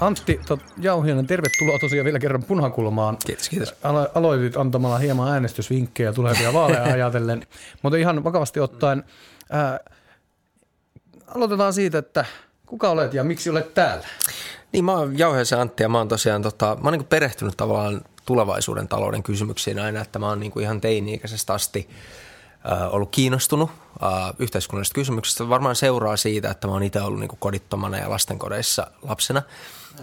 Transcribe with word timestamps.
Antti 0.00 0.40
tot, 0.46 0.60
Jauhianen, 0.78 1.26
tervetuloa 1.26 1.78
tosiaan 1.78 2.04
vielä 2.04 2.18
kerran 2.18 2.42
punakulmaan. 2.42 3.16
Kiitos, 3.26 3.48
kiitos. 3.48 3.74
Alo- 3.82 4.10
aloitit 4.14 4.56
antamalla 4.56 4.98
hieman 4.98 5.32
äänestysvinkkejä 5.32 6.12
tulevia 6.12 6.52
vaaleja 6.52 6.84
ajatellen, 6.94 7.46
mutta 7.82 7.96
ihan 7.96 8.24
vakavasti 8.24 8.60
ottaen, 8.60 9.04
ää, 9.50 9.80
aloitetaan 11.26 11.72
siitä, 11.72 11.98
että 11.98 12.24
kuka 12.66 12.90
olet 12.90 13.14
ja 13.14 13.24
miksi 13.24 13.50
olet 13.50 13.74
täällä? 13.74 14.06
Niin, 14.72 14.84
mä 14.84 14.92
oon 14.92 15.18
Jauheisen 15.18 15.60
Antti 15.60 15.82
ja 15.82 15.88
mä 15.88 15.98
oon 15.98 16.08
tosiaan 16.08 16.42
tota, 16.42 16.76
mä 16.82 16.88
oon 16.88 16.98
niin 16.98 17.06
perehtynyt 17.06 17.56
tavallaan 17.56 18.00
tulevaisuuden 18.26 18.88
talouden 18.88 19.22
kysymyksiin 19.22 19.78
aina, 19.78 20.00
että 20.00 20.18
mä 20.18 20.28
oon 20.28 20.40
niin 20.40 20.60
ihan 20.60 20.80
teini-ikäisestä 20.80 21.54
asti 21.54 21.88
ollut 22.90 23.10
kiinnostunut 23.10 23.70
yhteiskunnallisista 24.38 24.94
kysymyksistä. 24.94 25.48
Varmaan 25.48 25.76
seuraa 25.76 26.16
siitä, 26.16 26.50
että 26.50 26.66
mä 26.66 26.72
oon 26.72 26.82
itse 26.82 27.00
ollut 27.00 27.20
niin 27.20 27.30
kodittomana 27.38 27.98
ja 27.98 28.10
lastenkodeissa 28.10 28.86
lapsena 29.02 29.42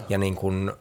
ja 0.08 0.18
niin 0.18 0.34
kuin 0.34 0.72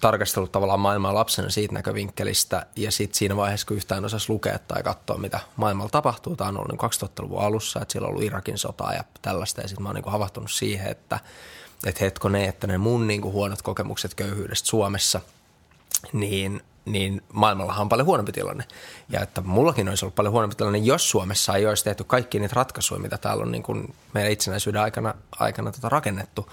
tarkastellut 0.00 0.52
tavallaan 0.52 0.80
maailmaa 0.80 1.14
lapsena 1.14 1.50
siitä 1.50 1.74
näkövinkkelistä 1.74 2.66
ja 2.76 2.90
sitten 2.90 3.18
siinä 3.18 3.36
vaiheessa, 3.36 3.66
kun 3.66 3.76
yhtään 3.76 4.04
osasi 4.04 4.30
lukea 4.30 4.58
tai 4.58 4.82
katsoa, 4.82 5.18
mitä 5.18 5.40
maailmalla 5.56 5.90
tapahtuu, 5.90 6.36
tämä 6.36 6.48
on 6.48 6.58
ollut 6.58 6.82
2000-luvun 6.82 7.38
niin 7.38 7.46
alussa, 7.46 7.82
että 7.82 7.92
siellä 7.92 8.06
on 8.06 8.10
ollut 8.10 8.24
Irakin 8.24 8.58
sotaa 8.58 8.92
ja 8.92 9.04
tällaista 9.22 9.60
ja 9.60 9.68
sitten 9.68 9.82
mä 9.82 9.88
oon 9.88 9.96
niin 9.96 10.12
havahtunut 10.12 10.50
siihen, 10.50 10.90
että, 10.90 11.20
että 11.86 12.04
hetkone, 12.04 12.44
että 12.44 12.66
ne 12.66 12.78
mun 12.78 13.06
niin 13.06 13.22
kuin 13.22 13.32
huonot 13.32 13.62
kokemukset 13.62 14.14
köyhyydestä 14.14 14.68
Suomessa, 14.68 15.20
niin 16.12 16.62
niin 16.86 17.22
maailmallahan 17.32 17.82
on 17.82 17.88
paljon 17.88 18.06
huonompi 18.06 18.32
tilanne. 18.32 18.64
Ja 19.08 19.20
että 19.20 19.40
mullakin 19.40 19.88
olisi 19.88 20.04
ollut 20.04 20.14
paljon 20.14 20.32
huonompi 20.32 20.56
tilanne, 20.56 20.78
jos 20.78 21.10
Suomessa 21.10 21.54
ei 21.54 21.66
olisi 21.66 21.84
tehty 21.84 22.04
kaikki 22.04 22.38
niitä 22.38 22.54
ratkaisuja, 22.56 23.00
mitä 23.00 23.18
täällä 23.18 23.42
on 23.42 23.52
niin 23.52 23.62
kuin 23.62 23.94
meidän 24.14 24.32
itsenäisyyden 24.32 24.82
aikana, 24.82 25.14
aikana 25.38 25.72
tota 25.72 25.88
rakennettu. 25.88 26.50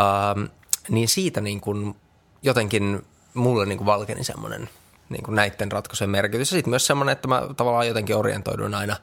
Ähm, 0.00 0.44
niin 0.88 1.08
siitä 1.08 1.40
niin 1.40 1.60
kuin 1.60 1.96
jotenkin 2.42 3.06
mulle 3.34 3.66
niin 3.66 3.78
kuin 3.78 3.86
valkeni 3.86 4.24
semmoinen 4.24 4.68
niin 5.08 5.22
kuin 5.22 5.34
näiden 5.34 5.72
ratkaisujen 5.72 6.10
merkitys. 6.10 6.50
Ja 6.50 6.56
sitten 6.56 6.70
myös 6.70 6.86
semmoinen, 6.86 7.12
että 7.12 7.28
mä 7.28 7.42
tavallaan 7.56 7.88
jotenkin 7.88 8.16
orientoidun 8.16 8.74
aina 8.74 8.96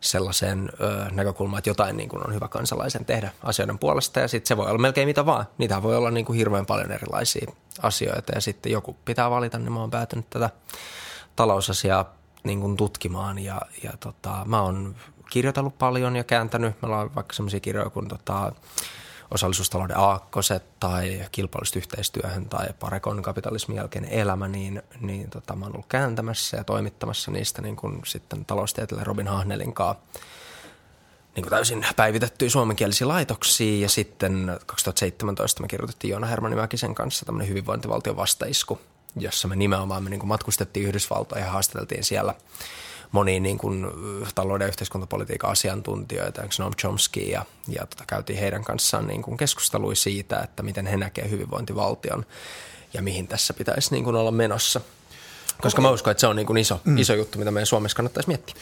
sellaiseen 0.00 0.70
ö, 0.80 1.10
näkökulmaan, 1.10 1.58
että 1.58 1.70
jotain 1.70 1.96
niin 1.96 2.08
kuin 2.08 2.26
on 2.26 2.34
hyvä 2.34 2.48
kansalaisen 2.48 3.04
tehdä 3.04 3.30
asioiden 3.42 3.78
puolesta. 3.78 4.20
Ja 4.20 4.28
sitten 4.28 4.48
se 4.48 4.56
voi 4.56 4.66
olla 4.66 4.78
melkein 4.78 5.08
mitä 5.08 5.26
vaan. 5.26 5.46
Niitä 5.58 5.82
voi 5.82 5.96
olla 5.96 6.10
niin 6.10 6.26
kuin 6.26 6.38
hirveän 6.38 6.66
paljon 6.66 6.92
erilaisia 6.92 7.52
asioita. 7.82 8.32
Ja 8.34 8.40
sitten 8.40 8.72
joku 8.72 8.96
pitää 9.04 9.30
valita, 9.30 9.58
niin 9.58 9.72
mä 9.72 9.80
oon 9.80 9.90
päätynyt 9.90 10.30
tätä 10.30 10.50
talousasiaa 11.36 12.14
niin 12.44 12.60
kuin 12.60 12.76
tutkimaan. 12.76 13.38
Ja, 13.38 13.60
ja 13.82 13.92
tota, 14.00 14.42
mä 14.44 14.62
oon 14.62 14.96
kirjoitellut 15.30 15.78
paljon 15.78 16.16
ja 16.16 16.24
kääntänyt. 16.24 16.82
Meillä 16.82 16.98
on 16.98 17.14
vaikka 17.14 17.34
sellaisia 17.34 17.60
kirjoja 17.60 17.90
kuin 17.90 18.08
tota, 18.08 18.52
osallisuustalouden 19.30 19.98
aakkoset 19.98 20.62
tai 20.80 21.26
kilpailusta 21.32 21.78
yhteistyöhön 21.78 22.46
tai 22.46 22.66
parekon 22.80 23.22
kapitalismin 23.22 23.76
jälkeinen 23.76 24.10
elämä, 24.10 24.48
niin, 24.48 24.82
niin 25.00 25.30
tota, 25.30 25.56
mä 25.56 25.64
oon 25.64 25.74
ollut 25.74 25.86
kääntämässä 25.88 26.56
ja 26.56 26.64
toimittamassa 26.64 27.30
niistä 27.30 27.62
niin 27.62 27.76
kuin 27.76 28.00
sitten 28.06 28.44
taloustieteilijä 28.44 29.04
Robin 29.04 29.28
Hahnelin 29.28 29.72
kanssa 29.72 30.04
niin 31.36 31.42
kuin 31.42 31.50
täysin 31.50 31.86
päivitettyjä 31.96 32.50
suomenkielisiä 32.50 33.08
laitoksia. 33.08 33.80
Ja 33.80 33.88
sitten 33.88 34.58
2017 34.66 35.62
me 35.62 35.68
kirjoitettiin 35.68 36.10
Joona 36.10 36.26
Hermanni 36.26 36.56
Mäkisen 36.56 36.94
kanssa 36.94 37.26
tämmöinen 37.26 37.48
hyvinvointivaltion 37.48 38.16
vastaisku, 38.16 38.80
jossa 39.16 39.48
me 39.48 39.56
nimenomaan 39.56 40.04
me 40.04 40.10
niin 40.10 40.20
kuin 40.20 40.28
matkustettiin 40.28 40.86
Yhdysvaltoihin 40.86 41.46
ja 41.46 41.52
haastateltiin 41.52 42.04
siellä– 42.04 42.34
monia 43.16 43.40
niin 43.40 43.58
kuin, 43.58 43.86
talouden 44.34 44.64
ja 44.64 44.68
yhteiskuntapolitiikan 44.68 45.50
asiantuntijoita, 45.50 46.42
Noam 46.58 46.74
Chomsky, 46.74 47.20
ja, 47.20 47.44
ja 47.68 47.86
tota, 47.86 48.04
käytiin 48.06 48.38
heidän 48.38 48.64
kanssaan 48.64 49.06
niin 49.06 49.22
kuin 49.22 49.36
keskustelui 49.36 49.96
siitä, 49.96 50.40
että 50.40 50.62
miten 50.62 50.86
he 50.86 50.96
näkevät 50.96 51.30
hyvinvointivaltion 51.30 52.26
ja 52.94 53.02
mihin 53.02 53.28
tässä 53.28 53.54
pitäisi 53.54 53.92
niin 53.92 54.04
kuin 54.04 54.16
olla 54.16 54.30
menossa. 54.30 54.80
Koska 55.62 55.82
mä 55.82 55.90
uskon, 55.90 56.10
että 56.10 56.20
se 56.20 56.26
on 56.26 56.36
niin 56.36 56.46
kuin 56.46 56.56
iso, 56.56 56.80
mm. 56.84 56.98
iso 56.98 57.14
juttu, 57.14 57.38
mitä 57.38 57.50
meidän 57.50 57.66
Suomessa 57.66 57.96
kannattaisi 57.96 58.28
miettiä. 58.28 58.54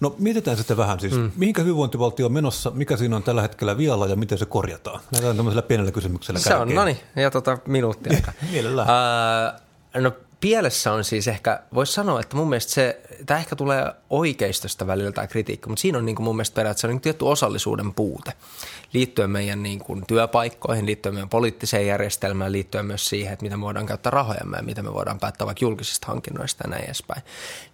No 0.00 0.14
mietitään 0.18 0.56
sitten 0.56 0.76
vähän 0.76 1.00
siis, 1.00 1.12
mm. 1.12 1.30
mihinkä 1.36 1.62
hyvinvointivaltio 1.62 2.26
on 2.26 2.32
menossa, 2.32 2.70
mikä 2.70 2.96
siinä 2.96 3.16
on 3.16 3.22
tällä 3.22 3.42
hetkellä 3.42 3.78
vialla 3.78 4.06
ja 4.06 4.16
miten 4.16 4.38
se 4.38 4.46
korjataan? 4.46 5.00
Lähdetään 5.12 5.36
tämmöisellä 5.36 5.62
pienellä 5.62 5.92
kysymyksellä 5.92 6.40
Se 6.40 6.48
kärkeen. 6.48 6.68
on, 6.68 6.74
no 6.74 6.84
niin, 6.84 6.98
ja 7.16 7.30
tota 7.30 7.58
minuuttia. 7.66 8.18
Mielellään. 8.52 8.88
Uh, 9.96 10.02
no 10.02 10.12
pielessä 10.40 10.92
on 10.92 11.04
siis 11.04 11.28
ehkä, 11.28 11.62
voisi 11.74 11.92
sanoa, 11.92 12.20
että 12.20 12.36
mun 12.36 12.48
mielestä 12.48 12.72
se, 12.72 13.00
tämä 13.26 13.40
ehkä 13.40 13.56
tulee 13.56 13.92
oikeistosta 14.10 14.86
välillä 14.86 15.12
tämä 15.12 15.26
kritiikki, 15.26 15.68
mutta 15.68 15.82
siinä 15.82 15.98
on 15.98 16.06
niin 16.06 16.16
kuin 16.16 16.24
mun 16.24 16.36
mielestä 16.36 16.54
periaatteessa 16.54 16.88
niin 16.88 17.00
tietty 17.00 17.24
osallisuuden 17.24 17.94
puute 17.94 18.32
liittyen 18.92 19.30
meidän 19.30 19.62
niin 19.62 19.78
kuin 19.78 20.06
työpaikkoihin, 20.06 20.86
liittyen 20.86 21.14
meidän 21.14 21.28
poliittiseen 21.28 21.86
järjestelmään, 21.86 22.52
liittyen 22.52 22.86
myös 22.86 23.08
siihen, 23.08 23.32
että 23.32 23.42
miten 23.42 23.58
me 23.58 23.64
voidaan 23.64 23.86
käyttää 23.86 24.10
rahojamme 24.10 24.56
ja 24.56 24.62
miten 24.62 24.84
me 24.84 24.94
voidaan 24.94 25.18
päättää 25.18 25.46
vaikka 25.46 25.64
julkisista 25.64 26.06
hankinnoista 26.06 26.64
ja 26.64 26.70
näin 26.70 26.84
edespäin. 26.84 27.22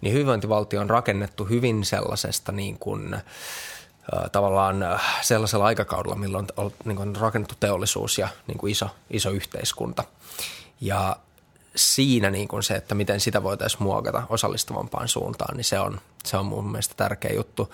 Niin 0.01 0.13
hyvinvointivaltio 0.13 0.81
on 0.81 0.89
rakennettu 0.89 1.45
hyvin 1.45 1.85
sellaisesta 1.85 2.51
niin 2.51 2.79
kuin, 2.79 3.17
tavallaan 4.31 4.99
sellaisella 5.21 5.65
aikakaudella, 5.65 6.15
milloin 6.15 6.47
on 6.57 6.71
niin 6.85 6.95
kuin 6.95 7.15
rakennettu 7.15 7.55
teollisuus 7.59 8.17
ja 8.17 8.27
niin 8.47 8.57
kuin 8.57 8.71
iso, 8.71 8.89
iso 9.09 9.29
yhteiskunta. 9.29 10.03
Ja 10.81 11.15
siinä 11.75 12.29
niin 12.31 12.47
kuin 12.47 12.63
se, 12.63 12.75
että 12.75 12.95
miten 12.95 13.19
sitä 13.19 13.43
voitaisiin 13.43 13.83
muokata 13.83 14.23
osallistavampaan 14.29 15.07
suuntaan, 15.07 15.57
niin 15.57 15.65
se 15.65 15.79
on, 15.79 16.01
se 16.23 16.37
on 16.37 16.45
mun 16.45 16.71
mielestä 16.71 16.93
tärkeä 16.97 17.33
juttu. 17.33 17.73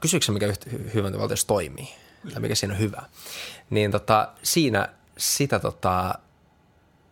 Kysyykö 0.00 0.32
mikä 0.32 0.52
hyvinvointivaltiossa 0.94 1.46
toimii 1.46 1.88
tai 2.32 2.40
mikä 2.42 2.54
siinä 2.54 2.74
on 2.74 2.80
hyvä? 2.80 3.02
Niin 3.70 3.90
tota, 3.90 4.28
siinä 4.42 4.88
sitä 5.18 5.58
tota, 5.58 6.14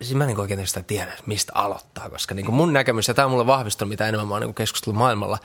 siis 0.02 0.14
mä 0.14 0.24
en 0.24 0.28
niin 0.28 0.40
oikein 0.40 0.66
sitä 0.66 0.82
tiedä, 0.82 1.12
mistä 1.26 1.52
aloittaa, 1.54 2.10
koska 2.10 2.34
niin 2.34 2.46
kuin 2.46 2.56
mun 2.56 2.72
näkemys, 2.72 3.08
ja 3.08 3.14
tämä 3.14 3.26
on 3.26 3.30
mulle 3.30 3.46
vahvistunut, 3.46 3.88
mitä 3.88 4.08
enemmän 4.08 4.28
mä 4.28 4.34
oon 4.34 4.42
niin 4.42 4.54
keskustellut 4.54 4.98
maailmalla, 4.98 5.38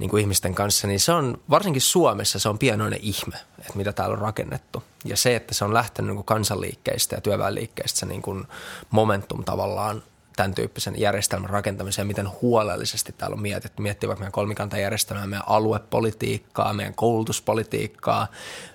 niin 0.00 0.10
kuin 0.10 0.20
ihmisten 0.20 0.54
kanssa, 0.54 0.86
niin 0.86 1.00
se 1.00 1.12
on 1.12 1.38
varsinkin 1.50 1.82
Suomessa 1.82 2.38
se 2.38 2.48
on 2.48 2.58
pienoinen 2.58 2.98
ihme, 3.02 3.36
että 3.58 3.72
mitä 3.74 3.92
täällä 3.92 4.12
on 4.12 4.18
rakennettu. 4.18 4.82
Ja 5.04 5.16
se, 5.16 5.36
että 5.36 5.54
se 5.54 5.64
on 5.64 5.74
lähtenyt 5.74 6.08
niin 6.08 6.16
kuin 6.16 6.24
kansanliikkeistä 6.24 7.16
ja 7.16 7.20
työväenliikkeistä 7.20 7.98
se 7.98 8.06
niin 8.06 8.22
kuin 8.22 8.44
momentum 8.90 9.44
tavallaan 9.44 10.02
tämän 10.36 10.54
tyyppisen 10.54 11.00
järjestelmän 11.00 11.50
rakentamiseen, 11.50 12.06
miten 12.06 12.28
huolellisesti 12.42 13.12
täällä 13.12 13.34
on 13.34 13.42
mietitty. 13.42 13.82
Miettii 13.82 14.08
vaikka 14.08 14.20
meidän 14.20 14.32
kolmikantajärjestelmää, 14.32 15.26
meidän 15.26 15.48
aluepolitiikkaa, 15.48 16.72
meidän 16.72 16.94
koulutuspolitiikkaa, 16.94 18.26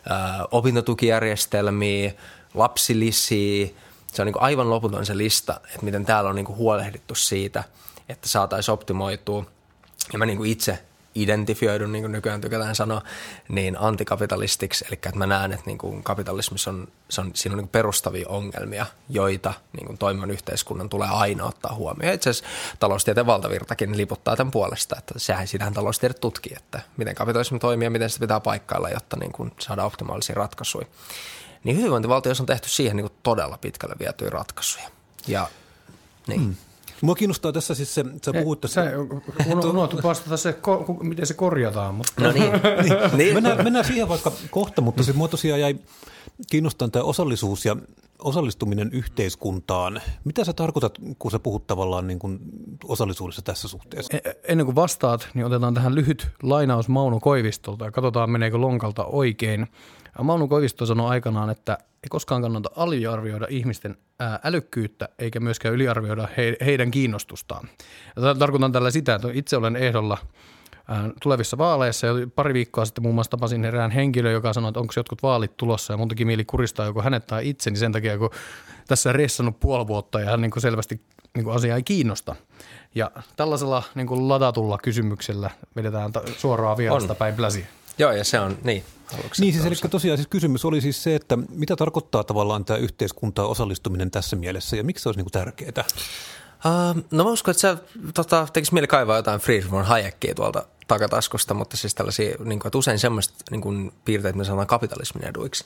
ää, 0.09 0.45
opintotukijärjestelmiä, 0.51 2.11
lapsilisiä. 2.53 3.67
Se 4.13 4.21
on 4.21 4.25
niin 4.25 4.41
aivan 4.41 4.69
loputon 4.69 5.05
se 5.05 5.17
lista, 5.17 5.59
että 5.65 5.85
miten 5.85 6.05
täällä 6.05 6.29
on 6.29 6.35
niin 6.35 6.47
huolehdittu 6.47 7.15
siitä, 7.15 7.63
että 8.09 8.29
saataisiin 8.29 8.73
optimoitua. 8.73 9.45
Ja 10.13 10.19
mä 10.19 10.25
niin 10.25 10.45
itse 10.45 10.79
identifioidun, 11.15 11.91
niin 11.91 12.03
kuin 12.03 12.11
nykyään 12.11 12.41
tykätään 12.41 12.75
sanoa, 12.75 13.01
niin 13.49 13.77
antikapitalistiksi. 13.79 14.85
Eli 14.87 14.93
että 14.93 15.15
mä 15.15 15.25
näen, 15.25 15.51
että 15.51 15.65
niin 15.65 15.77
kuin 15.77 16.03
kapitalismissa 16.03 16.69
on, 16.69 16.87
se 17.09 17.21
on, 17.21 17.31
siinä 17.33 17.53
on 17.53 17.57
niin 17.57 17.67
perustavia 17.67 18.29
ongelmia, 18.29 18.85
joita 19.09 19.53
niin 19.73 19.85
kuin 19.85 19.97
toimivan 19.97 20.31
yhteiskunnan 20.31 20.89
tulee 20.89 21.09
aina 21.11 21.43
ottaa 21.43 21.75
huomioon. 21.75 22.13
Itse 22.13 22.29
asiassa 22.29 22.49
taloustieteen 22.79 23.25
valtavirtakin 23.25 23.97
liputtaa 23.97 24.35
tämän 24.35 24.51
puolesta, 24.51 24.95
että 24.97 25.13
sehän 25.17 25.47
sitähän 25.47 25.73
taloustiede 25.73 26.13
tutkii, 26.13 26.53
että 26.57 26.81
miten 26.97 27.15
kapitalismi 27.15 27.59
toimii 27.59 27.85
ja 27.85 27.91
miten 27.91 28.09
sitä 28.09 28.23
pitää 28.23 28.39
paikkailla, 28.39 28.89
jotta 28.89 29.17
niin 29.19 29.31
kuin 29.31 29.51
saadaan 29.59 29.87
optimaalisia 29.87 30.35
ratkaisuja. 30.35 30.85
Niin 31.63 31.77
hyvinvointivaltiossa 31.77 32.43
on 32.43 32.47
tehty 32.47 32.69
siihen 32.69 32.97
niin 32.97 33.09
kuin 33.09 33.19
todella 33.23 33.57
pitkälle 33.57 33.95
vietyjä 33.99 34.29
ratkaisuja. 34.29 34.89
Ja 35.27 35.47
niin. 36.27 36.41
Mm. 36.41 36.55
Mua 37.01 37.15
kiinnostaa 37.15 37.51
tässä 37.51 37.75
siis 37.75 37.95
se, 37.95 38.05
sä 38.25 38.33
puhut 38.33 38.61
tässä. 38.61 38.91
Unohtu 39.69 39.99
vastata 40.03 40.37
se, 40.37 40.55
miten 41.01 41.25
se 41.25 41.33
korjataan. 41.33 41.95
Mutta. 41.95 42.13
No 42.21 42.31
niin. 42.31 42.51
niin. 42.83 43.17
niin. 43.17 43.33
Mennään, 43.33 43.63
mennään 43.63 43.85
siihen 43.85 44.09
vaikka 44.09 44.31
kohta, 44.51 44.81
mutta 44.81 45.03
se 45.03 45.13
mua 45.13 45.27
tosiaan 45.27 45.61
jäi 45.61 45.75
kiinnostaa 46.51 46.87
tämä 46.87 47.03
osallisuus 47.03 47.65
ja 47.65 47.75
osallistuminen 48.19 48.89
yhteiskuntaan. 48.93 50.01
Mitä 50.23 50.43
sä 50.43 50.53
tarkoitat, 50.53 50.97
kun 51.19 51.31
sä 51.31 51.39
puhut 51.39 51.67
tavallaan 51.67 52.07
niin 52.07 52.19
kuin 52.19 52.39
osallisuudessa 52.83 53.41
tässä 53.41 53.67
suhteessa? 53.67 54.17
E- 54.17 54.31
ennen 54.47 54.65
kuin 54.65 54.75
vastaat, 54.75 55.27
niin 55.33 55.45
otetaan 55.45 55.73
tähän 55.73 55.95
lyhyt 55.95 56.27
lainaus 56.43 56.89
Mauno 56.89 57.19
Koivistolta 57.19 57.85
ja 57.85 57.91
katsotaan 57.91 58.29
meneekö 58.29 58.57
lonkalta 58.57 59.05
oikein. 59.05 59.67
Mauno 60.23 60.47
Koivisto 60.47 60.85
sanoi 60.85 61.09
aikanaan, 61.09 61.49
että 61.49 61.77
ei 61.81 62.09
koskaan 62.09 62.41
kannata 62.41 62.69
aliarvioida 62.75 63.47
ihmisten 63.49 63.97
älykkyyttä 64.43 65.09
eikä 65.19 65.39
myöskään 65.39 65.75
yliarvioida 65.75 66.27
heidän 66.65 66.91
kiinnostustaan. 66.91 67.69
Ja 68.15 68.35
tarkoitan 68.35 68.71
tällä 68.71 68.91
sitä, 68.91 69.15
että 69.15 69.27
itse 69.33 69.57
olen 69.57 69.75
ehdolla 69.75 70.17
tulevissa 71.23 71.57
vaaleissa. 71.57 72.07
Ja 72.07 72.13
pari 72.35 72.53
viikkoa 72.53 72.85
sitten 72.85 73.01
muun 73.01 73.15
muassa 73.15 73.31
tapasin 73.31 73.65
erään 73.65 73.91
henkilö, 73.91 74.31
joka 74.31 74.53
sanoi, 74.53 74.69
että 74.69 74.79
onko 74.79 74.93
jotkut 74.95 75.23
vaalit 75.23 75.57
tulossa 75.57 75.93
ja 75.93 75.97
mun 75.97 76.07
teki 76.07 76.25
mieli 76.25 76.45
kuristaa 76.45 76.85
joko 76.85 77.01
hänet 77.01 77.27
tai 77.27 77.49
itseni 77.49 77.77
sen 77.77 77.91
takia, 77.91 78.17
kun 78.17 78.29
tässä 78.87 79.13
ressannut 79.13 79.59
puoli 79.59 79.87
vuotta 79.87 80.19
ja 80.19 80.29
hän 80.29 80.41
niin 80.41 80.51
kuin 80.51 80.61
selvästi 80.61 81.01
niin 81.35 81.43
kuin 81.43 81.55
asia 81.55 81.75
ei 81.75 81.83
kiinnosta. 81.83 82.35
Ja 82.95 83.11
tällaisella 83.35 83.83
niin 83.95 84.07
kuin 84.07 84.29
ladatulla 84.29 84.77
kysymyksellä 84.77 85.49
vedetään 85.75 86.11
suoraan 86.37 86.77
vierasta 86.77 87.15
päin 87.15 87.35
pläsiä. 87.35 87.65
Joo, 87.97 88.11
ja 88.11 88.23
se 88.23 88.39
on 88.39 88.57
niin. 88.63 88.83
Niin 89.37 89.53
siis 89.53 89.65
eli 89.65 89.75
tosiaan 89.89 90.17
siis 90.17 90.27
kysymys 90.27 90.65
oli 90.65 90.81
siis 90.81 91.03
se, 91.03 91.15
että 91.15 91.37
mitä 91.49 91.75
tarkoittaa 91.75 92.23
tavallaan 92.23 92.65
tämä 92.65 92.77
yhteiskuntaan 92.77 93.49
osallistuminen 93.49 94.11
tässä 94.11 94.35
mielessä 94.35 94.75
ja 94.75 94.83
miksi 94.83 95.03
se 95.03 95.09
olisi 95.09 95.19
niin 95.19 95.25
kuin 95.25 95.31
tärkeää? 95.31 95.85
Uh, 96.65 97.03
no 97.11 97.23
mä 97.23 97.29
uskon, 97.29 97.51
että 97.51 97.61
se 97.61 97.77
tota, 98.13 98.47
tekisi 98.53 98.73
mieli 98.73 98.87
kaivaa 98.87 99.15
jotain 99.15 99.39
Friedrich 99.39 99.71
von 99.71 99.85
Hayekkia 99.85 100.35
tuolta 100.35 100.65
takataskusta, 100.87 101.53
mutta 101.53 101.77
siis 101.77 101.95
tällaisia, 101.95 102.35
niin 102.39 102.59
kuin, 102.59 102.67
että 102.67 102.77
usein 102.77 102.99
semmoista 102.99 103.33
niin 103.51 103.61
kuin, 103.61 103.91
piirteitä, 104.05 104.37
me 104.37 104.43
sanotaan 104.43 104.67
kapitalismin 104.67 105.27
eduiksi. 105.27 105.65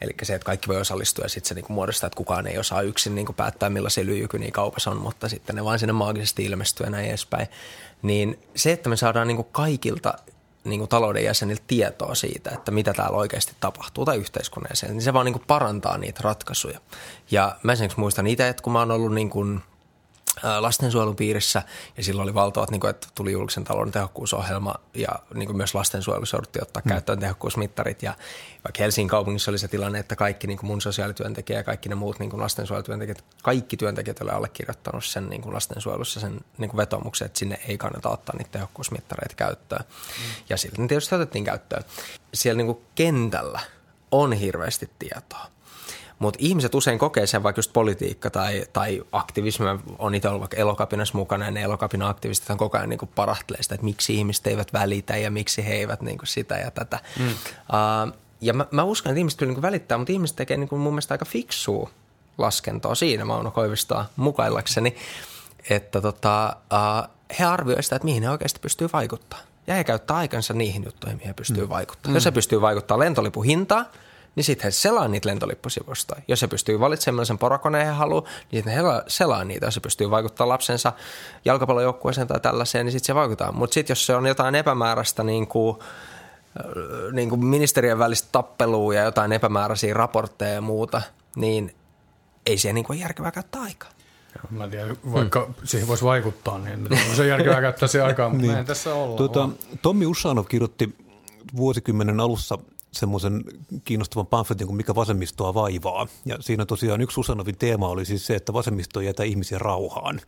Eli 0.00 0.14
se, 0.22 0.34
että 0.34 0.46
kaikki 0.46 0.68
voi 0.68 0.80
osallistua 0.80 1.24
ja 1.24 1.28
sitten 1.28 1.48
se 1.48 1.54
niin 1.54 1.64
kuin, 1.64 1.74
muodostaa, 1.74 2.06
että 2.06 2.16
kukaan 2.16 2.46
ei 2.46 2.58
osaa 2.58 2.82
yksin 2.82 3.14
niin 3.14 3.26
kuin, 3.26 3.36
päättää, 3.36 3.70
millaisia 3.70 4.06
lyijykyniä 4.06 4.50
kaupassa 4.50 4.90
on, 4.90 4.96
mutta 4.96 5.28
sitten 5.28 5.56
ne 5.56 5.64
vain 5.64 5.78
sinne 5.78 5.92
maagisesti 5.92 6.44
ilmestyy 6.44 6.86
ja 6.86 6.90
näin 6.90 7.08
edespäin. 7.08 7.46
Niin 8.02 8.38
se, 8.56 8.72
että 8.72 8.88
me 8.88 8.96
saadaan 8.96 9.28
niin 9.28 9.36
kuin, 9.36 9.48
kaikilta 9.52 10.14
niin 10.68 10.80
kuin 10.80 10.88
talouden 10.88 11.24
jäseniltä 11.24 11.62
tietoa 11.66 12.14
siitä, 12.14 12.50
että 12.50 12.70
mitä 12.70 12.94
täällä 12.94 13.16
oikeasti 13.16 13.52
tapahtuu 13.60 14.04
tai 14.04 14.16
yhteiskunnan 14.16 14.70
jäseniltä, 14.70 14.94
niin 14.94 15.02
se 15.02 15.12
vaan 15.12 15.24
niin 15.24 15.32
kuin 15.32 15.44
parantaa 15.46 15.98
niitä 15.98 16.20
ratkaisuja. 16.22 16.80
Ja 17.30 17.56
mä 17.62 17.72
esimerkiksi 17.72 18.00
muistan 18.00 18.26
itse, 18.26 18.48
että 18.48 18.62
kun 18.62 18.72
mä 18.72 18.78
oon 18.78 18.90
ollut 18.90 19.14
niin 19.14 19.30
kuin 19.30 19.60
lastensuojelun 20.60 21.16
piirissä 21.16 21.62
ja 21.96 22.02
silloin 22.04 22.26
oli 22.26 22.34
valtavat, 22.34 22.70
niin 22.70 22.80
kuin, 22.80 22.90
että 22.90 23.08
tuli 23.14 23.32
julkisen 23.32 23.64
talouden 23.64 23.92
tehokkuusohjelma 23.92 24.74
ja 24.94 25.08
niin 25.34 25.46
kuin 25.46 25.56
myös 25.56 25.74
lastensuojelussa 25.74 26.36
jouduttiin 26.36 26.62
ottaa 26.62 26.82
mm. 26.84 26.88
käyttöön 26.88 27.18
tehokkuusmittarit 27.18 28.02
ja 28.02 28.14
vaikka 28.64 28.82
Helsingin 28.82 29.08
kaupungissa 29.08 29.50
oli 29.50 29.58
se 29.58 29.68
tilanne, 29.68 29.98
että 29.98 30.16
kaikki 30.16 30.46
niin 30.46 30.58
kuin 30.58 30.66
mun 30.66 30.80
sosiaalityöntekijä 30.80 31.58
ja 31.58 31.64
kaikki 31.64 31.88
ne 31.88 31.94
muut 31.94 32.18
niin 32.18 32.30
kuin 32.30 32.42
lastensuojelutyöntekijät, 32.42 33.24
kaikki 33.42 33.76
työntekijät 33.76 34.20
olivat 34.20 34.36
allekirjoittanut 34.36 35.04
sen 35.04 35.28
niin 35.28 35.42
kuin 35.42 35.54
lastensuojelussa 35.54 36.20
sen 36.20 36.40
niin 36.58 36.70
kuin 36.70 36.78
vetomuksen, 36.78 37.26
että 37.26 37.38
sinne 37.38 37.60
ei 37.68 37.78
kannata 37.78 38.08
ottaa 38.08 38.36
niitä 38.36 38.50
tehokkuusmittareita 38.50 39.34
käyttöön. 39.34 39.84
Mm. 39.88 40.44
Ja 40.48 40.56
silti 40.56 40.82
ne 40.82 40.88
tietysti 40.88 41.14
otettiin 41.14 41.44
käyttöön. 41.44 41.84
Siellä 42.34 42.56
niin 42.56 42.66
kuin 42.66 42.78
kentällä 42.94 43.60
on 44.10 44.32
hirveästi 44.32 44.90
tietoa. 44.98 45.46
Mutta 46.18 46.38
ihmiset 46.42 46.74
usein 46.74 46.98
kokee 46.98 47.26
sen 47.26 47.42
vaikka 47.42 47.58
just 47.58 47.72
politiikka 47.72 48.30
tai, 48.30 48.64
tai 48.72 49.02
aktivismi. 49.12 49.66
on 49.98 50.14
itse 50.14 50.28
ollut 50.28 50.40
vaikka 50.40 50.56
elokapinassa 50.56 51.18
mukana 51.18 51.44
ja 51.44 51.50
ne 51.50 51.62
elokapina 51.62 52.08
aktivistit 52.08 52.50
on 52.50 52.58
koko 52.58 52.78
ajan 52.78 52.88
niin 52.88 53.10
parahtelee 53.14 53.62
sitä, 53.62 53.74
että 53.74 53.84
miksi 53.84 54.14
ihmiset 54.14 54.46
eivät 54.46 54.72
välitä 54.72 55.16
ja 55.16 55.30
miksi 55.30 55.66
he 55.66 55.74
eivät 55.74 56.02
niin 56.02 56.18
kuin 56.18 56.28
sitä 56.28 56.54
ja 56.54 56.70
tätä. 56.70 56.98
Mm. 57.18 57.26
Uh, 57.26 58.14
ja 58.40 58.54
mä, 58.54 58.66
mä 58.70 58.82
uskon, 58.82 59.10
että 59.10 59.18
ihmiset 59.18 59.38
kyllä 59.38 59.52
niin 59.52 59.62
välittää, 59.62 59.98
mutta 59.98 60.12
ihmiset 60.12 60.36
tekee 60.36 60.56
niin 60.56 60.68
kuin 60.68 60.80
mun 60.80 60.92
mielestä 60.92 61.14
aika 61.14 61.24
fiksua 61.24 61.90
laskentoa 62.38 62.94
siinä 62.94 63.24
Mauno 63.24 63.50
Koivistoa 63.50 64.06
mukaillakseni, 64.16 64.96
että 65.70 66.00
tota, 66.00 66.56
uh, 66.72 67.08
he 67.38 67.44
arvioivat 67.44 67.84
sitä, 67.84 67.96
että 67.96 68.04
mihin 68.04 68.22
he 68.22 68.30
oikeasti 68.30 68.60
pystyy 68.60 68.88
vaikuttamaan. 68.92 69.48
Ja 69.66 69.74
he 69.74 69.84
käyttää 69.84 70.16
aikansa 70.16 70.54
niihin 70.54 70.84
juttuihin, 70.84 71.16
mihin 71.16 71.28
he 71.28 71.34
pystyy 71.34 71.64
mm. 71.64 71.68
vaikuttamaan. 71.68 72.12
Mm. 72.12 72.16
Jos 72.16 72.24
he 72.24 72.30
pystyy 72.30 72.60
vaikuttamaan 72.60 73.00
lentolipun 73.00 73.44
hintaan, 73.44 73.86
niin 74.38 74.44
sitten 74.44 74.64
he 74.64 74.70
selaa 74.70 75.08
niitä 75.08 75.28
lentolippusivustoja. 75.28 76.22
Jos 76.28 76.40
se 76.40 76.48
pystyy 76.48 76.80
valitsemaan 76.80 77.26
sen 77.26 77.38
porakoneen 77.38 77.86
he 77.86 77.92
haluaa, 77.92 78.22
niin 78.22 78.62
sitten 78.62 78.72
he 78.72 78.82
selaa 79.06 79.44
niitä. 79.44 79.66
Jos 79.66 79.74
se 79.74 79.80
pystyy 79.80 80.10
vaikuttamaan 80.10 80.48
lapsensa 80.48 80.92
jalkapallojoukkueeseen 81.44 82.26
tai 82.26 82.40
tällaiseen, 82.40 82.86
niin 82.86 82.92
sitten 82.92 83.06
se 83.06 83.14
vaikuttaa. 83.14 83.52
Mutta 83.52 83.74
sitten 83.74 83.94
jos 83.94 84.06
se 84.06 84.14
on 84.14 84.26
jotain 84.26 84.54
epämääräistä 84.54 85.22
niin 85.22 85.46
kuin, 85.46 85.78
äh, 86.60 87.12
niin 87.12 87.28
kuin 87.28 87.44
ministerien 87.44 87.98
välistä 87.98 88.28
tappelua 88.32 88.94
ja 88.94 89.02
jotain 89.02 89.32
epämääräisiä 89.32 89.94
raportteja 89.94 90.54
ja 90.54 90.60
muuta, 90.60 91.02
niin 91.36 91.74
ei 92.46 92.58
siihen 92.58 92.74
niin 92.74 92.84
kuin 92.84 92.98
järkevää 92.98 93.30
käyttää 93.30 93.62
aikaa. 93.62 93.90
Mä 94.50 94.64
en 94.64 94.70
tiedä, 94.70 94.96
vaikka 95.12 95.44
hmm. 95.44 95.54
siihen 95.64 95.88
voisi 95.88 96.04
vaikuttaa, 96.04 96.58
niin 96.58 96.88
se 97.16 97.22
on 97.22 97.28
järkevää 97.28 97.60
käyttää 97.60 97.88
se 97.88 98.02
aikaa, 98.02 98.28
mutta 98.28 98.46
niin. 98.46 98.64
tässä 98.64 98.94
olla. 98.94 99.16
Tuota, 99.16 99.48
Tommi 99.82 100.06
Ussanov 100.06 100.44
kirjoitti 100.44 100.96
vuosikymmenen 101.56 102.20
alussa 102.20 102.58
semmoisen 102.92 103.44
kiinnostavan 103.84 104.26
pamfletin 104.26 104.66
kuin 104.66 104.76
Mikä 104.76 104.94
vasemmistoa 104.94 105.54
vaivaa. 105.54 106.06
Ja 106.24 106.36
siinä 106.40 106.66
tosiaan 106.66 107.00
yksi 107.00 107.20
Usanovin 107.20 107.58
teema 107.58 107.88
oli 107.88 108.04
siis 108.04 108.26
se, 108.26 108.34
että 108.34 108.52
vasemmisto 108.52 109.00
jätä 109.00 109.22
ihmisiä 109.22 109.58
rauhaan. 109.58 110.20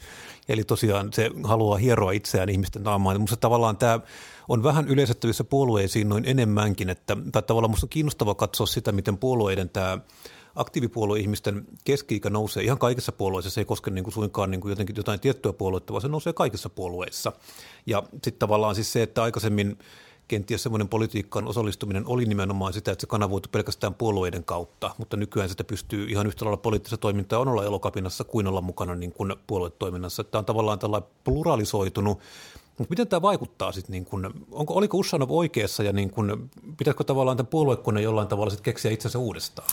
Eli 0.49 0.65
tosiaan 0.65 1.13
se 1.13 1.31
haluaa 1.45 1.79
hieroa 1.79 2.13
itseään 2.13 2.49
ihmisten 2.49 2.83
naamaan. 2.83 3.17
Minusta 3.17 3.37
tavallaan 3.37 3.77
tämä 3.77 4.01
on 4.49 4.63
vähän 4.63 4.89
yleisettävissä 4.89 5.45
puolueisiin 5.45 6.09
noin 6.09 6.25
enemmänkin, 6.27 6.91
että 6.91 7.17
tai 7.33 7.43
tavallaan 7.43 7.71
minusta 7.71 7.87
on 7.87 7.91
kiinnostavaa 7.91 8.35
katsoa 8.35 8.67
sitä, 8.67 8.93
miten 8.93 9.19
puolueiden 9.19 9.69
tämä 9.69 9.99
aktiivipuolue-ihmisten 10.55 11.65
keski-ikä 11.85 12.31
nousee 12.31 12.63
ihan 12.63 12.79
kaikissa 12.79 13.13
puolueissa. 13.13 13.51
Se 13.51 13.61
ei 13.61 13.65
koske 13.65 13.91
niin 13.91 14.05
kuin 14.05 14.15
suinkaan 14.15 14.51
niin 14.51 14.61
kuin 14.61 14.71
jotenkin 14.71 14.97
jotain 14.97 15.21
tiettyä 15.21 15.53
puoluetta, 15.53 15.93
vaan 15.93 16.03
se 16.03 16.09
nousee 16.09 16.33
kaikissa 16.33 16.71
puolueissa. 16.71 17.33
Ja 17.87 18.03
sitten 18.13 18.39
tavallaan 18.39 18.75
siis 18.75 18.93
se, 18.93 19.03
että 19.03 19.23
aikaisemmin– 19.23 19.79
kenties 20.31 20.63
semmoinen 20.63 20.89
politiikkaan 20.89 21.49
osallistuminen 21.49 22.07
oli 22.07 22.25
nimenomaan 22.25 22.73
sitä, 22.73 22.93
että 22.93 23.01
se 23.01 23.07
kanavoitu 23.07 23.49
pelkästään 23.53 23.95
puolueiden 23.95 24.45
kautta, 24.45 24.95
mutta 24.99 25.17
nykyään 25.17 25.49
sitä 25.49 25.65
pystyy 25.65 26.07
ihan 26.09 26.27
yhtä 26.27 26.45
lailla 26.45 26.57
poliittista 26.57 26.97
toimintaa 26.97 27.39
on 27.39 27.49
olla 27.49 27.65
elokapinassa 27.65 28.25
kuin 28.25 28.47
olla 28.47 28.61
mukana 28.61 28.95
niin 28.95 29.13
kuin 29.13 29.37
puoluetoiminnassa. 29.47 30.25
Tämä 30.25 30.39
on 30.41 30.45
tavallaan 30.45 30.79
tällainen 30.79 31.11
pluralisoitunut 31.25 32.21
mutta 32.79 32.93
miten 32.93 33.09
tämä 33.09 33.23
vaikuttaa 33.23 33.73
sitten, 33.73 33.93
niin 33.93 34.05
kun, 34.05 34.47
onko, 34.53 34.75
oliko 34.75 34.97
Ushanov 34.97 35.31
oikeassa 35.31 35.83
ja 35.83 35.93
niin 35.93 36.11
kun, 36.11 36.51
pitäisikö 36.77 37.05
tavallaan 37.05 37.37
tämän 37.37 37.51
puoluekoneen 37.51 38.05
jollain 38.05 38.29
tavalla 38.29 38.51
sit 38.51 38.61
keksiä 38.61 38.91
itsensä 38.91 39.19
uudestaan? 39.19 39.69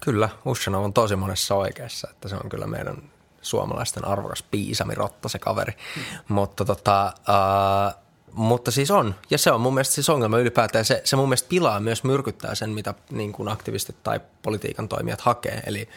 Kyllä, 0.00 0.28
Ushanov 0.44 0.84
on 0.84 0.92
tosi 0.92 1.16
monessa 1.16 1.54
oikeassa, 1.54 2.08
että 2.10 2.28
se 2.28 2.36
on 2.36 2.48
kyllä 2.48 2.66
meidän 2.66 3.10
suomalaisten 3.42 4.04
arvokas 4.04 4.42
piisami 4.42 4.94
rotta 4.94 5.28
se 5.28 5.38
kaveri. 5.38 5.72
Hmm. 5.94 6.04
Mutta 6.28 6.64
tota, 6.64 7.06
äh, 7.06 7.94
mutta 8.32 8.70
siis 8.70 8.90
on, 8.90 9.14
ja 9.30 9.38
se 9.38 9.52
on 9.52 9.60
mun 9.60 9.74
mielestä 9.74 9.94
siis 9.94 10.08
ongelma 10.08 10.38
ylipäätään. 10.38 10.84
Se, 10.84 11.00
se 11.04 11.16
mun 11.16 11.28
mielestä 11.28 11.48
pilaa 11.48 11.80
myös 11.80 12.04
myrkyttää 12.04 12.54
sen, 12.54 12.70
mitä 12.70 12.94
niin 13.10 13.32
kuin 13.32 13.48
aktivistit 13.48 13.96
tai 14.02 14.20
politiikan 14.42 14.88
toimijat 14.88 15.20
hakee. 15.20 15.62
Eli 15.66 15.88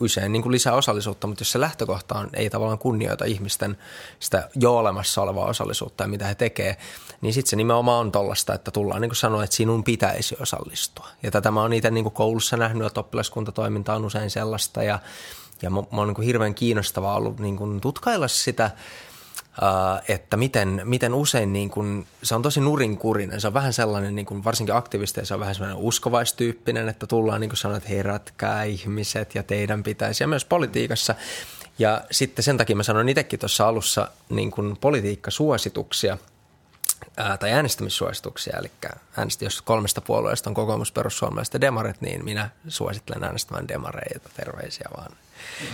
usein 0.00 0.32
niin 0.32 0.42
kuin 0.42 0.52
lisää 0.52 0.72
osallisuutta, 0.72 1.26
mutta 1.26 1.40
jos 1.40 1.52
se 1.52 1.60
lähtökohta 1.60 2.18
on, 2.18 2.30
ei 2.34 2.50
tavallaan 2.50 2.78
kunnioita 2.78 3.24
ihmisten 3.24 3.78
sitä 4.20 4.48
jo 4.54 4.76
olemassa 4.76 5.22
olevaa 5.22 5.46
osallisuutta 5.46 6.04
ja 6.04 6.08
mitä 6.08 6.26
he 6.26 6.34
tekee, 6.34 6.76
niin 7.20 7.34
sitten 7.34 7.50
se 7.50 7.56
nimenomaan 7.56 8.00
on 8.00 8.12
tollasta, 8.12 8.54
että 8.54 8.70
tullaan 8.70 9.00
niin 9.00 9.10
kuin 9.10 9.16
sanoa, 9.16 9.44
että 9.44 9.56
sinun 9.56 9.84
pitäisi 9.84 10.36
osallistua. 10.40 11.08
Ja 11.22 11.30
tätä 11.30 11.50
mä 11.50 11.62
oon 11.62 11.72
itse 11.72 11.90
niin 11.90 12.04
kuin 12.04 12.14
koulussa 12.14 12.56
nähnyt, 12.56 12.86
että 12.86 13.00
oppilaskuntatoiminta 13.00 13.94
on 13.94 14.04
usein 14.04 14.30
sellaista, 14.30 14.82
ja, 14.82 14.98
ja 15.62 15.70
mä, 15.70 15.80
mä 15.80 15.98
oon 15.98 16.08
niin 16.08 16.26
hirveän 16.26 16.54
kiinnostavaa 16.54 17.16
ollut 17.16 17.38
niin 17.38 17.56
kuin 17.56 17.80
tutkailla 17.80 18.28
sitä– 18.28 18.70
että 20.08 20.36
miten, 20.36 20.80
miten 20.84 21.14
usein 21.14 21.52
niin 21.52 21.70
kun, 21.70 22.06
se 22.22 22.34
on 22.34 22.42
tosi 22.42 22.60
nurinkurinen. 22.60 23.40
Se 23.40 23.46
on 23.46 23.54
vähän 23.54 23.72
sellainen, 23.72 24.14
niin 24.14 24.26
kun, 24.26 24.44
varsinkin 24.44 24.74
aktivisteissa 24.74 25.34
on 25.34 25.40
vähän 25.40 25.54
sellainen 25.54 25.82
uskovaistyyppinen, 25.82 26.88
että 26.88 27.06
tullaan 27.06 27.40
niin 27.40 27.56
sanoa, 27.56 27.76
että 27.76 27.88
herätkää 27.88 28.64
ihmiset 28.64 29.34
ja 29.34 29.42
teidän 29.42 29.82
pitäisi. 29.82 30.24
Ja 30.24 30.28
myös 30.28 30.44
politiikassa. 30.44 31.14
Ja 31.78 32.00
sitten 32.10 32.42
sen 32.42 32.56
takia 32.56 32.76
mä 32.76 32.82
sanoin 32.82 33.08
itsekin 33.08 33.38
tuossa 33.38 33.68
alussa 33.68 34.10
niin 34.28 34.50
kun 34.50 34.76
politiikkasuosituksia 34.80 36.18
ää, 37.16 37.36
tai 37.36 37.52
äänestämissuosituksia. 37.52 38.56
Eli 38.58 38.70
äänesti, 39.16 39.44
jos 39.44 39.62
kolmesta 39.62 40.00
puolueesta 40.00 40.50
on 40.50 40.54
kokoomus, 40.54 40.92
perussuomalaiset 40.92 41.54
ja 41.54 41.60
demaret, 41.60 42.00
niin 42.00 42.24
minä 42.24 42.50
suosittelen 42.68 43.24
äänestämään 43.24 43.68
demareita. 43.68 44.28
Terveisiä 44.36 44.88
vaan 44.96 45.12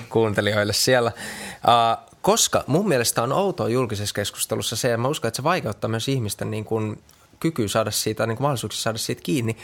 kuuntelijoille 0.09 0.73
siellä. 0.73 1.12
Uh, 1.55 2.12
koska 2.23 2.64
mun 2.67 2.88
mielestä 2.88 3.23
on 3.23 3.33
outoa 3.33 3.69
julkisessa 3.69 4.14
keskustelussa 4.14 4.76
se, 4.76 4.88
ja 4.88 4.99
mä 4.99 5.09
uskon, 5.09 5.29
että 5.29 5.37
se 5.37 5.43
vaikeuttaa 5.43 5.91
myös 5.91 6.09
ihmisten 6.09 6.50
niin 6.50 6.64
kuin, 6.64 7.02
kykyä 7.41 7.69
saada 7.69 7.91
siitä, 7.91 8.26
niin 8.26 8.37
kuin 8.37 8.45
mahdollisuuksia 8.45 8.83
saada 8.83 8.99
siitä 8.99 9.23
kiinni, 9.23 9.57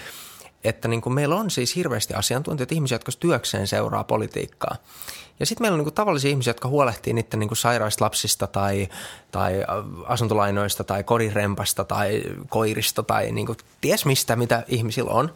että 0.65 0.89
niin 0.89 1.01
kuin 1.01 1.13
meillä 1.13 1.37
on 1.37 1.51
siis 1.51 1.77
hirveästi 1.77 2.15
asiantuntijoita, 2.15 2.75
ihmisiä, 2.75 2.95
jotka 2.95 3.13
työkseen 3.21 3.67
seuraa 3.67 4.05
politiikkaa. 4.05 4.77
Ja 5.41 5.47
sitten 5.47 5.65
meillä 5.65 5.75
on 5.75 5.79
niin 5.79 5.85
kuin 5.85 5.95
tavallisia 5.95 6.31
ihmisiä, 6.31 6.51
jotka 6.51 6.69
huolehtii 6.69 7.13
niiden 7.13 7.41
niin 7.41 7.57
sairaista 7.57 8.05
lapsista 8.05 8.47
tai, 8.47 8.89
tai 9.31 9.65
asuntolainoista 10.07 10.85
tai 10.85 11.05
korirempasta 11.05 11.85
tai 11.85 12.23
koirista 12.49 13.03
tai 13.03 13.33
niin 13.33 13.47
kuin 13.47 13.59
ties 13.81 14.05
mistä, 14.05 14.37
mitä 14.37 14.65
ihmisillä 14.69 15.11
on. 15.11 15.35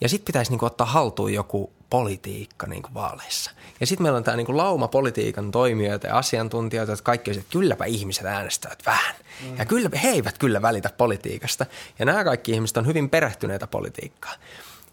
Ja 0.00 0.08
sitten 0.08 0.26
pitäisi 0.26 0.50
niin 0.50 0.58
kuin 0.58 0.66
ottaa 0.66 0.86
haltuun 0.86 1.34
joku 1.34 1.72
politiikka 1.90 2.66
niin 2.66 2.82
kuin 2.82 2.94
vaaleissa. 2.94 3.50
Ja 3.80 3.86
sitten 3.86 4.02
meillä 4.02 4.16
on 4.16 4.24
tämä 4.24 4.36
niin 4.36 4.56
lauma 4.56 4.88
politiikan 4.88 5.50
toimijoita 5.50 6.06
ja 6.06 6.18
asiantuntijoita, 6.18 6.92
että 6.92 7.04
kaikki 7.04 7.30
on, 7.30 7.36
että 7.36 7.52
kylläpä 7.52 7.84
ihmiset 7.84 8.24
äänestävät 8.24 8.82
vähän. 8.86 9.14
Mm. 9.42 9.56
Ja 9.58 9.64
kyllä, 9.64 9.90
he 10.02 10.08
eivät 10.08 10.38
kyllä 10.38 10.62
välitä 10.62 10.90
politiikasta. 10.96 11.66
Ja 11.98 12.04
nämä 12.04 12.24
kaikki 12.24 12.52
ihmiset 12.52 12.76
on 12.76 12.86
hyvin 12.86 13.10
perehtyneitä 13.10 13.66
politiikkaan. 13.66 14.38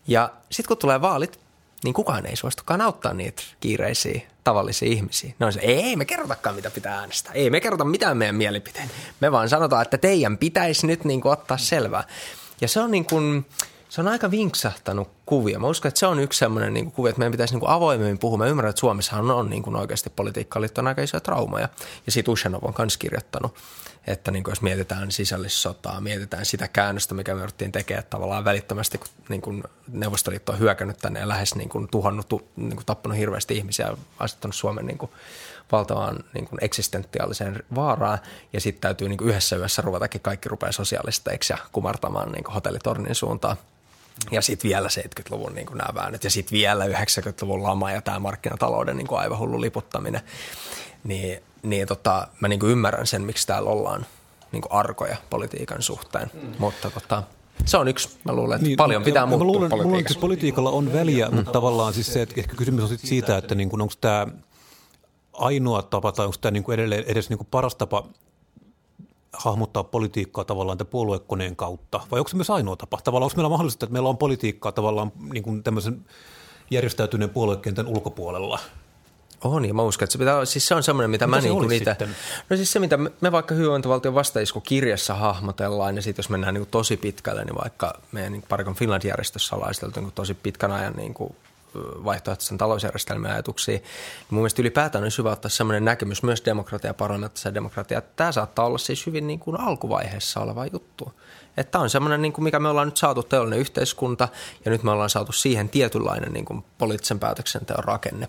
Ja 0.07 0.31
sitten 0.51 0.67
kun 0.67 0.77
tulee 0.77 1.01
vaalit, 1.01 1.39
niin 1.83 1.93
kukaan 1.93 2.25
ei 2.25 2.35
suostukaan 2.35 2.81
auttaa 2.81 3.13
niitä 3.13 3.43
kiireisiä 3.59 4.21
tavallisia 4.43 4.89
ihmisiä. 4.89 5.33
Ne 5.39 5.45
on 5.45 5.53
se, 5.53 5.59
ei 5.59 5.95
me 5.95 6.05
kerrotakaan 6.05 6.55
mitä 6.55 6.71
pitää 6.71 6.99
äänestää. 6.99 7.33
Ei 7.33 7.49
me 7.49 7.61
kerrota 7.61 7.85
mitään 7.85 8.17
meidän 8.17 8.35
mielipiteen. 8.35 8.91
Me 9.19 9.31
vaan 9.31 9.49
sanotaan, 9.49 9.81
että 9.81 9.97
teidän 9.97 10.37
pitäisi 10.37 10.87
nyt 10.87 11.05
niin 11.05 11.21
kuin 11.21 11.31
ottaa 11.31 11.57
selvää. 11.57 12.03
Ja 12.61 12.67
se 12.67 12.79
on 12.79 12.91
niin 12.91 13.05
kuin, 13.05 13.45
se 13.91 14.01
on 14.01 14.07
aika 14.07 14.31
vinksahtanut 14.31 15.09
kuvia. 15.25 15.59
Mä 15.59 15.67
uskon, 15.67 15.89
että 15.89 15.99
se 15.99 16.05
on 16.05 16.19
yksi 16.19 16.39
sellainen 16.39 16.73
niin 16.73 16.91
kuvia, 16.91 17.09
että 17.09 17.19
meidän 17.19 17.31
pitäisi 17.31 17.55
niin 17.55 17.69
avoimemmin 17.69 18.17
puhua. 18.17 18.37
Mä 18.37 18.45
ymmärrän, 18.45 18.69
että 18.69 18.79
Suomessahan 18.79 19.31
on 19.31 19.49
niin 19.49 19.63
kuin 19.63 19.75
oikeasti 19.75 20.09
politiikkaan 20.09 20.61
liittyen 20.61 20.87
aika 20.87 21.01
isoja 21.01 21.21
traumaja. 21.21 21.69
Ja 22.05 22.11
siitä 22.11 22.31
Ushanov 22.31 22.63
on 22.63 22.73
myös 22.77 22.97
kirjoittanut 22.97 23.55
että 24.07 24.31
niin 24.31 24.43
kuin 24.43 24.51
jos 24.51 24.61
mietitään 24.61 25.11
sisällissotaa, 25.11 26.01
mietitään 26.01 26.45
sitä 26.45 26.67
käännöstä, 26.67 27.13
mikä 27.13 27.35
me 27.35 27.41
yritettiin 27.41 27.71
tekemään 27.71 28.05
tavallaan 28.09 28.45
välittömästi, 28.45 28.97
kun 28.97 29.07
niin 29.29 29.41
kuin 29.41 29.63
Neuvostoliitto 29.87 30.51
on 30.51 30.59
hyökännyt 30.59 30.97
tänne 30.97 31.19
ja 31.19 31.27
lähes 31.27 31.55
niin 31.55 31.69
kuin 31.69 31.87
tuhannut, 31.87 32.27
niin 32.55 32.75
kuin 32.75 32.85
tappanut 32.85 33.17
hirveästi 33.17 33.57
ihmisiä 33.57 33.85
ja 33.85 33.97
asettanut 34.19 34.55
Suomen 34.55 34.85
niin 34.85 34.97
kuin 34.97 35.11
valtavaan 35.71 36.23
niin 36.33 36.47
kuin 36.47 36.63
eksistentiaaliseen 36.63 37.63
vaaraan, 37.75 38.19
ja 38.53 38.61
sitten 38.61 38.81
täytyy 38.81 39.09
niin 39.09 39.17
kuin 39.17 39.29
yhdessä 39.29 39.55
yössä 39.55 39.81
ruvetakin 39.81 40.21
kaikki 40.21 40.49
rupeaa 40.49 40.71
sosiaalisteiksi 40.71 41.53
ja 41.53 41.57
kumartamaan 41.71 42.31
niin 42.31 42.43
kuin 42.43 42.53
hotellitornin 42.53 43.15
suuntaan. 43.15 43.57
Ja 44.31 44.41
sitten 44.41 44.69
vielä 44.69 44.87
70-luvun 44.87 45.55
niin 45.55 45.67
nämä 45.73 45.95
väännöt, 45.95 46.23
ja 46.23 46.29
sitten 46.29 46.55
vielä 46.57 46.85
90-luvun 46.85 47.63
lama 47.63 47.91
ja 47.91 48.01
tämä 48.01 48.19
markkinatalouden 48.19 48.97
niin 48.97 49.07
aivan 49.11 49.39
hullu 49.39 49.61
liputtaminen. 49.61 50.21
Niin, 51.03 51.43
niin 51.63 51.87
tota, 51.87 52.27
mä 52.39 52.47
niin 52.47 52.65
ymmärrän 52.65 53.07
sen, 53.07 53.21
miksi 53.21 53.47
täällä 53.47 53.69
ollaan 53.69 54.05
niin 54.51 54.63
arkoja 54.69 55.17
politiikan 55.29 55.81
suhteen, 55.81 56.31
mm. 56.33 56.53
mutta 56.59 56.89
tota, 56.91 57.23
se 57.65 57.77
on 57.77 57.87
yksi. 57.87 58.09
Mä 58.23 58.33
luulen, 58.33 58.55
että 58.55 58.67
niin, 58.67 58.77
paljon 58.77 59.03
pitää 59.03 59.25
muuttua 59.25 59.47
mä 59.47 59.53
luulen, 59.53 59.69
politiikassa. 59.69 59.87
Mä 59.87 59.91
luulen, 59.91 60.11
että 60.11 60.21
politiikalla 60.21 60.69
on 60.69 60.93
väliä, 60.93 61.29
mm. 61.29 61.35
mutta 61.35 61.51
tavallaan 61.51 61.93
siis 61.93 62.13
se, 62.13 62.21
että 62.21 62.35
ehkä 62.37 62.55
kysymys 62.55 62.83
on 62.83 62.89
sit 62.89 62.99
siitä, 62.99 63.37
että 63.37 63.55
niin 63.55 63.69
kuin, 63.69 63.81
onko 63.81 63.93
tämä 64.01 64.27
ainoa 65.33 65.81
tapa 65.81 66.11
tai 66.11 66.25
onko 66.25 66.37
tämä 66.41 66.51
niin 66.51 66.63
kuin 66.63 66.73
edelleen 66.73 67.03
edes 67.07 67.29
niin 67.29 67.37
kuin 67.37 67.47
paras 67.51 67.75
tapa 67.75 68.07
hahmottaa 69.33 69.83
politiikkaa 69.83 70.45
tavallaan 70.45 70.77
tämän 70.77 70.91
puoluekoneen 70.91 71.55
kautta, 71.55 71.99
vai 72.11 72.19
onko 72.19 72.29
se 72.29 72.35
myös 72.35 72.49
ainoa 72.49 72.75
tapa? 72.75 72.97
Tavallaan 73.03 73.25
onko 73.25 73.35
meillä 73.35 73.49
mahdollista, 73.49 73.85
että 73.85 73.93
meillä 73.93 74.09
on 74.09 74.17
politiikkaa 74.17 74.71
tavallaan 74.71 75.11
niin 75.33 75.43
kuin 75.43 75.63
tämmöisen 75.63 76.05
järjestäytyneen 76.71 77.29
puoluekentän 77.29 77.87
ulkopuolella? 77.87 78.59
On, 79.43 79.65
ja 79.65 79.73
mä 79.73 79.81
uskon, 79.81 80.03
että 80.05 80.11
se, 80.11 80.17
pitää, 80.17 80.45
siis 80.45 80.67
se 80.67 80.75
on 80.75 80.83
semmoinen, 80.83 81.09
mitä 81.09 81.27
mitä 81.27 81.37
mä 81.37 81.53
niin 81.53 81.67
niitä... 81.67 81.91
Sitten? 81.91 82.15
No 82.49 82.55
siis 82.55 82.71
se, 82.71 82.79
mitä 82.79 82.97
me 82.97 83.31
vaikka 83.31 83.55
hyvinvointivaltion 83.55 84.13
kirjassa 84.63 85.13
hahmotellaan, 85.13 85.95
ja 85.95 86.01
sitten 86.01 86.23
jos 86.23 86.29
mennään 86.29 86.53
niin 86.53 86.67
tosi 86.71 86.97
pitkälle, 86.97 87.45
niin 87.45 87.55
vaikka 87.55 87.99
meidän 88.11 88.31
niin 88.31 88.43
Parikon 88.49 88.75
Finland-järjestössä 88.75 89.55
ollaan 89.55 89.73
niin 89.95 90.11
tosi 90.15 90.33
pitkän 90.33 90.71
ajan 90.71 90.93
niin 90.93 91.13
kuin 91.13 91.35
vaihtoehtoisen 91.75 92.57
talousjärjestelmän 92.57 93.31
ajatuksia. 93.31 93.75
Niin 93.75 93.83
mun 94.29 94.39
mielestä 94.39 94.61
ylipäätään 94.61 95.03
on 95.03 95.11
hyvä 95.17 95.31
ottaa 95.31 95.49
sellainen 95.49 95.85
näkemys 95.85 96.23
myös 96.23 96.45
demokratia, 96.45 96.93
parlamentaarisen 96.93 97.53
demokratia, 97.53 98.01
tämä 98.01 98.31
saattaa 98.31 98.65
olla 98.65 98.77
siis 98.77 99.05
hyvin 99.05 99.27
niin 99.27 99.39
kuin 99.39 99.59
alkuvaiheessa 99.59 100.39
oleva 100.39 100.65
juttu. 100.65 101.13
Että 101.57 101.79
on 101.79 101.89
semmoinen, 101.89 102.21
niin 102.21 102.33
kuin 102.33 102.43
mikä 102.43 102.59
me 102.59 102.69
ollaan 102.69 102.87
nyt 102.87 102.97
saatu 102.97 103.23
teollinen 103.23 103.59
yhteiskunta 103.59 104.27
ja 104.65 104.71
nyt 104.71 104.83
me 104.83 104.91
ollaan 104.91 105.09
saatu 105.09 105.31
siihen 105.31 105.69
tietynlainen 105.69 106.33
niin 106.33 106.45
kuin 106.45 106.63
poliittisen 106.77 107.19
päätöksenteon 107.19 107.83
rakenne. 107.83 108.27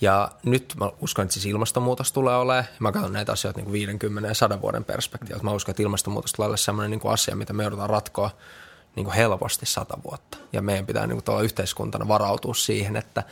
Ja 0.00 0.30
nyt 0.42 0.74
mä 0.80 0.90
uskon, 1.00 1.22
että 1.22 1.32
siis 1.32 1.46
ilmastonmuutos 1.46 2.12
tulee 2.12 2.36
olemaan, 2.36 2.64
mä 2.78 2.92
katson 2.92 3.12
näitä 3.12 3.32
asioita 3.32 3.58
niin 3.58 3.64
kuin 3.64 3.72
50 3.72 4.28
ja 4.28 4.34
100 4.34 4.60
vuoden 4.60 4.84
perspektiiviltä. 4.84 5.44
Mä 5.44 5.52
uskon, 5.52 5.70
että 5.70 5.82
ilmastonmuutos 5.82 6.32
tulee 6.32 6.46
olemaan 6.46 6.58
semmoinen 6.58 6.90
niin 6.90 7.00
kuin 7.00 7.12
asia, 7.12 7.36
mitä 7.36 7.52
me 7.52 7.62
joudutaan 7.62 7.90
ratkoa 7.90 8.30
niin 8.96 9.04
kuin 9.04 9.14
helposti 9.14 9.66
sata 9.66 9.98
vuotta. 10.04 10.38
Ja 10.52 10.62
meidän 10.62 10.86
pitää 10.86 11.06
niin 11.06 11.22
kuin 11.22 11.44
yhteiskuntana 11.44 12.08
varautua 12.08 12.54
siihen, 12.54 12.96
että 12.96 13.22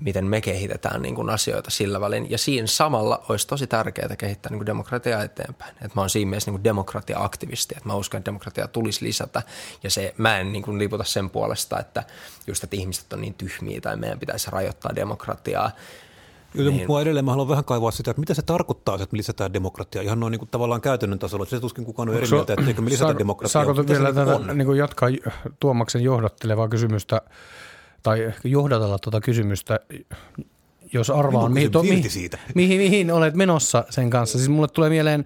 miten 0.00 0.26
me 0.26 0.40
kehitetään 0.40 1.02
niin 1.02 1.14
kuin 1.14 1.30
asioita 1.30 1.70
sillä 1.70 2.00
välin. 2.00 2.30
Ja 2.30 2.38
siinä 2.38 2.66
samalla 2.66 3.24
olisi 3.28 3.46
tosi 3.46 3.66
tärkeää 3.66 4.16
kehittää 4.16 4.50
niin 4.50 4.58
kuin 4.58 4.66
demokratiaa 4.66 5.22
eteenpäin. 5.22 5.76
Et 5.82 5.94
mä 5.94 6.02
oon 6.02 6.10
siinä 6.10 6.28
mielessä 6.28 6.50
niin 6.50 6.58
kuin 6.58 6.64
demokratia-aktivisti, 6.64 7.74
että 7.76 7.88
mä 7.88 7.94
uskon, 7.94 8.18
että 8.18 8.28
demokratia 8.28 8.68
tulisi 8.68 9.04
lisätä. 9.04 9.42
Ja 9.82 9.90
se, 9.90 10.14
mä 10.18 10.38
en 10.38 10.52
niin 10.52 10.62
kuin 10.62 10.78
liputa 10.78 11.04
sen 11.04 11.30
puolesta, 11.30 11.80
että 11.80 12.02
just 12.46 12.64
että 12.64 12.76
ihmiset 12.76 13.12
on 13.12 13.20
niin 13.20 13.34
tyhmiä 13.34 13.80
tai 13.80 13.96
meidän 13.96 14.20
pitäisi 14.20 14.50
rajoittaa 14.50 14.94
demokratiaa. 14.94 15.70
Joo, 16.54 16.70
niin. 16.70 16.86
mutta 16.86 17.02
edelleen 17.02 17.24
mä 17.24 17.30
haluan 17.30 17.48
vähän 17.48 17.64
kaivaa 17.64 17.90
sitä, 17.90 18.10
että 18.10 18.20
mitä 18.20 18.34
se 18.34 18.42
tarkoittaa, 18.42 18.94
että 18.94 19.08
me 19.12 19.18
lisätään 19.18 19.52
demokratiaa 19.52 20.02
ihan 20.02 20.20
noin 20.20 20.30
niin 20.30 20.38
kuin 20.38 20.48
tavallaan 20.48 20.80
käytännön 20.80 21.18
tasolla. 21.18 21.44
Se 21.44 21.60
tuskin 21.60 21.84
kukaan 21.84 22.08
on 22.08 22.14
eri 22.14 22.26
mieltä, 22.30 22.52
etteikö 22.52 22.82
me 22.82 22.90
lisätä 22.90 23.06
saako, 23.06 23.18
demokratiaa. 23.18 23.64
Saako 23.64 23.86
vielä 23.88 24.12
tätä 24.12 24.54
niin 24.54 24.66
kuin 24.66 24.78
jatkaa 24.78 25.08
Tuomaksen 25.60 26.02
johdattelevaa 26.02 26.68
kysymystä 26.68 27.20
tai 28.02 28.32
johdatella 28.44 28.98
tuota 28.98 29.20
kysymystä, 29.20 29.80
jos 30.92 31.10
arvaan, 31.10 31.52
mihin, 31.52 31.70
to, 31.70 31.82
mihin, 31.82 32.04
mihin, 32.54 32.80
mihin 32.80 33.10
olet 33.10 33.34
menossa 33.34 33.84
sen 33.90 34.10
kanssa. 34.10 34.38
Siis 34.38 34.48
mulle 34.48 34.68
tulee 34.68 34.90
mieleen 34.90 35.24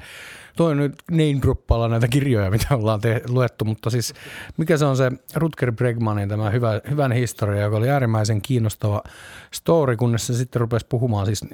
toi 0.56 0.76
nyt 0.76 0.94
name 1.10 1.88
näitä 1.88 2.08
kirjoja, 2.08 2.50
mitä 2.50 2.66
ollaan 2.76 3.00
te- 3.00 3.22
luettu, 3.28 3.64
mutta 3.64 3.90
siis 3.90 4.14
mikä 4.56 4.76
se 4.76 4.84
on 4.84 4.96
se 4.96 5.10
Rutger 5.34 5.72
Bregmanin 5.72 6.28
tämä 6.28 6.50
hyvä, 6.50 6.80
hyvän 6.90 7.12
historia, 7.12 7.62
joka 7.62 7.76
oli 7.76 7.90
äärimmäisen 7.90 8.42
kiinnostava 8.42 9.02
story, 9.50 9.96
kunnes 9.96 10.26
se 10.26 10.34
sitten 10.34 10.60
rupesi 10.60 10.86
puhumaan 10.88 11.26
siis 11.26 11.44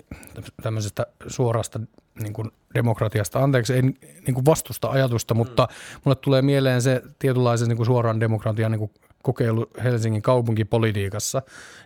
tämmöisestä 0.62 1.06
suorasta 1.26 1.80
niin 2.22 2.32
kuin 2.32 2.50
demokratiasta. 2.74 3.44
Anteeksi, 3.44 3.74
ei 3.74 3.82
niin 3.82 4.34
kuin 4.34 4.44
vastusta 4.46 4.90
ajatusta, 4.90 5.34
mutta 5.34 5.68
mulle 6.04 6.16
tulee 6.16 6.42
mieleen 6.42 6.82
se 6.82 7.02
tietynlaisen 7.18 7.68
niin 7.68 7.76
kuin 7.76 7.86
suoran 7.86 8.20
demokratian 8.20 8.72
niin 8.72 8.78
kuin 8.78 8.90
kokeilu 9.22 9.66
Helsingin 9.84 10.22
kaupunkipolitiikassa, 10.22 11.42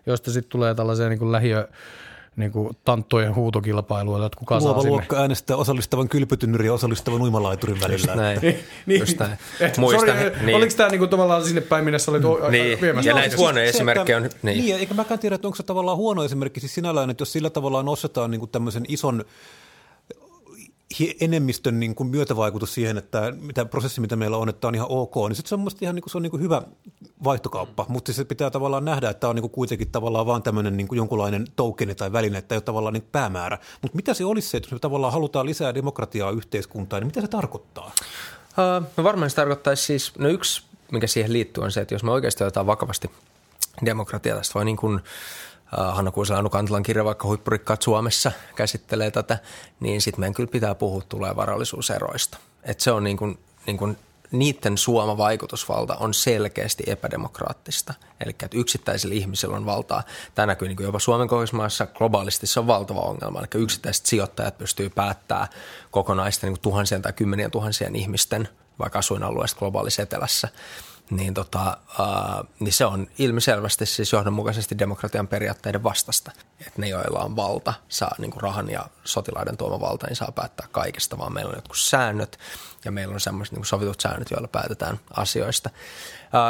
josta 0.07 0.31
sitten 0.31 0.51
tulee 0.51 0.75
tällaisia 0.75 1.09
niin 1.09 1.19
kuin 1.19 1.33
lähiö 1.33 1.69
niin 2.37 2.53
kuin 2.53 2.77
tanttojen 2.85 3.35
huutokilpailuja, 3.35 4.27
että 4.27 4.39
kuka 4.39 4.59
Luova 4.59 4.73
saa 4.73 4.81
sinne. 4.81 4.91
luokka 4.91 5.17
äänestää 5.17 5.57
osallistavan 5.57 6.09
kylpytynnyrin 6.09 6.67
ja 6.67 6.73
osallistavan 6.73 7.23
uimalaiturin 7.23 7.81
välillä. 7.81 8.13
Just 8.13 8.15
näin. 8.15 8.41
niin, 8.87 9.01
Just 9.01 9.19
näin. 9.19 9.39
Muista, 9.79 10.07
sorry, 10.07 10.33
niin. 10.43 10.57
Oliko 10.57 10.75
tämä 10.77 10.89
niinku 10.89 11.07
tavallaan 11.07 11.45
sinne 11.45 11.61
päin, 11.61 11.85
minne 11.85 11.99
sä 11.99 12.11
olit 12.11 12.23
mm. 12.23 12.51
niin. 12.51 12.81
viemässä? 12.81 13.11
Ja 13.11 13.15
näitä 13.15 13.37
huonoja 13.37 13.65
esimerkkejä 13.65 14.17
on. 14.17 14.23
Niin. 14.23 14.65
niin, 14.65 14.77
eikä 14.77 14.95
mäkään 14.95 15.21
tiedä, 15.21 15.35
että 15.35 15.49
onko 15.49 15.57
se 15.57 15.63
tavallaan 15.63 15.97
huono 15.97 16.25
esimerkki 16.25 16.61
siis 16.61 16.75
sinällään, 16.75 17.11
että 17.11 17.23
jos 17.23 17.33
sillä 17.33 17.51
tavalla 17.51 17.83
nostetaan 17.83 18.31
niin 18.31 18.49
tämmöisen 18.49 18.85
ison 18.89 19.25
enemmistön 21.21 21.81
niin 21.81 21.95
kuin 21.95 22.09
myötävaikutus 22.09 22.75
siihen, 22.75 22.99
että 22.99 23.33
mitä 23.41 23.65
prosessi, 23.65 24.01
mitä 24.01 24.17
meillä 24.17 24.37
on, 24.37 24.49
että 24.49 24.69
on 24.69 24.75
ihan 24.75 24.87
ok, 24.91 25.15
niin 25.29 25.37
sitten 25.37 25.49
se 25.49 25.55
on 25.55 25.61
mielestäni 25.61 25.85
ihan 25.85 25.95
niin 25.95 26.03
kuin, 26.03 26.11
se 26.11 26.19
on 26.19 26.23
niin 26.23 26.31
kuin 26.31 26.43
hyvä 26.43 26.63
vaihtokauppa, 27.25 27.85
mm. 27.89 27.93
mutta 27.93 28.13
se 28.13 28.25
pitää 28.25 28.51
tavallaan 28.51 28.85
nähdä, 28.85 29.11
että 29.11 29.29
on 29.29 29.35
niin 29.35 29.43
kuin 29.43 29.51
kuitenkin 29.51 29.91
tavallaan 29.91 30.27
vaan 30.27 30.43
tämmöinen 30.43 30.77
niin 30.77 30.89
kuin 30.89 30.97
jonkunlainen 30.97 31.47
tokeni 31.57 31.95
tai 31.95 32.13
väline, 32.13 32.39
että 32.39 32.55
ei 32.55 32.57
ole 32.57 32.63
tavallaan 32.63 32.95
niin 32.95 33.09
päämäärä. 33.13 33.59
Mutta 33.83 33.97
mitä 33.97 34.15
se 34.15 34.25
olisi 34.25 34.49
se, 34.49 34.57
että 34.57 34.67
jos 34.67 34.73
me 34.73 34.79
tavallaan 34.79 35.13
halutaan 35.13 35.47
lisää 35.47 35.75
demokratiaa 35.75 36.31
yhteiskuntaan, 36.31 37.03
niin 37.03 37.09
mitä 37.09 37.21
se 37.21 37.29
tarkoittaa? 37.29 37.87
Uh, 37.87 38.87
no 38.97 39.05
varmaan 39.05 39.31
se 39.31 39.37
tarkoittaisi 39.37 39.83
siis, 39.83 40.13
no 40.19 40.29
yksi, 40.29 40.63
mikä 40.93 41.07
siihen 41.07 41.33
liittyy 41.33 41.65
on 41.65 41.73
se, 41.73 41.81
että 41.81 41.95
jos 41.95 42.03
me 42.03 42.11
oikeasti 42.11 42.45
otetaan 42.45 42.67
vakavasti 42.67 43.11
demokratiaa, 43.85 44.37
tästä 44.37 44.55
voi 44.55 44.65
niin 44.65 44.77
kuin 44.77 45.01
Hanna 45.67 46.11
Kuusela 46.11 46.39
Anu 46.39 46.51
Kantalan 46.51 46.83
kirja 46.83 47.05
vaikka 47.05 47.29
Huippurikkaat 47.29 47.83
Suomessa 47.83 48.33
käsittelee 48.57 49.11
tätä, 49.11 49.39
niin 49.81 50.01
sitten 50.01 50.21
meidän 50.21 50.35
kyllä 50.35 50.51
pitää 50.51 50.75
puhua 50.75 51.03
tulee 51.09 51.37
varallisuuseroista. 51.37 52.39
Et 52.63 52.81
se 52.81 52.93
on 52.93 53.05
niin 53.05 53.17
kuin, 53.17 53.39
niin 53.67 53.79
kuin 53.79 53.99
niiden 54.33 54.79
suoma 54.79 55.17
vaikutusvalta 55.17 55.97
on 55.97 56.15
selkeästi 56.15 56.85
epädemokraattista. 56.87 57.95
Eli 58.21 58.31
että 58.31 58.59
yksittäisillä 58.59 59.15
ihmisillä 59.15 59.57
on 59.57 59.67
valtaa. 59.67 60.03
Tämä 60.35 60.47
näkyy 60.47 60.69
niin 60.69 60.77
jopa 60.81 60.99
Suomen 60.99 61.29
kohdismaassa 61.29 61.87
globaalisti 61.87 62.47
se 62.47 62.61
on 62.61 62.67
valtava 62.67 63.01
ongelma. 63.01 63.39
Eli 63.39 63.63
yksittäiset 63.63 64.07
sijoittajat 64.07 64.59
pystyy 64.59 64.91
päättämään 64.91 65.49
kokonaisten 65.91 66.53
niin 66.53 66.61
tuhansien 66.61 67.03
tai 67.03 67.13
kymmenien 67.13 67.51
tuhansien 67.51 67.97
ihmisten 67.97 68.49
vaikka 68.79 68.99
asuinalueesta 68.99 69.59
globaalissa 69.59 70.03
etelässä 70.03 70.49
niin, 71.11 71.35
tota, 71.35 71.77
uh, 72.01 72.49
niin 72.61 72.73
se 72.73 72.85
on 72.85 73.07
ilmiselvästi 73.19 73.87
siis 73.87 74.13
johdonmukaisesti 74.13 74.79
demokratian 74.79 75.29
periaatteiden 75.29 75.83
vastasta. 75.83 76.33
Että 76.61 76.81
ne, 76.81 76.89
joilla 76.89 77.19
on 77.19 77.37
valta, 77.37 77.75
saa 77.89 78.15
niin 78.19 78.31
kuin 78.31 78.43
rahan 78.43 78.71
ja 78.71 78.87
sotilaiden 79.05 79.57
tuoma 79.57 79.81
valta, 79.81 80.07
niin 80.07 80.17
saa 80.17 80.33
päättää 80.33 80.67
kaikesta, 80.73 81.19
vaan 81.19 81.33
meillä 81.33 81.49
on 81.49 81.57
jotkut 81.57 81.79
säännöt 81.79 82.39
ja 82.85 82.93
meillä 82.93 83.15
on 83.15 83.21
semmoiset 83.21 83.57
niin 83.57 83.65
sovitut 83.65 84.01
säännöt, 84.01 84.31
joilla 84.31 84.49
päätetään 84.49 85.01
asioista. 85.11 85.71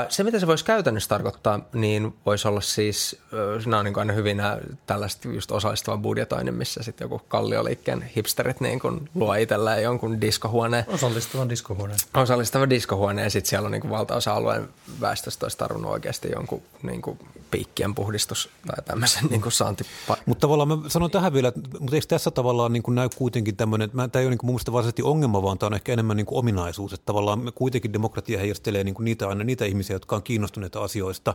Se, 0.09 0.25
mitä 0.25 0.39
se 0.39 0.47
voisi 0.47 0.65
käytännössä 0.65 1.09
tarkoittaa, 1.09 1.61
niin 1.73 2.15
voisi 2.27 2.49
olla 2.49 2.61
siis, 2.61 3.21
nämä 3.67 3.79
on 3.79 3.85
niin 3.85 3.99
aina 3.99 4.13
hyvin 4.13 4.37
nämä 4.37 4.59
tällaiset 4.87 5.25
just 5.25 5.53
osallistuvan 5.53 6.03
budjetoinnin, 6.03 6.55
missä 6.55 6.83
sitten 6.83 7.05
joku 7.05 7.23
kallioliikkeen 7.29 8.03
hipsterit 8.17 8.61
niin 8.61 8.81
kuin 8.81 9.09
luo 9.15 9.35
itselleen 9.35 9.83
jonkun 9.83 10.21
diskohuoneen. 10.21 10.85
Osallistuvan 10.89 11.49
diskohuoneen. 11.49 11.99
Osallistuvan 12.15 12.71
diskohuoneen 12.71 13.27
ja 13.27 13.31
sitten 13.31 13.49
siellä 13.49 13.67
on 13.67 13.73
niin 13.73 13.83
kuin 13.83 13.91
valtaosa 13.91 14.33
alueen 14.33 14.69
väestöstä 15.01 15.45
olisi 15.45 15.59
tarvinnut 15.59 15.93
oikeasti 15.93 16.29
jonkun 16.35 16.63
niin 16.83 17.03
kuin 17.03 17.19
piikkien 17.51 17.95
puhdistus 17.95 18.49
tai 18.67 18.85
tämmöisen 18.85 19.25
niin 19.31 19.43
saanti. 19.49 19.85
Mutta 20.27 20.41
tavallaan 20.41 20.69
mä 20.69 20.89
sanon 20.89 21.11
tähän 21.11 21.33
vielä, 21.33 21.53
mutta 21.81 21.97
eikö 21.97 22.07
tässä 22.07 22.31
tavallaan 22.31 22.73
niin 22.73 22.83
kuin 22.83 22.95
näy 22.95 23.09
kuitenkin 23.17 23.57
tämmöinen, 23.57 23.85
että 23.85 24.09
tämä 24.09 24.21
ei 24.21 24.27
ole 24.27 24.31
niin 24.31 24.39
kuin 24.39 24.47
mun 24.47 24.55
mielestä 24.55 24.73
varsinaisesti 24.73 25.03
ongelma, 25.03 25.43
vaan 25.43 25.59
tämä 25.59 25.67
on 25.67 25.75
ehkä 25.75 25.93
enemmän 25.93 26.17
niin 26.17 26.27
kuin 26.27 26.39
ominaisuus, 26.39 26.93
että 26.93 27.07
tavallaan 27.07 27.39
me 27.41 27.53
kuitenkin 27.53 27.93
demokratia 27.93 28.39
heijastelee 28.39 28.85
niin 28.85 28.95
kuin 28.95 29.05
niitä 29.05 29.29
aina 29.29 29.45
niitä 29.45 29.65
ihmisiä, 29.65 29.97
jotka 29.97 30.17
on 30.17 30.23
kiinnostuneita 30.23 30.85
asioista. 30.85 31.35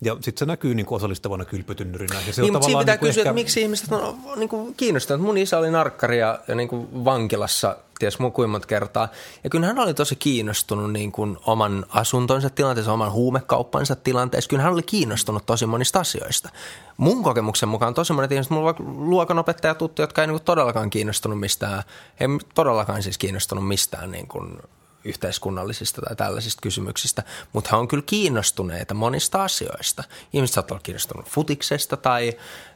Ja 0.00 0.14
sitten 0.14 0.38
se 0.38 0.46
näkyy 0.46 0.74
niin 0.74 0.86
kuin 0.86 0.96
osallistavana 0.96 1.44
kylpytynnyrinä. 1.44 2.20
Ja 2.26 2.32
se 2.32 2.42
niin, 2.42 2.52
mutta 2.52 2.66
siinä 2.66 2.80
pitää 2.80 2.94
niin 2.94 3.00
kysyä, 3.00 3.20
ehkä... 3.20 3.30
että 3.30 3.34
miksi 3.34 3.60
ihmiset 3.62 3.92
on 3.92 4.18
niin 4.36 4.48
kuin 4.48 4.74
kiinnostuneet. 4.74 5.22
Mun 5.22 5.38
isä 5.38 5.58
oli 5.58 5.70
narkkari 5.70 6.18
ja, 6.18 6.40
ja 6.48 6.54
niin 6.54 6.68
kuin 6.68 7.04
vankilassa 7.04 7.76
ties 8.00 8.18
muu 8.18 8.30
kuin 8.30 8.50
monta 8.50 8.66
kertaa. 8.66 9.08
Ja 9.44 9.50
kyllä 9.50 9.66
hän 9.66 9.78
oli 9.78 9.94
tosi 9.94 10.16
kiinnostunut 10.16 10.92
niin 10.92 11.12
kuin 11.12 11.36
oman 11.46 11.86
asuntonsa 11.88 12.50
tilanteessa, 12.50 12.92
oman 12.92 13.12
huumekauppansa 13.12 13.96
tilanteessa. 13.96 14.48
Kyllä 14.48 14.62
hän 14.62 14.72
oli 14.72 14.82
kiinnostunut 14.82 15.46
tosi 15.46 15.66
monista 15.66 16.00
asioista. 16.00 16.48
Mun 16.96 17.22
kokemuksen 17.22 17.68
mukaan 17.68 17.94
tosi 17.94 18.12
monet 18.12 18.32
ihmiset, 18.32 18.50
mulla 18.50 18.70
on 18.70 19.10
luokanopettaja 19.10 19.74
tuttu, 19.74 20.02
jotka 20.02 20.20
ei 20.20 20.26
niin 20.26 20.34
kuin 20.34 20.44
todellakaan 20.44 20.90
kiinnostunut 20.90 21.40
mistään, 21.40 21.82
ei 22.20 22.28
todellakaan 22.54 23.02
siis 23.02 23.18
kiinnostunut 23.18 23.68
mistään 23.68 24.10
niin 24.10 24.28
kuin 24.28 24.58
yhteiskunnallisista 25.04 26.02
tai 26.02 26.16
tällaisista 26.16 26.60
kysymyksistä, 26.62 27.22
mutta 27.52 27.70
he 27.72 27.76
on 27.76 27.88
kyllä 27.88 28.02
kiinnostuneita 28.06 28.94
monista 28.94 29.44
asioista. 29.44 30.04
Ihmiset 30.32 30.54
saattavat 30.54 30.70
olla 30.70 30.82
kiinnostunut 30.82 31.28
futiksesta 31.28 31.96
tai, 31.96 32.32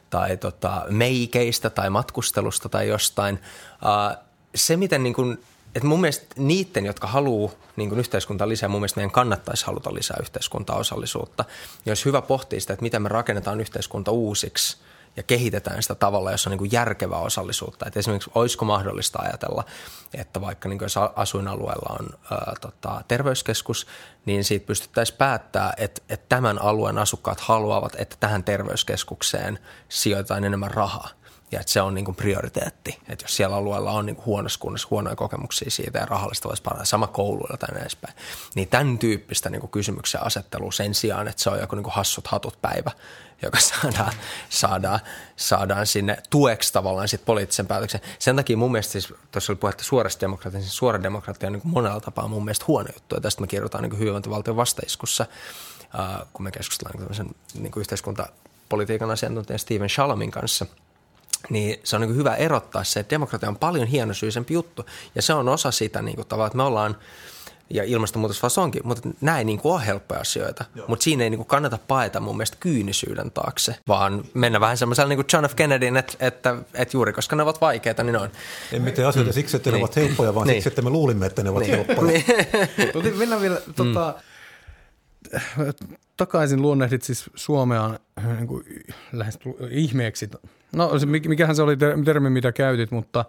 tai 0.09 0.37
tota, 0.37 0.85
meikeistä 0.89 1.69
tai 1.69 1.89
matkustelusta 1.89 2.69
tai 2.69 2.87
jostain. 2.87 3.35
Uh, 3.35 4.24
se, 4.55 4.77
miten 4.77 5.03
niin 5.03 5.13
kuin, 5.13 5.43
että 5.75 5.87
mun 5.87 6.01
mielestä 6.01 6.25
niiden, 6.37 6.85
jotka 6.85 7.07
haluaa 7.07 7.51
niin 7.75 7.89
kuin 7.89 7.99
yhteiskuntaa 7.99 8.49
lisää, 8.49 8.69
mun 8.69 8.81
mielestä 8.81 8.97
meidän 8.97 9.11
kannattaisi 9.11 9.65
haluta 9.65 9.93
lisää 9.93 10.17
yhteiskuntaosallisuutta. 10.21 11.45
Ja 11.85 11.89
olisi 11.89 12.05
hyvä 12.05 12.21
pohtia 12.21 12.59
sitä, 12.59 12.73
että 12.73 12.83
miten 12.83 13.01
me 13.01 13.09
rakennetaan 13.09 13.61
yhteiskunta 13.61 14.11
uusiksi– 14.11 14.77
ja 15.17 15.23
kehitetään 15.23 15.81
sitä 15.81 15.95
tavalla, 15.95 16.31
jossa 16.31 16.49
on 16.49 16.51
niin 16.51 16.57
kuin 16.57 16.71
järkevää 16.71 17.19
osallisuutta. 17.19 17.85
Et 17.85 17.97
esimerkiksi 17.97 18.31
olisiko 18.35 18.65
mahdollista 18.65 19.19
ajatella, 19.21 19.63
että 20.13 20.41
vaikka 20.41 20.69
niin 20.69 20.79
kuin 20.79 20.85
jos 20.85 20.97
asuinalueella 21.15 21.95
on 21.99 22.09
ää, 22.31 22.53
tota, 22.61 23.01
terveyskeskus, 23.07 23.87
niin 24.25 24.43
siitä 24.43 24.65
pystyttäisiin 24.65 25.17
päättää, 25.17 25.73
että, 25.77 26.01
että 26.09 26.25
tämän 26.29 26.61
alueen 26.61 26.97
asukkaat 26.97 27.39
haluavat, 27.39 27.95
että 27.97 28.15
tähän 28.19 28.43
terveyskeskukseen 28.43 29.59
sijoitetaan 29.89 30.43
enemmän 30.43 30.71
rahaa– 30.71 31.09
ja 31.51 31.59
että 31.59 31.71
se 31.71 31.81
on 31.81 31.93
niin 31.93 32.05
kuin 32.05 32.15
prioriteetti. 32.15 32.99
Että 33.09 33.23
jos 33.23 33.35
siellä 33.35 33.55
alueella 33.55 33.91
on 33.91 34.05
niin 34.05 34.15
kuin 34.15 34.25
huonossa 34.25 34.59
kunnossa 34.59 34.87
huonoja 34.91 35.15
kokemuksia 35.15 35.71
siitä 35.71 35.99
ja 35.99 36.05
rahallista 36.05 36.49
voisi 36.49 36.63
parantaa, 36.63 36.85
sama 36.85 37.07
kouluilla 37.07 37.57
tai 37.57 37.69
näin 37.71 37.81
edespäin, 37.81 38.13
niin 38.55 38.67
tämän 38.67 38.97
tyyppistä 38.97 39.49
niin 39.49 39.59
kuin 39.59 39.71
kysymyksen 39.71 40.23
asettelua 40.23 40.71
sen 40.71 40.93
sijaan, 40.93 41.27
että 41.27 41.43
se 41.43 41.49
on 41.49 41.59
joku 41.59 41.75
niin 41.75 41.83
kuin 41.83 41.93
hassut 41.93 42.27
hatut 42.27 42.61
päivä, 42.61 42.91
joka 43.41 43.59
saadaan, 43.81 44.13
saadaan, 44.49 44.99
saadaan 45.35 45.87
sinne 45.87 46.17
tueksi 46.29 46.73
tavallaan 46.73 47.07
sit 47.07 47.25
poliittisen 47.25 47.67
päätöksen. 47.67 48.01
Sen 48.19 48.35
takia 48.35 48.57
mun 48.57 48.71
mielestä 48.71 48.91
siis, 48.91 49.13
tuossa 49.31 49.53
oli 49.53 49.57
puhetta 49.57 49.83
suorasta 49.83 50.21
demokratiasta, 50.21 50.65
niin 50.65 50.77
suora 50.77 51.03
demokratia 51.03 51.47
on 51.47 51.53
niin 51.53 51.61
kuin 51.61 51.73
monella 51.73 51.99
tapaa 51.99 52.27
mun 52.27 52.45
mielestä 52.45 52.65
huono 52.67 52.89
juttu. 52.93 53.15
Ja 53.15 53.21
tästä 53.21 53.41
me 53.41 53.47
kirjoitetaan 53.47 53.81
niin 53.81 53.89
kuin 53.89 53.99
hyvinvointivaltion 53.99 54.55
vastaiskussa, 54.55 55.25
äh, 55.99 56.27
kun 56.33 56.43
me 56.43 56.51
keskustellaan 56.51 57.07
niin 57.17 57.35
niin 57.53 57.71
kuin 57.71 57.81
yhteiskuntapolitiikan 57.81 59.11
asiantuntijan 59.11 59.59
Steven 59.59 59.89
Shalamin 59.89 60.31
kanssa– 60.31 60.65
niin 61.49 61.79
se 61.83 61.95
on 61.95 62.01
niin 62.01 62.15
hyvä 62.15 62.35
erottaa 62.35 62.83
se, 62.83 62.99
että 62.99 63.09
demokratia 63.09 63.49
on 63.49 63.57
paljon 63.57 63.87
hienosyisempi 63.87 64.53
juttu. 64.53 64.85
Ja 65.15 65.21
se 65.21 65.33
on 65.33 65.49
osa 65.49 65.71
sitä 65.71 66.01
niin 66.01 66.15
kuin 66.15 66.27
tavallaan, 66.27 66.47
että 66.47 66.57
me 66.57 66.63
ollaan, 66.63 66.97
ja 67.69 67.83
ilmastonmuutos 67.83 68.43
vasta 68.43 68.61
onkin, 68.61 68.81
mutta 68.85 69.09
nämä 69.21 69.37
ei 69.37 69.45
niin 69.45 69.59
kuin 69.59 69.73
ole 69.73 69.85
helppoja 69.85 70.19
asioita. 70.19 70.65
Joo. 70.75 70.87
Mutta 70.87 71.03
siinä 71.03 71.23
ei 71.23 71.29
niin 71.29 71.37
kuin 71.37 71.47
kannata 71.47 71.79
paeta 71.87 72.19
mun 72.19 72.37
mielestä 72.37 72.57
kyynisyyden 72.59 73.31
taakse, 73.31 73.75
vaan 73.87 74.23
mennä 74.33 74.59
vähän 74.59 74.77
semmoisella 74.77 75.09
niin 75.09 75.17
kuin 75.17 75.27
John 75.33 75.45
F. 75.45 75.55
Kennedyn, 75.55 75.97
että, 75.97 76.13
että, 76.19 76.55
että 76.73 76.97
juuri 76.97 77.13
koska 77.13 77.35
ne 77.35 77.43
ovat 77.43 77.61
vaikeita, 77.61 78.03
niin 78.03 78.13
ne 78.13 78.19
on. 78.19 78.29
Ei 78.71 78.79
mitään 78.79 79.07
asioita 79.07 79.31
mm. 79.31 79.33
siksi, 79.33 79.57
että 79.57 79.69
ne 79.69 79.73
niin. 79.73 79.83
ovat 79.83 79.95
helppoja, 79.95 80.35
vaan 80.35 80.47
niin. 80.47 80.55
siksi, 80.55 80.69
että 80.69 80.81
me 80.81 80.89
luulimme, 80.89 81.25
että 81.25 81.43
ne 81.43 81.49
ovat 81.49 81.63
niin. 81.63 81.75
helppoja. 81.75 82.11
niin. 83.03 83.17
Mennään 83.17 83.41
vielä 83.41 83.61
tota, 83.75 84.15
mm. 85.57 85.93
takaisin 86.17 86.61
luonnehdit 86.61 87.03
siis 87.03 87.29
Suomea 87.35 87.99
niin 88.37 88.47
kuin, 88.47 88.63
lähes 89.11 89.39
ihmeeksi 89.69 90.29
No 90.71 90.99
se, 90.99 91.05
mikähän 91.05 91.55
se 91.55 91.61
oli 91.61 91.77
termi, 92.05 92.29
mitä 92.29 92.51
käytit, 92.51 92.91
mutta, 92.91 93.25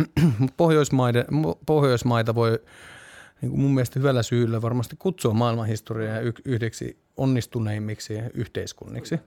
Pohjoismaiden, 0.56 1.24
Pohjoismaita 1.66 2.34
voi 2.34 2.50
niin 3.42 3.50
kuin 3.50 3.60
mun 3.60 3.74
mielestä 3.74 4.00
hyvällä 4.00 4.22
syyllä 4.22 4.62
varmasti 4.62 4.96
kutsua 4.98 5.34
maailmanhistoriaa 5.34 6.20
yhdeksi 6.44 6.98
onnistuneimmiksi 7.16 8.14
yhteiskunniksi. 8.34 9.20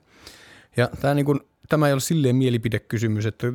Ja 0.78 0.90
tämä, 1.02 1.14
niin 1.14 1.26
kuin, 1.26 1.40
tämä 1.70 1.88
ei 1.88 1.94
ole 1.94 2.02
silleen 2.02 2.36
mielipidekysymys, 2.36 3.26
että 3.26 3.48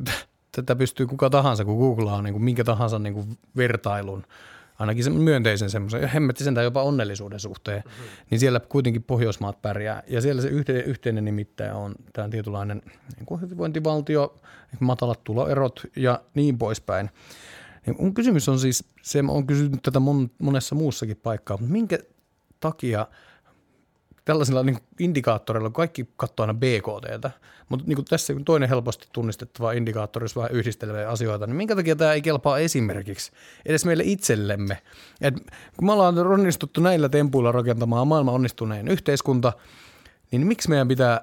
tätä 0.51 0.75
pystyy 0.75 1.07
kuka 1.07 1.29
tahansa, 1.29 1.65
kun 1.65 1.77
googlaa 1.77 2.21
niin 2.21 2.33
kuin 2.33 2.43
minkä 2.43 2.63
tahansa 2.63 2.99
niin 2.99 3.13
kuin 3.13 3.37
vertailun– 3.57 4.23
ainakin 4.79 5.03
sen 5.03 5.13
myönteisen 5.13 5.69
semmoisen, 5.69 6.01
ja 6.01 6.07
hemmetti 6.07 6.43
sen 6.43 6.55
jopa 6.63 6.83
onnellisuuden 6.83 7.39
suhteen, 7.39 7.83
mm-hmm. 7.85 8.05
niin 8.29 8.39
siellä 8.39 8.59
kuitenkin 8.59 9.03
Pohjoismaat 9.03 9.61
pärjää. 9.61 10.03
Ja 10.07 10.21
siellä 10.21 10.41
se 10.41 10.47
yhteinen, 10.47 10.83
yhteinen 10.83 11.25
nimittäjä 11.25 11.75
on 11.75 11.95
tämä 12.13 12.29
tietynlainen 12.29 12.81
niin 13.15 13.25
kuin 13.25 13.41
hyvinvointivaltio, 13.41 14.35
matalat 14.79 15.23
tuloerot 15.23 15.83
ja 15.95 16.21
niin 16.33 16.57
poispäin. 16.57 17.09
Niin 17.85 17.95
mun 17.99 18.13
kysymys 18.13 18.49
on 18.49 18.59
siis, 18.59 18.83
se 19.01 19.23
on 19.27 19.47
kysynyt 19.47 19.81
tätä 19.83 19.99
mon, 19.99 20.29
monessa 20.39 20.75
muussakin 20.75 21.17
paikkaa, 21.17 21.57
mutta 21.57 21.73
minkä 21.73 21.99
takia– 22.59 23.07
tällaisilla 24.27 24.63
niin 24.63 24.77
indikaattoreilla 24.99 25.69
kaikki 25.69 26.09
katsoo 26.17 26.43
aina 26.43 26.53
BKTtä, 26.53 27.31
mutta 27.69 27.85
niin 27.87 28.05
tässä 28.05 28.33
toinen 28.45 28.69
helposti 28.69 29.07
tunnistettava 29.13 29.71
indikaattori, 29.71 30.23
jos 30.23 30.35
vähän 30.35 30.51
yhdisteleviä 30.51 31.09
asioita, 31.09 31.47
niin 31.47 31.55
minkä 31.55 31.75
takia 31.75 31.95
tämä 31.95 32.13
ei 32.13 32.21
kelpaa 32.21 32.59
esimerkiksi 32.59 33.31
edes 33.65 33.85
meille 33.85 34.03
itsellemme? 34.05 34.77
Et 35.21 35.33
kun 35.77 35.85
me 35.85 35.91
ollaan 35.91 36.17
onnistuttu 36.17 36.81
näillä 36.81 37.09
tempuilla 37.09 37.51
rakentamaan 37.51 38.07
maailman 38.07 38.35
onnistuneen 38.35 38.87
yhteiskunta, 38.87 39.53
niin 40.31 40.47
miksi 40.47 40.69
meidän 40.69 40.87
pitää 40.87 41.21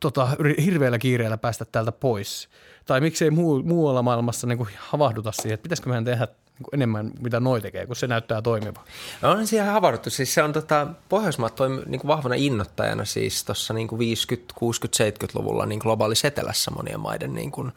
tota, 0.00 0.28
hirveällä 0.64 0.98
kiireellä 0.98 1.38
päästä 1.38 1.64
täältä 1.64 1.92
pois? 1.92 2.48
Tai 2.86 3.00
miksei 3.00 3.30
muu, 3.30 3.62
muualla 3.62 4.02
maailmassa 4.02 4.46
niin 4.46 4.68
havahduta 4.78 5.32
siihen, 5.32 5.54
että 5.54 5.62
pitäisikö 5.62 5.88
meidän 5.88 6.04
tehdä 6.04 6.28
niin 6.58 6.68
enemmän, 6.72 7.10
mitä 7.20 7.40
noi 7.40 7.60
tekee, 7.60 7.86
kun 7.86 7.96
se 7.96 8.06
näyttää 8.06 8.42
toimiva. 8.42 8.80
No, 9.22 9.30
on 9.30 9.46
siihen 9.46 9.66
havahduttu. 9.66 10.10
Siis 10.10 10.34
se 10.34 10.42
on 10.42 10.52
tota, 10.52 10.86
Pohjoismaat 11.08 11.54
toimi 11.54 11.82
niin 11.86 12.00
kuin 12.00 12.08
vahvana 12.08 12.34
innoittajana 12.34 13.04
siis 13.04 13.44
tuossa 13.44 13.74
niin 13.74 13.98
50, 13.98 14.54
60, 14.54 15.26
70-luvulla 15.26 15.66
niin 15.66 15.78
globaalissa 15.78 16.28
etelässä 16.28 16.70
monien 16.70 17.00
maiden 17.00 17.34
niin 17.34 17.50
kuin 17.50 17.72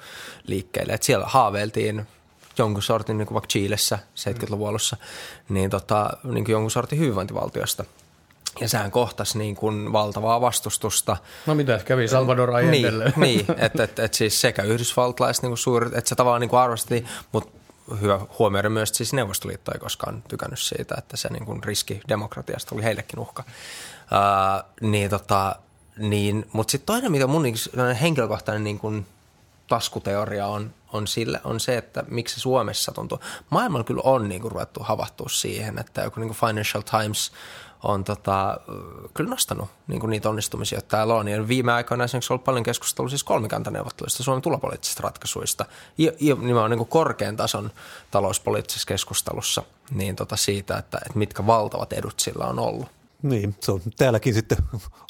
liikkeelle. 0.48 0.94
Et 0.94 1.04
siellä 1.04 1.26
haaveiltiin 1.26 2.08
jonkun 2.58 2.84
sortin, 2.84 3.18
niin 3.18 3.28
kuin 3.28 3.36
vaikka 3.36 3.48
Chiilessä 3.48 4.00
70-luvun 4.16 4.70
alussa, 4.70 4.98
niin, 5.50 5.70
tota, 5.70 6.10
niin 6.24 6.46
kuin 6.46 6.54
jonkun 6.54 6.72
sortin 6.72 7.00
hyvinvointivaltiosta– 7.00 7.86
ja 8.62 8.70
sehän 8.70 8.92
kohtasi 8.92 9.38
niin 9.38 9.56
kuin 9.56 9.94
valtavaa 9.94 10.42
vastustusta. 10.42 11.18
No 11.46 11.56
mitä 11.56 11.80
kävi 11.86 12.08
Salvador 12.08 12.50
Allendelle? 12.50 13.14
Niin, 13.16 13.46
niin 13.46 13.46
että 13.58 13.84
et, 13.84 14.00
et 14.00 14.14
siis 14.14 14.42
sekä 14.42 14.64
yhdysvaltalaiset 14.64 15.44
niin 15.44 15.58
suuret, 15.58 15.94
että 15.96 16.10
se 16.10 16.16
tavallaan 16.16 16.42
niin 16.42 16.50
kuin 16.50 16.60
arvostettiin, 16.60 17.08
mutta 17.32 17.52
hyvä 18.02 18.20
huomioida 18.40 18.70
myös, 18.70 18.90
että 18.90 18.98
siis 18.98 19.14
Neuvostoliitto 19.14 19.72
ei 19.72 19.80
koskaan 19.80 20.24
tykännyt 20.28 20.60
siitä, 20.60 20.96
että 20.98 21.18
se 21.18 21.30
niin 21.30 21.46
kuin 21.46 21.64
riski 21.64 22.02
demokratiasta 22.10 22.76
oli 22.76 22.84
heillekin 22.84 23.20
uhka. 23.20 23.44
Uh, 23.48 24.90
niin 24.90 25.10
tota, 25.10 25.56
niin, 25.98 26.46
mutta 26.52 26.72
sitten 26.72 26.86
toinen, 26.86 27.12
mitä 27.12 27.28
mun 27.28 27.44
niin 27.44 27.56
henkilökohtainen 28.02 28.64
niin 28.64 28.80
kuin 28.80 29.06
taskuteoria 29.68 30.48
on, 30.48 30.74
on, 30.94 31.08
sille, 31.08 31.42
on 31.44 31.60
se, 31.60 31.78
että 31.78 32.04
miksi 32.08 32.40
Suomessa 32.40 32.92
tuntuu. 32.92 33.20
Maailmalla 33.50 33.84
kyllä 33.84 34.02
on 34.04 34.30
niin 34.30 34.42
kuin, 34.42 34.52
ruvettu 34.52 34.80
havahtua 34.84 35.30
siihen, 35.30 35.80
että 35.80 36.02
joku 36.02 36.20
niin 36.20 36.30
kuin 36.36 36.50
Financial 36.50 36.82
Times– 36.82 37.32
on 37.84 38.04
tota, 38.04 38.58
kyllä 39.14 39.30
nostanut 39.30 39.70
niin 39.88 40.00
kuin 40.00 40.10
niitä 40.10 40.30
onnistumisia, 40.30 40.76
joita 40.76 40.88
täällä 40.88 41.16
on. 41.16 41.28
Ja 41.28 41.48
viime 41.48 41.72
aikoina 41.72 42.04
esimerkiksi 42.04 42.34
on 42.34 42.36
ollut 42.36 42.46
paljon 42.46 42.64
keskustelua 42.64 43.10
siis 43.10 43.24
kolmikantaneuvotteluista, 43.24 44.24
Suomen 44.24 44.42
tulopoliittisista 44.42 45.04
ratkaisuista, 45.04 45.66
ja, 45.98 46.12
ja 46.20 46.36
nimenomaan 46.36 46.72
niin 46.72 46.78
kuin 46.78 46.90
korkean 46.90 47.38
tason 47.38 47.72
talouspoliittisessa 48.12 48.88
keskustelussa 48.88 49.64
niin 49.92 50.16
tota 50.16 50.36
siitä, 50.36 50.78
että, 50.78 50.98
että 51.06 51.20
mitkä 51.20 51.48
valtavat 51.48 51.94
edut 51.94 52.20
sillä 52.20 52.46
on 52.46 52.60
ollut. 52.60 52.88
Niin, 53.22 53.56
se 53.60 53.72
on 53.72 53.82
täälläkin 53.98 54.34
sitten 54.34 54.58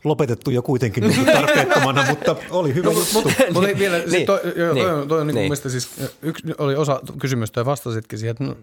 lopetettu 0.03 0.51
jo 0.51 0.61
kuitenkin 0.61 1.03
niin 1.03 1.25
tarpeettomana, 1.25 2.05
mutta 2.09 2.35
oli 2.49 2.73
hyvä 2.73 2.89
no, 2.89 2.99
juttu. 2.99 3.31
Mutta 3.53 3.79
vielä, 3.79 3.97
niin, 3.97 4.25
toi, 4.25 4.39
joo, 4.55 4.73
niin, 4.73 4.85
toi, 4.85 5.07
toi 5.07 5.21
on 5.21 5.27
niin, 5.27 5.35
niin. 5.35 5.71
siis 5.71 5.89
yksi 6.21 6.43
oli 6.57 6.75
osa 6.75 7.01
kysymystä 7.19 7.59
ja 7.59 7.65
vastasitkin 7.65 8.19
siihen, 8.19 8.31
että 8.31 8.43
no, 8.43 8.55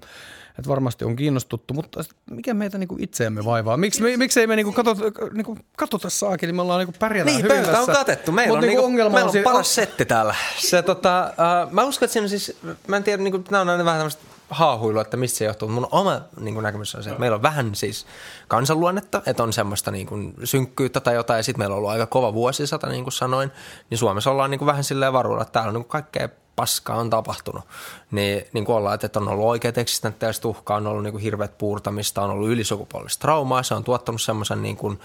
että 0.59 0.69
varmasti 0.69 1.05
on 1.05 1.17
kiinnostuttu, 1.17 1.75
mutta 1.75 2.05
mikä 2.31 2.55
meitä 2.55 2.79
niin 2.79 2.89
kuin 2.89 3.03
itseämme 3.03 3.45
vaivaa? 3.45 3.77
Miksi 3.77 4.03
me, 4.03 4.17
miksei 4.17 4.47
me 4.47 4.57
niin 4.57 4.65
kuin 4.67 4.75
katsota, 4.75 5.03
niin 5.33 5.45
kuin 5.45 5.59
katsota 5.77 6.11
saakeli, 6.11 6.53
me 6.53 6.63
ollaan 6.63 6.79
niin 6.79 6.87
kuin 6.87 6.97
pärjätään 6.99 7.37
niin, 7.37 7.45
hyvin 7.45 7.65
tässä. 7.65 7.81
on 7.81 7.87
katettu, 7.87 8.33
meillä 8.33 8.59
on, 8.59 8.65
niin 8.65 8.77
kuin, 8.77 8.85
ongelma 8.85 9.15
meillä 9.15 9.31
on, 9.31 9.37
on 9.37 9.45
paras 9.45 9.75
setti 9.75 10.05
täällä. 10.05 10.35
Se, 10.59 10.83
tota, 10.83 11.33
uh, 11.67 11.73
mä 11.73 11.85
uskon, 11.85 12.07
että 12.07 12.13
siinä 12.13 12.29
siis, 12.29 12.57
mä 12.87 12.97
en 12.97 13.05
tiedä, 13.05 13.23
niin 13.23 13.33
kuin, 13.33 13.45
nämä 13.51 13.61
on 13.61 13.69
aina 13.69 13.85
vähän 13.85 13.99
tämmöistä 13.99 14.34
haahuilu, 14.55 15.01
että 15.01 15.17
mistä 15.17 15.39
se 15.39 15.45
johtuu. 15.45 15.69
Mun 15.69 15.89
oma 15.91 16.21
niin 16.41 16.55
kuin 16.55 16.63
näkemys 16.63 16.95
on 16.95 17.03
se, 17.03 17.11
että 17.11 17.21
meillä 17.21 17.35
on 17.35 17.43
vähän 17.43 17.75
siis 17.75 18.07
kansanluonnetta, 18.49 19.23
että 19.27 19.43
on 19.43 19.53
semmoista 19.53 19.91
niin 19.91 20.07
kuin 20.07 20.35
synkkyyttä 20.45 21.01
tai 21.01 21.15
jotain, 21.15 21.39
ja 21.39 21.43
sitten 21.43 21.61
meillä 21.61 21.75
on 21.75 21.79
ollut 21.79 21.91
aika 21.91 22.07
kova 22.07 22.35
vuosisata, 22.35 22.87
niin 22.87 23.05
kuin 23.05 23.13
sanoin, 23.13 23.51
niin 23.91 23.99
Suomessa 23.99 24.31
ollaan 24.31 24.51
niin 24.51 24.59
kuin 24.59 24.67
vähän 24.67 24.85
silleen 24.85 25.13
varuilla, 25.13 25.43
että 25.43 25.53
täällä 25.53 25.69
on 25.69 25.75
niin 25.75 25.85
kuin 25.85 25.91
kaikkea 25.91 26.29
paskaa 26.57 26.97
on 26.97 27.11
tapahtunut. 27.11 27.65
Niin, 28.11 28.45
niin 28.53 28.65
kuin 28.65 28.77
ollaan, 28.77 28.99
että 29.03 29.21
on 29.21 29.29
ollut 29.29 29.47
oikeat 29.47 29.79
eksistentiaalista 29.79 30.49
uhkaa, 30.49 30.77
on 30.77 30.87
ollut 30.87 31.03
niin 31.03 31.13
kuin 31.13 31.23
hirveät 31.23 31.59
puurtamista, 31.59 32.23
on 32.23 32.31
ollut 32.31 32.49
ylisukupuolista 32.49 33.23
traumaa, 33.23 33.63
se 33.63 33.75
on 33.75 33.85
tuottanut 33.85 34.23
semmoisen 34.23 34.63
niin 34.63 34.77
kuin 34.77 35.01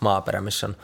maaperä, 0.00 0.40
missä 0.40 0.66
on, 0.66 0.76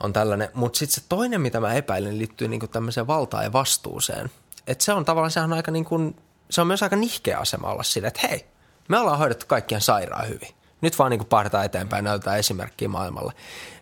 on 0.00 0.12
tällainen. 0.12 0.48
Mutta 0.54 0.78
sitten 0.78 0.94
se 0.94 1.08
toinen, 1.08 1.40
mitä 1.40 1.60
mä 1.60 1.74
epäilen, 1.74 2.18
liittyy 2.18 2.48
niin 2.48 2.60
kuin 2.60 2.70
tämmöiseen 2.70 3.06
valtaan 3.06 3.44
ja 3.44 3.52
vastuuseen. 3.52 4.30
Että 4.66 4.84
se 4.84 4.92
on 4.92 5.04
tavallaan, 5.04 5.30
sehän 5.30 5.52
on 5.52 5.56
aika 5.56 5.70
niin 5.70 5.84
kuin 5.84 6.16
se 6.52 6.60
on 6.60 6.66
myös 6.66 6.82
aika 6.82 6.96
nihkeä 6.96 7.38
asema 7.38 7.68
olla 7.68 7.82
sille, 7.82 8.08
että 8.08 8.28
hei, 8.28 8.46
me 8.88 8.98
ollaan 8.98 9.18
hoidettu 9.18 9.46
kaikkien 9.46 9.80
sairaan 9.80 10.28
hyvin. 10.28 10.48
Nyt 10.80 10.98
vaan 10.98 11.10
niin 11.10 11.26
pahdetaan 11.26 11.64
eteenpäin, 11.64 12.04
näytetään 12.04 12.38
esimerkkiä 12.38 12.88
maailmalle. 12.88 13.32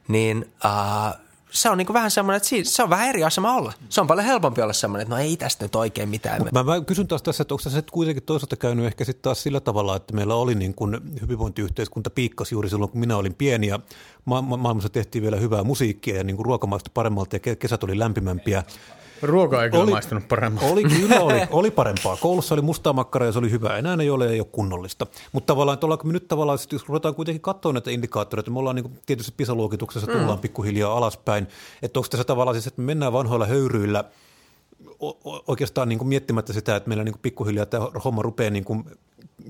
Niin 0.08 0.52
äh, 0.64 1.20
se 1.50 1.70
on 1.70 1.78
niin 1.78 1.92
vähän 1.92 2.10
semmoinen, 2.10 2.36
että 2.36 2.48
siinä, 2.48 2.64
se 2.64 2.82
on 2.82 2.90
vähän 2.90 3.08
eri 3.08 3.24
asema 3.24 3.54
olla. 3.54 3.72
Se 3.88 4.00
on 4.00 4.06
paljon 4.06 4.26
helpompi 4.26 4.62
olla 4.62 4.72
semmoinen, 4.72 5.02
että 5.02 5.14
no 5.14 5.20
ei 5.20 5.36
tästä 5.36 5.64
nyt 5.64 5.76
oikein 5.76 6.08
mitään. 6.08 6.42
Mä, 6.52 6.62
mä 6.62 6.80
kysyn 6.80 7.08
taas 7.08 7.22
tässä, 7.22 7.42
että 7.42 7.54
onko 7.54 7.70
se 7.70 7.82
kuitenkin 7.92 8.22
toisaalta 8.22 8.56
käynyt 8.56 8.86
ehkä 8.86 9.04
sitten 9.04 9.22
taas 9.22 9.42
sillä 9.42 9.60
tavalla, 9.60 9.96
että 9.96 10.14
meillä 10.14 10.34
oli 10.34 10.54
niin 10.54 10.74
kuin 10.74 11.00
hyvinvointiyhteiskunta 11.20 12.10
piikkas 12.10 12.52
juuri 12.52 12.68
silloin, 12.68 12.90
kun 12.90 13.00
minä 13.00 13.16
olin 13.16 13.34
pieni 13.34 13.66
ja 13.66 13.80
ma- 14.24 14.42
ma- 14.42 14.56
maailmassa 14.56 14.88
tehtiin 14.88 15.22
vielä 15.22 15.36
hyvää 15.36 15.64
musiikkia 15.64 16.16
ja 16.16 16.24
niin 16.24 16.36
kuin 16.36 16.46
ruokamaista 16.46 16.90
paremmalta 16.94 17.36
ja 17.36 17.56
kesät 17.56 17.84
oli 17.84 17.98
lämpimämpiä. 17.98 18.64
Ruoka 19.22 19.64
ei 19.64 19.70
kyllä 19.70 19.82
oli, 19.82 19.90
maistunut 19.90 20.28
paremmin. 20.28 20.64
Oli 20.64 20.84
kyllä, 20.84 21.20
oli, 21.20 21.40
oli 21.50 21.70
parempaa. 21.70 22.16
Koulussa 22.16 22.54
oli 22.54 22.62
mustaa 22.62 22.92
makkaraa 22.92 23.26
ja 23.26 23.32
se 23.32 23.38
oli 23.38 23.50
hyvä. 23.50 23.76
Enää 23.76 23.96
ei 24.00 24.10
ole, 24.10 24.28
ei 24.28 24.40
ole 24.40 24.48
kunnollista. 24.52 25.06
Mutta 25.32 25.46
tavallaan, 25.46 25.74
että 25.74 25.86
ollaanko 25.86 26.06
me 26.06 26.12
nyt 26.12 26.28
tavallaan, 26.28 26.58
jos 26.72 26.88
ruvetaan 26.88 27.14
kuitenkin 27.14 27.40
katsoa 27.40 27.72
näitä 27.72 27.90
indikaattoreita, 27.90 28.50
me 28.50 28.58
ollaan 28.58 28.76
niin 28.76 28.84
kuin, 28.84 28.98
tietysti 29.06 29.32
pisaluokituksessa 29.36 30.06
tullaan 30.06 30.38
mm. 30.38 30.42
pikkuhiljaa 30.42 30.96
alaspäin. 30.96 31.46
Että 31.82 31.98
onko 31.98 32.08
tässä 32.08 32.24
tavallaan 32.24 32.54
siis, 32.54 32.66
että 32.66 32.82
me 32.82 32.86
mennään 32.86 33.12
vanhoilla 33.12 33.46
höyryillä 33.46 34.04
oikeastaan 35.46 35.88
niin 35.88 35.98
kuin 35.98 36.08
miettimättä 36.08 36.52
sitä, 36.52 36.76
että 36.76 36.88
meillä 36.88 37.04
niin 37.04 37.12
kuin 37.12 37.22
pikkuhiljaa 37.22 37.66
tämä 37.66 37.86
homma 38.04 38.22
rupeaa 38.22 38.50
niin 38.50 38.64
kuin 38.64 38.84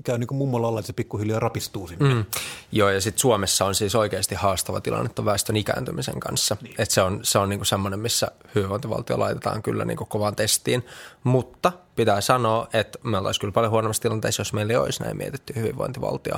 käy 0.03 0.17
niin 0.17 0.27
kuin 0.27 0.37
mummolla 0.37 0.67
alla, 0.67 0.79
että 0.79 0.87
se 0.87 0.93
pikkuhiljaa 0.93 1.39
rapistuu 1.39 1.87
sinne. 1.87 2.13
Mm. 2.13 2.25
Joo, 2.71 2.89
ja 2.89 3.01
sitten 3.01 3.19
Suomessa 3.19 3.65
on 3.65 3.75
siis 3.75 3.95
oikeasti 3.95 4.35
haastava 4.35 4.81
tilanne 4.81 5.09
väestön 5.25 5.57
ikääntymisen 5.57 6.19
kanssa. 6.19 6.57
Niin. 6.61 6.75
Et 6.77 6.91
se 6.91 7.01
on, 7.01 7.19
se 7.23 7.37
on 7.37 7.49
niin 7.49 7.59
kuin 7.59 7.67
semmoinen, 7.67 7.99
missä 7.99 8.31
hyvinvointivaltio 8.55 9.19
laitetaan 9.19 9.63
kyllä 9.63 9.85
niin 9.85 9.97
kuin 9.97 10.07
kovaan 10.07 10.35
testiin, 10.35 10.85
mutta– 11.23 11.71
pitää 11.95 12.21
sanoa, 12.21 12.67
että 12.73 12.99
me 13.03 13.17
oltaisiin 13.17 13.39
kyllä 13.41 13.51
paljon 13.51 13.71
huonommassa 13.71 14.01
tilanteessa, 14.01 14.41
jos 14.41 14.53
meillä 14.53 14.73
ei 14.73 14.77
olisi 14.77 15.03
näin 15.03 15.17
mietitty 15.17 15.55
hyvinvointivaltio. 15.55 16.35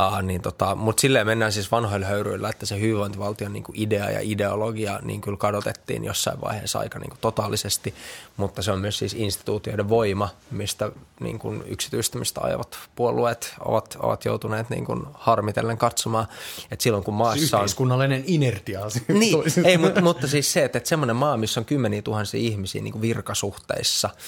Uh, 0.00 0.22
niin 0.22 0.42
tota, 0.42 0.74
Mutta 0.74 1.00
silleen 1.00 1.26
mennään 1.26 1.52
siis 1.52 1.70
vanhoilla 1.70 2.06
höyryillä, 2.06 2.48
että 2.48 2.66
se 2.66 2.80
hyvinvointivaltion 2.80 3.52
niin 3.52 3.62
kuin 3.62 3.80
idea 3.80 4.10
ja 4.10 4.20
ideologia 4.22 5.00
niin 5.02 5.20
kyllä 5.20 5.36
kadotettiin 5.36 6.04
jossain 6.04 6.40
vaiheessa 6.40 6.78
aika 6.78 6.98
niin 6.98 7.10
kuin 7.10 7.20
totaalisesti, 7.20 7.94
mutta 8.36 8.62
se 8.62 8.72
on 8.72 8.80
myös 8.80 8.98
siis 8.98 9.14
instituutioiden 9.14 9.88
voima, 9.88 10.28
mistä 10.50 10.92
niin 11.20 11.38
kuin 11.38 11.62
yksityistämistä 11.66 12.40
ajavat 12.40 12.78
puolueet 12.96 13.54
ovat, 13.60 13.96
ovat 14.00 14.24
joutuneet 14.24 14.70
niin 14.70 14.84
kuin 14.84 15.02
harmitellen 15.14 15.78
katsomaan. 15.78 16.26
Että 16.70 16.82
silloin 16.82 17.04
kun 17.04 17.14
maassa 17.14 17.56
on... 17.56 17.62
Yhteiskunnallinen 17.62 18.24
inertia. 18.26 18.80
Niin, 19.08 19.38
ei, 19.64 19.78
mutta, 19.78 20.00
mutta 20.00 20.26
siis 20.26 20.52
se, 20.52 20.64
että, 20.64 20.78
että 20.78 20.88
semmoinen 20.88 21.16
maa, 21.16 21.36
missä 21.36 21.60
on 21.60 21.64
kymmeniä 21.64 22.02
tuhansia 22.02 22.40
ihmisiä 22.40 22.82
niin 22.82 22.92
kuin 22.92 23.02
virkasuhteissa– 23.02 24.10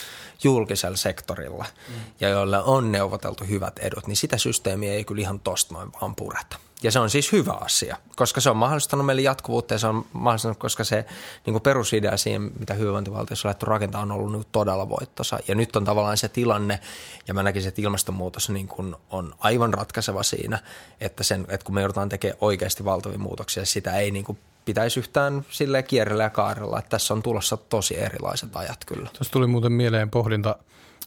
julkisella 0.45 0.97
sektorilla 0.97 1.67
mm. 1.89 1.95
ja 2.21 2.29
joilla 2.29 2.63
on 2.63 2.93
neuvoteltu 2.93 3.45
hyvät 3.45 3.79
edut, 3.79 4.07
niin 4.07 4.17
sitä 4.17 4.39
systeemiä 4.39 4.93
ei 4.93 5.05
kyllä 5.05 5.21
ihan 5.21 5.41
tosta 5.41 5.75
noin 5.75 5.93
vaan 6.01 6.15
pureta. 6.15 6.57
Ja 6.83 6.93
se 6.93 6.99
on 6.99 7.11
siis 7.11 7.33
hyvä 7.33 7.53
asia, 7.53 7.97
koska 8.17 8.41
se 8.41 8.51
on 8.51 8.57
mahdollistanut 8.57 9.07
meille 9.07 9.23
jatkuvuutta 9.23 9.75
ja 9.75 9.79
se 9.79 9.87
on 9.87 10.07
mahdollistanut, 10.13 10.59
koska 10.59 10.85
se 10.85 11.05
niin 11.47 11.55
kuin 11.55 11.63
perusidea 11.63 12.17
siihen, 12.17 12.51
mitä 12.59 12.75
hyvinvointivaltiossa 12.75 13.49
on 13.49 13.51
lähdetty 13.51 13.67
rakentaa, 13.67 14.03
on 14.03 14.13
ollut 14.13 14.33
nyt 14.33 14.49
todella 14.53 14.89
voittosa. 14.89 15.39
Ja 15.49 15.55
nyt 15.55 15.77
on 15.77 15.85
tavallaan 15.85 16.17
se 16.17 16.29
tilanne, 16.29 16.81
ja 17.29 17.35
mä 17.35 17.43
näkisin, 17.43 17.69
että 17.69 17.83
ilmastonmuutos 17.83 18.51
niin 18.51 18.69
kuin 18.69 18.97
on 19.11 19.35
aivan 19.39 19.75
ratkaiseva 19.75 20.23
siinä, 20.23 20.59
että, 21.01 21.25
sen, 21.25 21.47
että 21.49 21.65
kun 21.65 21.75
me 21.75 21.81
joudutaan 21.81 22.09
tekemään 22.09 22.39
oikeasti 22.41 22.85
valtavia 22.85 23.19
muutoksia, 23.19 23.67
sitä 23.67 23.97
ei 23.97 24.11
niin 24.11 24.25
kuin 24.25 24.39
pitäisi 24.69 25.01
yhtään 25.01 25.45
sille 25.51 25.83
kierrellä 25.83 26.23
ja 26.23 26.31
kaarella, 26.31 26.79
että 26.79 26.89
tässä 26.89 27.15
on 27.15 27.23
tulossa 27.23 27.57
tosi 27.57 28.01
erilaiset 28.01 28.57
ajat 28.57 28.85
kyllä. 28.87 29.09
Tuossa 29.13 29.33
tuli 29.33 29.47
muuten 29.47 29.73
mieleen 29.73 30.11
pohdinta, 30.11 30.57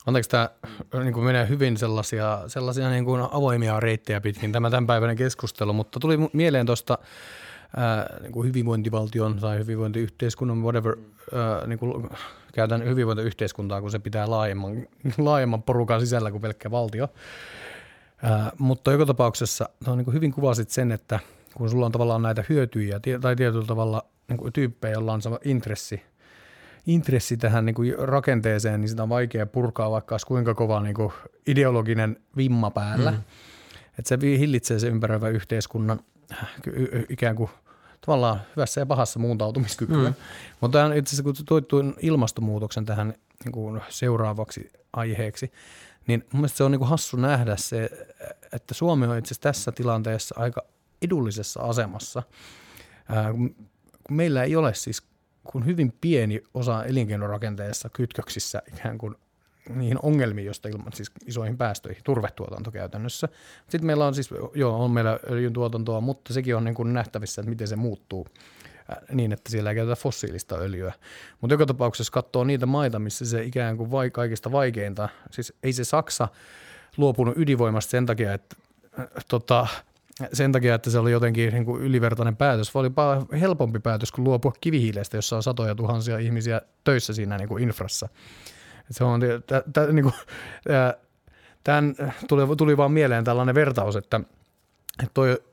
anteeksi 0.06 0.30
tämä 0.30 0.50
niin 1.04 1.14
kuin 1.14 1.26
menee 1.26 1.48
hyvin 1.50 1.78
sellaisia, 1.78 2.44
sellaisia 2.48 2.90
niin 2.90 3.06
kuin 3.06 3.22
avoimia 3.32 3.80
reittejä 3.80 4.22
pitkin 4.22 4.52
tämä 4.52 4.70
tämänpäiväinen 4.70 5.18
keskustelu, 5.18 5.74
mutta 5.74 6.00
tuli 6.00 6.18
mieleen 6.34 6.66
tuosta 6.66 6.98
niin 8.22 8.32
kuin 8.32 8.48
hyvinvointivaltion 8.48 9.40
tai 9.40 9.58
hyvinvointiyhteiskunnan, 9.58 10.64
whatever, 10.64 10.98
ää, 11.36 11.68
niin 11.68 11.80
kuin, 11.80 12.10
käytän 12.54 12.86
hyvinvointiyhteiskuntaa, 12.86 13.82
kun 13.82 13.92
se 13.92 14.00
pitää 14.00 14.30
laajemman, 14.30 14.88
laajemman 15.18 15.64
porukan 15.64 16.00
sisällä 16.00 16.32
kuin 16.32 16.42
pelkkä 16.42 16.72
valtio. 16.72 17.08
Ää, 18.24 18.52
mutta 18.58 18.92
joka 18.92 19.06
tapauksessa 19.06 19.70
on 19.88 19.98
niin 19.98 20.06
kuin 20.06 20.16
hyvin 20.16 20.32
kuvasit 20.32 20.70
sen, 20.70 20.92
että– 20.92 21.20
kun 21.54 21.70
sulla 21.70 21.86
on 21.86 21.92
tavallaan 21.92 22.22
näitä 22.22 22.44
hyötyjä 22.50 23.00
tai 23.22 23.36
tietyllä 23.36 23.66
tavalla 23.66 24.06
niin 24.28 24.38
kuin 24.38 24.54
tyyppejä, 24.54 24.94
joilla 24.94 25.14
on 25.14 25.22
sama 25.22 25.40
intressi, 25.44 26.02
intressi 26.86 27.38
tähän 27.38 27.66
niin 27.66 27.74
kuin 27.76 27.96
rakenteeseen, 28.00 28.82
niin 28.82 28.90
sitä 28.90 29.04
on 29.04 29.10
vaikea 29.10 29.46
purkaa, 29.46 29.92
vaikka 29.92 30.14
olisi 30.14 30.26
kuinka 30.26 30.54
kova 30.54 30.80
niin 30.80 30.96
kuin 30.96 31.14
ideologinen 31.48 32.18
vimma 32.38 32.72
päällä. 32.72 33.12
Mm. 33.12 33.18
Että 34.00 34.10
se 34.10 34.18
hillitsee 34.22 34.80
se 34.80 34.88
ympäröivä 34.88 35.30
yhteiskunnan 35.30 36.00
ikään 37.10 37.36
kuin 37.36 37.50
tavallaan 38.06 38.42
hyvässä 38.56 38.82
ja 38.82 38.86
pahassa 38.86 39.20
muuntautumiskykyä. 39.20 40.10
Mm. 40.10 40.16
Mutta 40.62 40.94
itse 40.94 41.10
asiassa 41.10 41.24
kun 41.24 41.34
toittuin 41.46 41.94
ilmastonmuutoksen 42.02 42.86
tähän 42.86 43.14
niin 43.44 43.52
kuin 43.52 43.82
seuraavaksi 43.90 44.72
aiheeksi, 44.94 45.52
niin 46.08 46.24
mun 46.32 46.42
mielestä 46.42 46.58
se 46.58 46.64
on 46.64 46.72
niin 46.72 46.80
kuin 46.80 46.90
hassu 46.90 47.18
nähdä 47.18 47.56
se, 47.58 47.90
että 48.54 48.74
Suomi 48.74 49.08
on 49.08 49.18
itse 49.18 49.28
asiassa 49.28 49.42
tässä 49.42 49.72
tilanteessa 49.72 50.36
aika 50.38 50.64
edullisessa 51.02 51.62
asemassa, 51.62 52.24
meillä 54.10 54.44
ei 54.44 54.56
ole 54.56 54.74
siis 54.74 55.04
kun 55.44 55.66
hyvin 55.66 55.94
pieni 56.02 56.44
osa 56.54 56.84
elinkeinorakenteessa 56.84 57.90
kytköksissä 57.90 58.62
ikään 58.74 58.98
kuin 58.98 59.16
niihin 59.70 59.98
ongelmiin, 60.02 60.46
joista 60.46 60.70
ilman 60.70 60.94
siis 60.94 61.12
isoihin 61.26 61.58
päästöihin, 61.58 62.04
turvetuotanto 62.04 62.72
käytännössä. 62.72 63.28
Sitten 63.62 63.86
meillä 63.86 64.06
on 64.06 64.16
siis, 64.16 64.30
joo, 64.54 64.84
on 64.84 64.92
meillä 64.92 65.20
öljyn 65.30 65.54
tuotantoa, 65.54 66.02
mutta 66.02 66.34
sekin 66.34 66.56
on 66.56 66.64
niin 66.64 66.76
kuin 66.76 66.94
nähtävissä, 66.94 67.42
että 67.42 67.50
miten 67.50 67.68
se 67.68 67.76
muuttuu 67.76 68.28
niin, 69.12 69.32
että 69.32 69.52
siellä 69.52 69.70
ei 69.70 69.76
käytetä 69.76 69.96
fossiilista 69.96 70.56
öljyä. 70.56 70.94
Mutta 71.42 71.54
joka 71.54 71.66
tapauksessa, 71.66 72.14
katsoo 72.14 72.44
niitä 72.44 72.66
maita, 72.66 73.00
missä 73.00 73.26
se 73.26 73.44
ikään 73.44 73.78
kuin 73.78 73.92
vai, 73.92 74.10
kaikista 74.10 74.52
vaikeinta, 74.52 75.10
siis 75.32 75.54
ei 75.64 75.74
se 75.74 75.84
Saksa 75.84 76.28
luopunut 76.98 77.38
ydinvoimasta 77.38 77.92
sen 77.92 78.06
takia, 78.06 78.34
että 78.34 78.56
äh, 79.00 79.08
tota, 79.30 79.68
sen 80.34 80.52
takia, 80.52 80.76
että 80.76 80.90
se 80.90 81.00
oli 81.00 81.12
jotenkin 81.12 81.54
niin 81.54 81.66
kuin 81.66 81.82
ylivertainen 81.82 82.36
päätös, 82.36 82.76
vaan 82.76 82.86
oli 82.86 83.40
helpompi 83.40 83.80
päätös 83.80 84.12
kuin 84.12 84.24
luopua 84.24 84.54
kivihiilestä, 84.62 85.18
jossa 85.18 85.36
on 85.36 85.44
satoja 85.44 85.76
tuhansia 85.76 86.18
ihmisiä 86.18 86.62
töissä 86.84 87.14
siinä 87.14 87.38
niin 87.38 87.48
kuin 87.48 87.64
infrassa. 87.64 88.10
Se 88.92 89.04
on, 89.04 89.20
t- 89.22 89.74
t- 89.74 89.92
niin 89.92 90.04
kuin, 90.04 90.14
tämän 91.64 91.96
tuli, 92.28 92.56
tuli 92.56 92.78
vaan 92.78 92.92
mieleen 92.92 93.24
tällainen 93.24 93.56
vertaus, 93.56 93.96
että, 93.96 94.18
että 95.00 95.12
toi, 95.14 95.44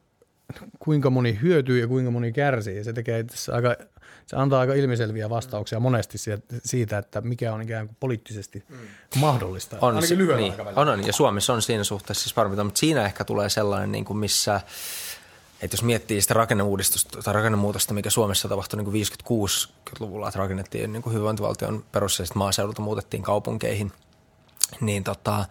kuinka 0.79 1.11
moni 1.11 1.39
hyötyy 1.43 1.81
ja 1.81 1.89
kuinka 1.89 2.11
moni 2.11 2.33
kärsii. 2.33 2.85
Se 2.85 2.93
tekee 2.93 3.25
aika 3.53 3.77
se 4.27 4.37
antaa 4.37 4.61
aika 4.61 4.75
ilmiselviä 4.75 5.31
vastauksia 5.31 5.81
monesti 5.81 6.19
siitä, 6.65 6.99
että 6.99 7.21
mikä 7.21 7.53
on 7.53 7.63
ikään 7.63 7.87
kuin 7.87 7.97
poliittisesti 8.01 8.65
mm. 8.69 8.77
mahdollista. 9.17 9.77
On, 9.81 9.97
Ainakin 9.97 10.19
lyhyellä 10.19 10.41
niin, 10.41 10.55
on, 10.77 10.89
on, 10.89 11.07
ja 11.07 11.13
Suomessa 11.13 11.53
on 11.53 11.63
siinä 11.63 11.85
suhteessa 11.85 12.23
siis 12.23 12.35
parempaa, 12.35 12.65
mutta 12.65 12.79
siinä 12.79 13.05
ehkä 13.05 13.25
tulee 13.25 13.49
sellainen, 13.49 13.93
niin 13.93 14.05
kuin 14.05 14.17
missä 14.17 14.61
että 15.63 15.75
jos 15.75 15.83
miettii 15.83 16.21
sitä 16.21 16.35
rakenneuudistusta 16.35 17.23
tai 17.23 17.35
rakennemuutosta, 17.35 17.95
mikä 17.95 18.11
Suomessa 18.11 18.49
tapahtui 18.49 18.83
niin 18.83 19.07
56-luvulla, 19.07 20.29
että 20.29 20.39
rakennettiin 20.39 20.93
niin 20.93 21.03
kuin 21.03 21.13
hyvinvointivaltion 21.13 21.85
perusteellisesti 21.93 22.39
maaseudulta 22.39 22.83
muutettiin 22.83 23.23
kaupunkeihin, 23.23 23.93
niin 24.81 25.05
tota, 25.05 25.45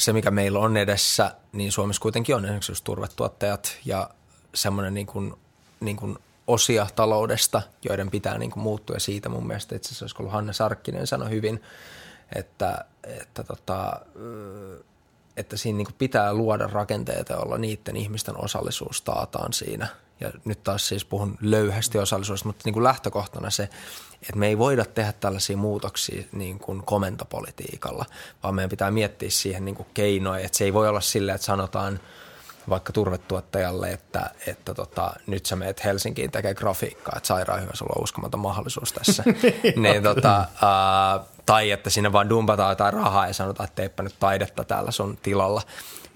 se 0.00 0.12
mikä 0.12 0.30
meillä 0.30 0.58
on 0.58 0.76
edessä, 0.76 1.34
niin 1.52 1.72
Suomessa 1.72 2.02
kuitenkin 2.02 2.36
on 2.36 2.44
esimerkiksi 2.44 2.72
just 2.72 2.84
turvetuottajat 2.84 3.78
ja 3.84 4.10
semmoinen 4.54 4.94
niin 4.94 5.06
kuin, 5.06 5.34
niin 5.80 5.96
kuin 5.96 6.18
osia 6.46 6.86
taloudesta, 6.96 7.62
joiden 7.88 8.10
pitää 8.10 8.38
niin 8.38 8.50
kuin 8.50 8.62
muuttua. 8.62 8.96
Ja 8.96 9.00
siitä 9.00 9.28
mun 9.28 9.46
mielestä 9.46 9.76
itse 9.76 9.88
asiassa 9.88 10.04
olisiko 10.04 10.22
ollut 10.22 10.32
Hanne 10.32 10.52
Sarkkinen 10.52 11.06
sanoi 11.06 11.30
hyvin, 11.30 11.62
että, 12.34 12.84
että, 13.04 13.44
tota, 13.44 14.00
että 15.36 15.56
siinä 15.56 15.76
niin 15.76 15.86
kuin 15.86 15.96
pitää 15.98 16.34
luoda 16.34 16.66
rakenteita, 16.66 17.32
joilla 17.32 17.58
niiden 17.58 17.96
ihmisten 17.96 18.44
osallisuus 18.44 19.02
taataan 19.02 19.52
siinä. 19.52 19.86
Ja 20.20 20.30
nyt 20.44 20.64
taas 20.64 20.88
siis 20.88 21.04
puhun 21.04 21.38
löyhästi 21.40 21.98
osallisuudesta, 21.98 22.48
mutta 22.48 22.62
niin 22.64 22.72
kuin 22.72 22.84
lähtökohtana 22.84 23.50
se, 23.50 23.68
että 24.22 24.36
me 24.36 24.46
ei 24.46 24.58
voida 24.58 24.84
tehdä 24.84 25.12
tällaisia 25.12 25.56
muutoksia 25.56 26.22
niin 26.32 26.58
kuin 26.58 26.82
komentopolitiikalla, 26.82 28.04
vaan 28.42 28.54
meidän 28.54 28.70
pitää 28.70 28.90
miettiä 28.90 29.30
siihen 29.30 29.64
niin 29.64 29.74
kuin 29.74 29.88
keinoja. 29.94 30.46
Että 30.46 30.58
se 30.58 30.64
ei 30.64 30.72
voi 30.72 30.88
olla 30.88 31.00
silleen, 31.00 31.34
että 31.34 31.44
sanotaan– 31.44 32.00
vaikka 32.68 32.92
turvetuottajalle, 32.92 33.92
että, 33.92 34.30
että 34.46 34.74
tota, 34.74 35.12
nyt 35.26 35.46
sä 35.46 35.56
meet 35.56 35.84
Helsinkiin 35.84 36.30
tekemään 36.30 36.56
grafiikkaa, 36.58 37.14
että 37.16 37.26
sairaan 37.26 37.62
hyvä, 37.62 37.70
sulla 37.74 37.92
on 37.96 38.02
uskomaton 38.02 38.40
mahdollisuus 38.40 38.92
tässä. 38.92 39.24
niin, 39.76 40.02
tota, 40.02 40.44
uh, 40.54 41.26
Tai 41.50 41.70
että 41.70 41.90
sinne 41.90 42.12
vaan 42.12 42.28
dumpataan 42.28 42.70
jotain 42.70 42.92
rahaa 42.92 43.26
ja 43.26 43.34
sanotaan, 43.34 43.64
että 43.68 43.76
teipä 43.76 44.02
nyt 44.02 44.14
taidetta 44.20 44.64
täällä 44.64 44.90
sun 44.90 45.18
tilalla. 45.22 45.62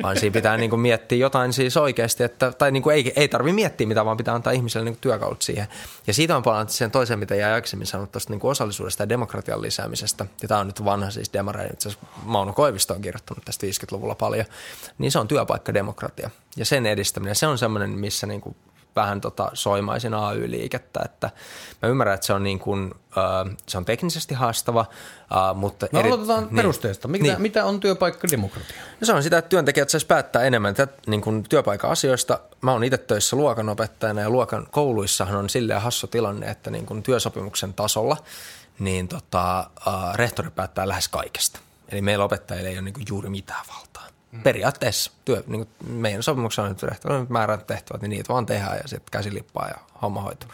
Vaan 0.03 0.16
siinä 0.16 0.33
pitää 0.33 0.57
niin 0.57 0.70
kuin 0.70 0.81
miettiä 0.81 1.18
jotain 1.18 1.53
siis 1.53 1.77
oikeasti, 1.77 2.25
että, 2.25 2.53
tai 2.53 2.73
niin 2.73 2.83
kuin 2.83 2.94
ei, 2.94 3.12
ei 3.16 3.29
tarvi 3.29 3.53
miettiä 3.53 3.87
mitä, 3.87 4.05
vaan 4.05 4.16
pitää 4.16 4.35
antaa 4.35 4.53
ihmiselle 4.53 4.85
niin 4.85 4.94
kuin 4.94 5.01
työkalut 5.01 5.42
siihen. 5.42 5.66
Ja 6.07 6.14
siitä 6.14 6.37
on 6.37 6.42
palaan 6.42 6.68
sen 6.68 6.90
toisen, 6.90 7.18
mitä 7.18 7.35
jäi 7.35 7.53
aikaisemmin 7.53 7.87
sanonut 7.87 8.12
tuosta 8.12 8.33
niin 8.33 8.40
kuin 8.40 8.51
osallisuudesta 8.51 9.03
ja 9.03 9.09
demokratian 9.09 9.62
lisäämisestä. 9.62 10.27
Ja 10.42 10.49
tämä 10.49 10.61
on 10.61 10.66
nyt 10.66 10.85
vanha 10.85 11.11
siis 11.11 11.33
demareiden, 11.33 11.73
itse 11.73 11.88
asiassa 11.88 12.07
Mauno 12.23 12.53
Koivisto 12.53 12.94
on 12.94 13.03
kirjoittanut 13.03 13.44
tästä 13.44 13.66
50-luvulla 13.66 14.14
paljon. 14.14 14.47
Niin 14.99 15.12
se 15.12 15.18
on 15.18 15.29
työpaikkademokratia. 15.29 16.31
Ja 16.57 16.64
sen 16.64 16.87
edistäminen, 16.87 17.37
se 17.37 17.47
on 17.47 17.59
semmoinen, 17.59 17.90
missä 17.90 18.27
niin 18.27 18.40
kuin 18.40 18.57
vähän 18.96 19.20
tota 19.20 19.50
soimaisin 19.54 20.14
AY-liikettä, 20.14 21.00
että 21.04 21.30
mä 21.83 21.88
ymmärrän, 21.88 22.14
että 22.14 22.26
se 22.26 22.33
on, 22.33 22.42
niin 22.42 22.59
kuin, 22.59 22.94
äh, 23.18 23.57
se 23.68 23.78
on 23.78 23.85
teknisesti 23.85 24.35
haastava, 24.35 24.80
äh, 24.80 25.57
mutta... 25.57 25.87
No 25.92 26.00
eri, 26.00 26.09
aloitetaan 26.09 26.44
niin, 26.44 26.57
perusteesta. 26.57 27.09
Mitä, 27.09 27.24
niin. 27.24 27.42
mitä 27.42 27.64
on 27.64 27.80
työpaikkademokratia? 27.80 28.76
No 29.00 29.04
se 29.04 29.12
on 29.12 29.22
sitä, 29.22 29.38
että 29.38 29.48
työntekijät 29.48 29.90
saisi 29.90 30.07
päättää 30.07 30.42
enemmän 30.42 30.74
tätä, 30.74 30.92
niin 31.07 31.20
kuin 31.20 31.42
työpaikan 31.48 31.90
asioista. 31.90 32.40
Mä 32.61 32.72
oon 32.72 32.85
itse 32.85 32.98
töissä 32.98 33.37
luokanopettajana 33.37 34.20
ja 34.20 34.30
luokan 34.30 34.66
kouluissahan 34.70 35.37
on 35.37 35.50
silleen 35.50 35.80
hassu 35.80 36.07
tilanne, 36.07 36.46
että 36.46 36.70
niin 36.70 36.87
kuin 36.87 37.02
työsopimuksen 37.02 37.74
tasolla 37.74 38.16
niin 38.78 39.09
tota, 39.09 39.59
äh, 39.61 40.14
rehtori 40.14 40.50
päättää 40.50 40.88
lähes 40.88 41.09
kaikesta. 41.09 41.61
Eli 41.88 42.02
meillä 42.02 42.24
opettajilla 42.24 42.68
ei 42.68 42.74
ole 42.74 42.83
niin 42.83 42.94
kuin 42.94 43.07
juuri 43.09 43.28
mitään 43.28 43.64
valtaa. 43.68 44.13
Mm. 44.35 44.42
Periaatteessa 44.42 45.12
työ, 45.25 45.42
niin 45.47 45.66
kuin 45.66 45.97
meidän 45.99 46.23
sopimuksessa 46.23 46.62
on 46.62 47.20
nyt 47.20 47.31
määrät 47.31 47.66
tehtävät, 47.66 48.03
niin 48.03 48.11
niitä 48.11 48.33
vaan 48.33 48.47
tehdään 48.47 48.77
ja 48.77 48.88
sitten 48.88 49.11
käsi 49.11 49.35
lippaa 49.35 49.68
ja 49.68 49.75
homma 50.03 50.20
hoituu. 50.20 50.51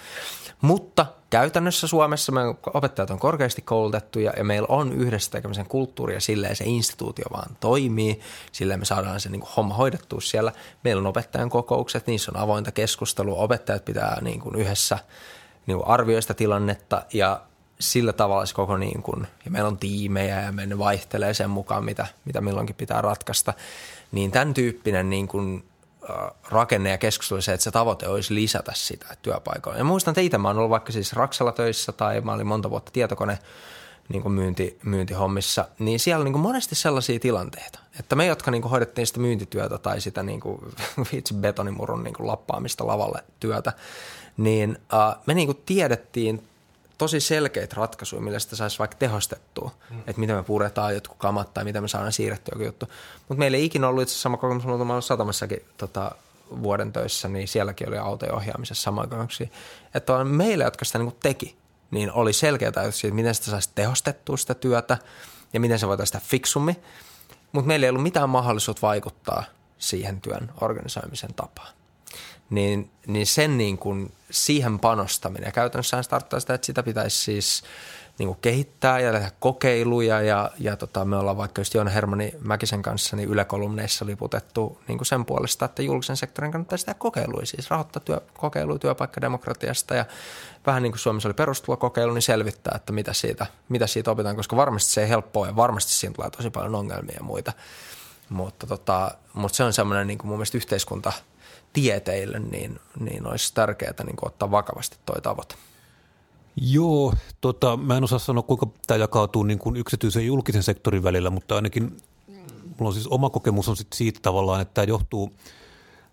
Mutta 0.61 1.07
käytännössä 1.31 1.87
Suomessa 1.87 2.33
me 2.33 2.41
opettajat 2.75 3.11
on 3.11 3.19
korkeasti 3.19 3.63
koulutettu 3.63 4.19
ja, 4.19 4.33
meillä 4.45 4.67
on 4.71 4.93
yhdessä 4.93 5.31
tekemisen 5.31 5.67
kulttuuri 5.67 6.15
ja 6.15 6.21
silleen 6.21 6.57
se 6.57 6.65
instituutio 6.67 7.25
vaan 7.33 7.57
toimii. 7.61 8.21
Silleen 8.53 8.81
me 8.81 8.85
saadaan 8.85 9.21
se 9.21 9.29
niin 9.29 9.41
kuin 9.41 9.51
homma 9.57 9.75
hoidettua 9.75 10.21
siellä. 10.21 10.53
Meillä 10.85 11.01
on 11.01 11.07
opettajan 11.07 11.51
kokoukset, 11.51 12.07
niissä 12.07 12.33
on 12.35 12.41
avointa 12.41 12.73
keskustelua. 12.73 13.39
Opettajat 13.39 13.85
pitää 13.85 14.19
niin 14.21 14.41
kuin 14.41 14.57
yhdessä 14.57 14.99
niin 15.67 15.79
kuin 15.79 15.89
arvioista 15.89 16.35
tilannetta 16.35 17.03
ja 17.13 17.41
sillä 17.81 18.13
tavalla 18.13 18.47
se 18.47 18.55
koko 18.55 18.77
niin 18.77 19.03
kuin, 19.03 19.27
ja 19.45 19.51
meillä 19.51 19.69
on 19.69 19.79
tiimejä 19.79 20.41
ja 20.41 20.53
me 20.53 20.79
vaihtelee 20.79 21.35
sen 21.35 21.51
mukaan, 21.51 21.85
mitä, 21.85 22.07
mitä 22.25 22.41
milloinkin 22.41 22.77
pitää 22.77 23.01
ratkaista, 23.01 23.55
niin 24.13 24.31
tämän 24.31 24.55
tyyppinen 24.55 25.11
niin 25.11 25.29
kuin, 25.29 25.65
rakenne 26.51 26.91
ja 26.91 26.99
keskustelu 26.99 27.41
se, 27.41 27.53
että 27.53 27.65
se 27.65 27.71
tavoite 27.71 28.09
olisi 28.09 28.35
lisätä 28.35 28.73
sitä 28.75 29.07
työpaikoilla. 29.23 29.79
Ja 29.79 29.85
muistan, 29.85 30.15
itse 30.19 30.39
mä 30.39 30.49
oon 30.49 30.59
ollut 30.59 30.71
vaikka 30.71 30.93
siis 30.93 31.13
Raksalla 31.13 31.53
töissä 31.53 31.93
tai 31.93 32.21
mä 32.21 32.33
olin 32.33 32.47
monta 32.47 32.71
vuotta 32.71 32.93
tietokone 32.93 33.39
niin 34.09 34.23
kuin 34.23 34.33
myynti, 34.33 34.79
myyntihommissa, 34.83 35.69
niin 35.79 36.01
siellä 36.01 36.25
niin 36.25 36.33
kuin 36.33 36.43
monesti 36.43 36.75
sellaisia 36.75 37.19
tilanteita, 37.19 37.79
että 37.99 38.17
me, 38.17 38.27
jotka 38.27 38.51
niin 38.51 38.63
kuin 38.63 38.71
hoidettiin 38.71 39.07
sitä 39.07 39.21
myyntityötä 39.21 39.79
tai 39.79 40.01
sitä 40.01 40.23
niin 40.23 40.41
kuin, 40.41 40.61
vitsi 41.13 41.35
betonimurun 41.43 42.05
niin 42.05 42.15
kuin 42.15 42.27
lappaamista 42.27 42.87
lavalle 42.87 43.25
työtä, 43.41 43.73
niin 44.37 44.71
uh, 44.71 45.23
me 45.27 45.35
niin 45.35 45.49
kuin 45.49 45.63
tiedettiin 45.67 46.50
tosi 47.01 47.21
selkeitä 47.21 47.77
ratkaisuja, 47.77 48.23
millä 48.23 48.39
sitä 48.39 48.57
saisi 48.57 48.79
vaikka 48.79 48.97
tehostettua. 48.97 49.71
Mm. 49.91 49.99
Että 49.99 50.21
miten 50.21 50.37
me 50.37 50.43
puretaan 50.43 50.95
jotkut 50.95 51.19
kamat 51.19 51.55
tai 51.55 51.65
miten 51.65 51.83
me 51.83 51.89
saadaan 51.89 52.13
siirrettyä 52.13 52.53
joku 52.55 52.65
juttu. 52.65 52.87
Mutta 53.29 53.39
meillä 53.39 53.57
ei 53.57 53.65
ikinä 53.65 53.89
ollut 53.89 54.03
itse 54.03 54.13
asiassa 54.13 54.23
sama 54.23 54.37
kokemus, 54.37 54.67
mutta 54.67 54.85
mä 54.85 54.93
ollut 54.93 55.05
satamassakin 55.05 55.65
tota, 55.77 56.13
vuoden 56.63 56.93
töissä, 56.93 57.29
niin 57.29 57.49
sielläkin 57.49 57.89
oli 57.89 57.99
autojen 57.99 58.35
ohjaamisessa 58.35 58.83
sama 58.83 59.07
kokemuksia. 59.07 59.49
Että 59.95 60.25
meille, 60.25 60.65
jotka 60.65 60.85
sitä 60.85 60.99
niin 60.99 61.17
teki, 61.23 61.57
niin 61.91 62.13
oli 62.13 62.33
selkeää 62.33 62.91
siitä, 62.91 63.15
miten 63.15 63.35
sitä 63.35 63.51
saisi 63.51 63.71
tehostettua 63.75 64.37
sitä 64.37 64.55
työtä 64.55 64.99
ja 65.53 65.61
miten 65.61 65.79
se 65.79 65.89
voitaisiin 65.89 66.21
sitä 66.21 66.31
fiksummin. 66.31 66.77
Mutta 67.53 67.69
meillä 67.69 67.87
ei 67.87 67.91
ollut 67.91 68.03
mitään 68.03 68.31
mahdollisuutta 68.31 68.87
vaikuttaa 68.87 69.45
siihen 69.79 70.21
työn 70.21 70.53
organisoimisen 70.61 71.35
tapaan 71.35 71.80
niin, 72.51 72.91
niin 73.07 73.27
sen 73.27 73.59
niin 73.59 73.79
kuin 73.79 74.13
siihen 74.31 74.79
panostaminen. 74.79 75.47
Ja 75.47 75.53
käytännössä 75.53 76.03
se 76.03 76.09
tarkoittaa 76.09 76.41
sitä, 76.41 76.55
että 76.55 76.67
sitä 76.67 76.83
pitäisi 76.83 77.17
siis 77.17 77.63
niin 78.19 78.27
kuin 78.27 78.39
kehittää 78.43 79.01
ja 79.01 79.13
tehdä 79.13 79.31
kokeiluja 79.41 80.23
ja, 80.23 80.51
ja 80.59 80.77
tota, 80.77 81.05
me 81.05 81.17
ollaan 81.17 81.37
vaikka 81.37 81.61
just 81.61 81.75
Joona 81.75 81.91
Hermani 81.91 82.35
Mäkisen 82.41 82.83
kanssa 82.83 83.17
niin 83.17 83.29
ylekolumneissa 83.29 84.07
liputettu 84.07 84.81
niin 84.89 84.99
kuin 84.99 85.07
sen 85.07 85.25
puolesta, 85.25 85.65
että 85.65 85.83
julkisen 85.83 86.17
sektorin 86.17 86.53
kannattaisi 86.53 86.87
tehdä 86.87 86.99
kokeiluja, 86.99 87.47
siis 87.47 87.71
rahoittaa 87.71 88.03
työ, 88.05 88.21
kokeiluja 88.39 88.79
työpaikkademokratiasta 88.79 89.95
ja 89.95 90.05
vähän 90.67 90.83
niin 90.83 90.93
kuin 90.93 91.01
Suomessa 91.01 91.29
oli 91.29 91.35
perustulokokeilu, 91.35 92.15
niin 92.15 92.23
selvittää, 92.23 92.73
että 92.77 92.93
mitä 92.93 93.13
siitä, 93.13 93.47
mitä 93.69 93.87
siitä 93.87 94.11
opitaan, 94.11 94.37
koska 94.37 94.57
varmasti 94.57 94.93
se 94.93 95.03
ei 95.03 95.09
helppoa 95.09 95.47
ja 95.47 95.57
varmasti 95.57 95.93
siinä 95.93 96.15
tulee 96.15 96.31
tosi 96.31 96.51
paljon 96.51 96.75
ongelmia 96.75 97.17
ja 97.17 97.25
muita. 97.25 97.53
Mutta, 98.29 98.67
tota, 98.67 99.11
mutta 99.33 99.57
se 99.57 99.65
on 99.65 99.73
semmoinen 99.73 100.07
niin 100.07 100.19
kuin 100.19 100.29
mun 100.29 100.39
mielestä 100.39 100.59
yhteiskunta– 100.59 101.13
tieteille, 101.73 102.39
niin, 102.39 102.81
niin 103.01 103.27
olisi 103.27 103.55
tärkeää 103.55 103.95
niin 104.05 104.17
ottaa 104.23 104.51
vakavasti 104.51 104.97
tuo 105.07 105.17
tavoite. 105.23 105.55
Joo, 106.57 107.15
tota, 107.41 107.77
mä 107.77 107.97
en 107.97 108.05
osaa 108.05 108.19
sanoa, 108.19 108.43
kuinka 108.43 108.67
tämä 108.87 108.99
jakautuu 108.99 109.43
niin 109.43 109.59
kuin 109.59 109.77
yksityisen 109.77 110.23
ja 110.23 110.27
julkisen 110.27 110.63
sektorin 110.63 111.03
välillä, 111.03 111.31
mutta 111.31 111.57
ainakin 111.57 111.97
mulla 112.81 112.89
on 112.89 112.93
siis 112.93 113.07
oma 113.07 113.31
kokemus 113.31 113.69
on 113.69 113.77
sit 113.77 113.93
siitä 113.95 114.21
tavallaan, 114.23 114.61
että 114.61 114.75
tämä 114.75 114.85
johtuu 114.85 115.33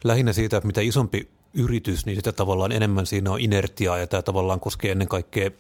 lähinnä 0.04 0.34
siitä, 0.34 0.58
että 0.58 0.67
mitä 0.67 0.82
isompi 0.82 1.30
yritys, 1.54 2.06
niin 2.06 2.15
sitä 2.15 2.32
tavallaan 2.32 2.72
enemmän 2.72 3.06
siinä 3.06 3.32
on 3.32 3.39
inertiaa 3.39 3.98
ja 3.98 4.08
tämä 4.08 4.22
tavallaan 4.22 4.60
koskee 4.60 4.91
ennen 4.91 5.08
kaikkea 5.08 5.52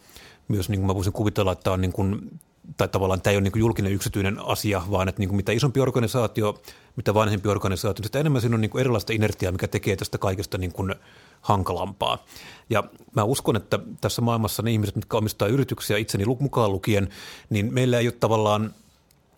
myös, 0.47 0.69
niin 0.69 0.79
kuin 0.79 0.87
mä 0.87 0.95
voisin 0.95 1.13
kuvitella, 1.13 1.51
että 1.51 1.63
tämä 1.63 1.73
on 1.73 1.81
niin 1.81 1.93
kuin 1.93 2.39
tai 2.77 2.87
tavallaan 2.87 3.21
tämä 3.21 3.31
ei 3.31 3.37
ole 3.37 3.43
niin 3.43 3.59
julkinen 3.59 3.93
yksityinen 3.93 4.39
asia, 4.45 4.81
vaan 4.91 5.09
että 5.09 5.19
niin 5.19 5.35
mitä 5.35 5.51
isompi 5.51 5.79
organisaatio, 5.79 6.61
mitä 6.95 7.13
vanhempi 7.13 7.49
organisaatio, 7.49 8.03
sitä 8.03 8.19
enemmän 8.19 8.41
siinä 8.41 8.55
on 8.55 8.61
niin 8.61 8.79
erilaista 8.79 9.13
inertiaa, 9.13 9.51
mikä 9.51 9.67
tekee 9.67 9.95
tästä 9.95 10.17
kaikesta 10.17 10.57
niin 10.57 10.73
kuin 10.73 10.95
hankalampaa. 11.41 12.25
Ja 12.69 12.83
mä 13.15 13.23
uskon, 13.23 13.55
että 13.55 13.79
tässä 14.01 14.21
maailmassa 14.21 14.63
ne 14.63 14.71
ihmiset, 14.71 14.95
mitkä 14.95 15.17
omistaa 15.17 15.47
yrityksiä 15.47 15.97
itseni 15.97 16.25
mukaan 16.39 16.71
lukien, 16.71 17.09
niin 17.49 17.73
meillä 17.73 17.99
ei 17.99 18.07
ole 18.07 18.15
tavallaan 18.19 18.73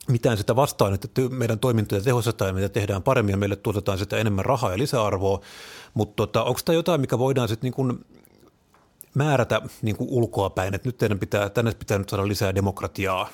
mitään 0.07 0.37
sitä 0.37 0.55
vastaan, 0.55 0.93
että 0.93 1.07
meidän 1.29 1.59
toimintoja 1.59 2.01
tehostetaan 2.01 2.49
ja 2.49 2.53
meitä 2.53 2.69
tehdään 2.69 3.03
paremmin 3.03 3.33
ja 3.33 3.37
meille 3.37 3.55
tuotetaan 3.55 3.97
sitä 3.97 4.17
enemmän 4.17 4.45
rahaa 4.45 4.71
ja 4.71 4.77
lisäarvoa, 4.77 5.41
mutta 5.93 6.15
tota, 6.15 6.43
onko 6.43 6.59
tämä 6.65 6.73
jotain, 6.73 7.01
mikä 7.01 7.19
voidaan 7.19 7.47
sitten 7.47 7.71
niin 7.77 7.99
määrätä 9.15 9.61
niin 9.81 9.95
kuin 9.95 10.09
ulkoa 10.09 10.49
päin, 10.49 10.75
että 10.75 10.87
nyt 10.87 10.97
teidän 10.97 11.19
pitää, 11.19 11.49
tänne 11.49 11.71
pitää 11.79 11.97
nyt 11.97 12.09
saada 12.09 12.27
lisää 12.27 12.55
demokratiaa, 12.55 13.29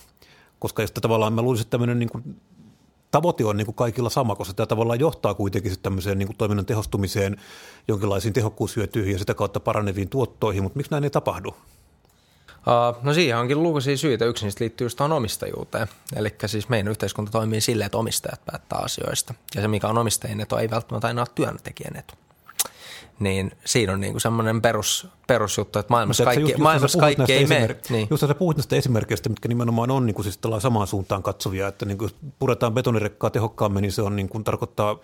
koska 0.59 0.83
jos 0.83 0.91
tavallaan 0.91 1.33
mä 1.33 1.41
luulisin, 1.41 1.63
että 1.63 1.71
tämmöinen 1.71 1.99
niin 1.99 2.09
kuin 2.09 2.41
tavoite 3.11 3.45
on 3.45 3.57
niin 3.57 3.65
kuin 3.65 3.75
kaikilla 3.75 4.09
sama, 4.09 4.35
koska 4.35 4.53
tämä 4.53 4.67
tavallaan 4.67 4.99
johtaa 4.99 5.33
kuitenkin 5.33 5.71
sitten 5.71 5.83
tämmöiseen 5.83 6.17
niin 6.17 6.27
kuin 6.27 6.37
toiminnan 6.37 6.65
tehostumiseen, 6.65 7.37
jonkinlaisiin 7.87 8.33
tehokkuushyötyihin 8.33 9.13
ja 9.13 9.19
sitä 9.19 9.33
kautta 9.33 9.59
paraneviin 9.59 10.09
tuottoihin, 10.09 10.63
mutta 10.63 10.77
miksi 10.77 10.91
näin 10.91 11.03
ei 11.03 11.09
tapahdu? 11.09 11.49
Uh, 11.49 13.03
no 13.03 13.13
siihen 13.13 13.37
onkin 13.37 13.63
lukuisia 13.63 13.97
syitä. 13.97 14.25
Yksi 14.25 14.45
niistä 14.45 14.63
liittyy 14.63 14.85
just 14.85 15.01
omistajuuteen. 15.01 15.87
Eli 16.15 16.35
siis 16.45 16.69
meidän 16.69 16.87
yhteiskunta 16.87 17.31
toimii 17.31 17.61
silleen, 17.61 17.85
että 17.85 17.97
omistajat 17.97 18.45
päättää 18.45 18.79
asioista. 18.79 19.33
Ja 19.55 19.61
se, 19.61 19.67
mikä 19.67 19.87
on 19.87 19.97
omistajien 19.97 20.41
etu, 20.41 20.55
ei 20.55 20.69
välttämättä 20.69 21.07
aina 21.07 21.21
ole 21.21 21.27
työntekijän 21.35 21.95
etu 21.95 22.13
niin 23.19 23.51
siinä 23.65 23.93
on 23.93 24.01
niinku 24.01 24.19
semmoinen 24.19 24.61
perus, 24.61 25.07
perusjuttu, 25.27 25.79
että 25.79 25.93
maailmassa 25.93 26.23
Mutta 26.23 26.35
kaikki, 26.35 26.51
just, 26.51 26.63
maailmassa 26.63 26.99
kaikki 26.99 27.33
ei 27.33 27.45
mene. 27.45 27.75
Niin. 27.89 28.07
Just 28.09 28.27
sä 28.27 28.35
puhuit 28.35 28.57
näistä 28.57 28.75
esimerkkeistä, 28.75 29.29
mitkä 29.29 29.47
nimenomaan 29.47 29.91
on 29.91 30.05
niinku 30.05 30.23
siis 30.23 30.39
samaan 30.59 30.87
suuntaan 30.87 31.23
katsovia, 31.23 31.67
että 31.67 31.85
niinku, 31.85 32.09
puretaan 32.39 32.73
betonirekkaa 32.73 33.29
tehokkaammin, 33.29 33.81
niin 33.81 33.91
se 33.91 34.01
on 34.01 34.15
niinku, 34.15 34.39
tarkoittaa 34.39 34.99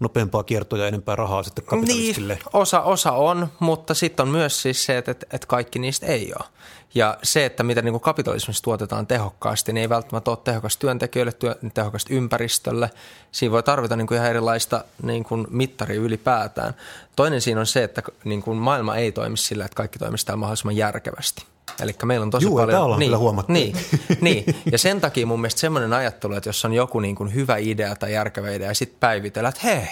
nopeampaa 0.00 0.42
kiertoa 0.42 0.78
ja 0.78 0.86
enempää 0.86 1.16
rahaa 1.16 1.42
sitten 1.42 1.64
kapitalistille. 1.64 2.34
Niin, 2.34 2.44
osa, 2.52 2.80
osa 2.80 3.12
on, 3.12 3.48
mutta 3.58 3.94
sitten 3.94 4.22
on 4.22 4.32
myös 4.32 4.62
siis 4.62 4.84
se, 4.84 4.98
että, 4.98 5.10
että 5.10 5.46
kaikki 5.46 5.78
niistä 5.78 6.06
ei 6.06 6.32
ole. 6.38 6.48
Ja 6.94 7.18
se, 7.22 7.44
että 7.44 7.62
miten 7.62 7.84
niin 7.84 8.00
kapitalismissa 8.00 8.62
tuotetaan 8.62 9.06
tehokkaasti, 9.06 9.72
niin 9.72 9.82
ei 9.82 9.88
välttämättä 9.88 10.30
ole 10.30 10.38
tehokas 10.44 10.76
työntekijöille, 10.76 11.32
työ, 11.32 11.56
tehokasta 11.74 12.14
ympäristölle. 12.14 12.90
Siinä 13.32 13.52
voi 13.52 13.62
tarvita 13.62 13.96
niin 13.96 14.06
kuin 14.06 14.16
ihan 14.16 14.30
erilaista 14.30 14.84
niin 15.02 15.24
kuin 15.24 15.46
mittaria 15.50 16.00
ylipäätään. 16.00 16.74
Toinen 17.16 17.40
siinä 17.40 17.60
on 17.60 17.66
se, 17.66 17.84
että 17.84 18.02
niin 18.24 18.42
kuin 18.42 18.58
maailma 18.58 18.96
ei 18.96 19.12
toimi 19.12 19.36
sillä, 19.36 19.64
että 19.64 19.76
kaikki 19.76 19.98
toimisi 19.98 20.26
täällä 20.26 20.40
mahdollisimman 20.40 20.76
järkevästi. 20.76 21.44
Eli 21.80 21.96
meillä 22.04 22.24
on 22.24 22.30
tosi 22.30 22.46
Juu, 22.46 22.56
paljon... 22.56 22.82
ollaan 22.82 22.98
niin, 22.98 23.08
kyllä 23.08 23.18
huomattu. 23.18 23.52
Niin, 23.52 23.76
niin, 24.20 24.44
ja 24.72 24.78
sen 24.78 25.00
takia 25.00 25.26
mun 25.26 25.40
mielestä 25.40 25.60
semmoinen 25.60 25.92
ajattelu, 25.92 26.34
että 26.34 26.48
jos 26.48 26.64
on 26.64 26.72
joku 26.72 27.00
niin 27.00 27.16
kuin 27.16 27.34
hyvä 27.34 27.56
idea 27.56 27.96
tai 27.96 28.12
järkevä 28.12 28.50
idea 28.50 28.68
ja 28.68 28.74
sitten 28.74 29.00
päivitellä, 29.00 29.48
että 29.48 29.60
hei, 29.64 29.88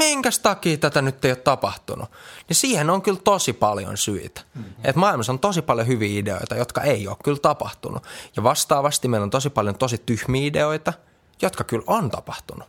minkäs 0.00 0.38
takia 0.38 0.76
tätä 0.76 1.02
nyt 1.02 1.24
ei 1.24 1.30
ole 1.30 1.36
tapahtunut, 1.36 2.10
niin 2.48 2.56
siihen 2.56 2.90
on 2.90 3.02
kyllä 3.02 3.20
tosi 3.24 3.52
paljon 3.52 3.96
syitä. 3.96 4.40
Mm-hmm. 4.54 4.72
Et 4.84 4.96
maailmassa 4.96 5.32
on 5.32 5.38
tosi 5.38 5.62
paljon 5.62 5.86
hyviä 5.86 6.20
ideoita, 6.20 6.54
jotka 6.54 6.80
ei 6.80 7.08
ole 7.08 7.16
kyllä 7.24 7.38
tapahtunut. 7.38 8.02
Ja 8.36 8.42
vastaavasti 8.42 9.08
meillä 9.08 9.24
on 9.24 9.30
tosi 9.30 9.50
paljon 9.50 9.78
tosi 9.78 10.02
tyhmiä 10.06 10.46
ideoita, 10.46 10.92
jotka 11.42 11.64
kyllä 11.64 11.84
on 11.86 12.10
tapahtunut. 12.10 12.68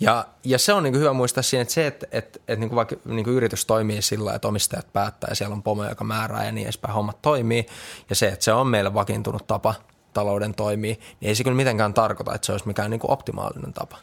Ja, 0.00 0.26
ja 0.44 0.58
se 0.58 0.72
on 0.72 0.82
niin 0.82 0.98
hyvä 0.98 1.12
muistaa 1.12 1.42
siinä, 1.42 1.62
että 1.62 1.74
se, 1.74 1.86
että, 1.86 2.06
että, 2.12 2.38
että 2.38 2.56
niin 2.56 2.68
kuin 2.68 2.76
vaikka 2.76 2.96
niin 3.04 3.24
kuin 3.24 3.36
yritys 3.36 3.66
toimii 3.66 4.02
sillä 4.02 4.34
että 4.34 4.48
omistajat 4.48 4.92
päättää 4.92 5.28
ja 5.30 5.34
siellä 5.34 5.52
on 5.52 5.62
pomo, 5.62 5.84
joka 5.84 6.04
määrää 6.04 6.44
ja 6.44 6.52
niin 6.52 6.64
edespäin 6.64 6.94
hommat 6.94 7.22
toimii. 7.22 7.66
Ja 8.10 8.16
se, 8.16 8.28
että 8.28 8.44
se 8.44 8.52
on 8.52 8.66
meille 8.66 8.94
vakiintunut 8.94 9.46
tapa 9.46 9.74
talouden 10.12 10.54
toimii, 10.54 11.00
niin 11.20 11.28
ei 11.28 11.34
se 11.34 11.44
kyllä 11.44 11.56
mitenkään 11.56 11.94
tarkoita, 11.94 12.34
että 12.34 12.46
se 12.46 12.52
olisi 12.52 12.66
mikään 12.66 12.90
niin 12.90 13.00
kuin 13.00 13.10
optimaalinen 13.10 13.72
tapa. 13.72 13.96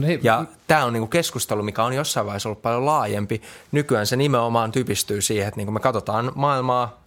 Niin, 0.00 0.20
Ja 0.22 0.44
tämä 0.66 0.84
on 0.84 0.92
niinku 0.92 1.06
keskustelu, 1.06 1.62
mikä 1.62 1.84
on 1.84 1.92
jossain 1.92 2.26
vaiheessa 2.26 2.48
ollut 2.48 2.62
paljon 2.62 2.86
laajempi. 2.86 3.42
Nykyään 3.72 4.06
se 4.06 4.16
nimenomaan 4.16 4.72
typistyy 4.72 5.22
siihen, 5.22 5.48
että 5.48 5.58
niinku 5.58 5.72
me 5.72 5.80
katsotaan 5.80 6.32
maailmaa 6.34 7.02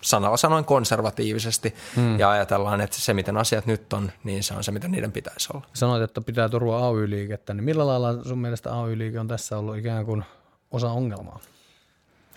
sanalla 0.00 0.36
sanoen 0.36 0.64
konservatiivisesti 0.64 1.74
hmm. 1.96 2.18
ja 2.18 2.30
ajatellaan, 2.30 2.80
että 2.80 2.96
se 2.96 3.14
miten 3.14 3.36
asiat 3.36 3.66
nyt 3.66 3.92
on, 3.92 4.12
niin 4.24 4.42
se 4.42 4.54
on 4.54 4.64
se, 4.64 4.72
miten 4.72 4.90
niiden 4.90 5.12
pitäisi 5.12 5.48
olla. 5.54 5.66
Sanoit, 5.72 6.02
että 6.02 6.20
pitää 6.20 6.48
turvaa 6.48 6.88
AY-liikettä, 6.88 7.54
niin 7.54 7.64
millä 7.64 7.86
lailla 7.86 8.24
sun 8.24 8.38
mielestä 8.38 8.80
AY-liike 8.82 9.20
on 9.20 9.28
tässä 9.28 9.58
ollut 9.58 9.76
ikään 9.76 10.04
kuin 10.04 10.24
osa 10.70 10.90
ongelmaa? 10.90 11.40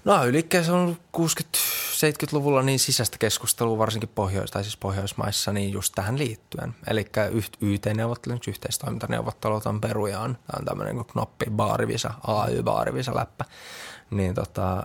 No 0.05 0.25
yliikkeessä 0.25 0.73
on 0.73 0.79
ollut 0.79 0.97
60-70-luvulla 2.03 2.61
niin 2.61 2.79
sisäistä 2.79 3.17
keskustelua, 3.17 3.77
varsinkin 3.77 4.09
Pohjois- 4.09 4.51
tai 4.51 4.63
siis 4.63 4.77
Pohjoismaissa, 4.77 5.53
niin 5.53 5.71
just 5.71 5.93
tähän 5.95 6.17
liittyen. 6.17 6.75
Eli 6.87 7.05
YT-neuvottelut, 7.61 8.47
yhteistoimintaneuvottelut 8.47 9.65
on 9.65 9.81
perujaan. 9.81 10.35
Tämä 10.35 10.59
on 10.59 10.65
tämmöinen 10.65 10.95
kuin 10.95 11.07
knoppi, 11.07 11.45
baarivisa, 11.51 12.13
AY-baarivisa 12.27 13.15
läppä 13.15 13.45
niin 14.13 14.35
tota, 14.35 14.77
äh, 14.79 14.83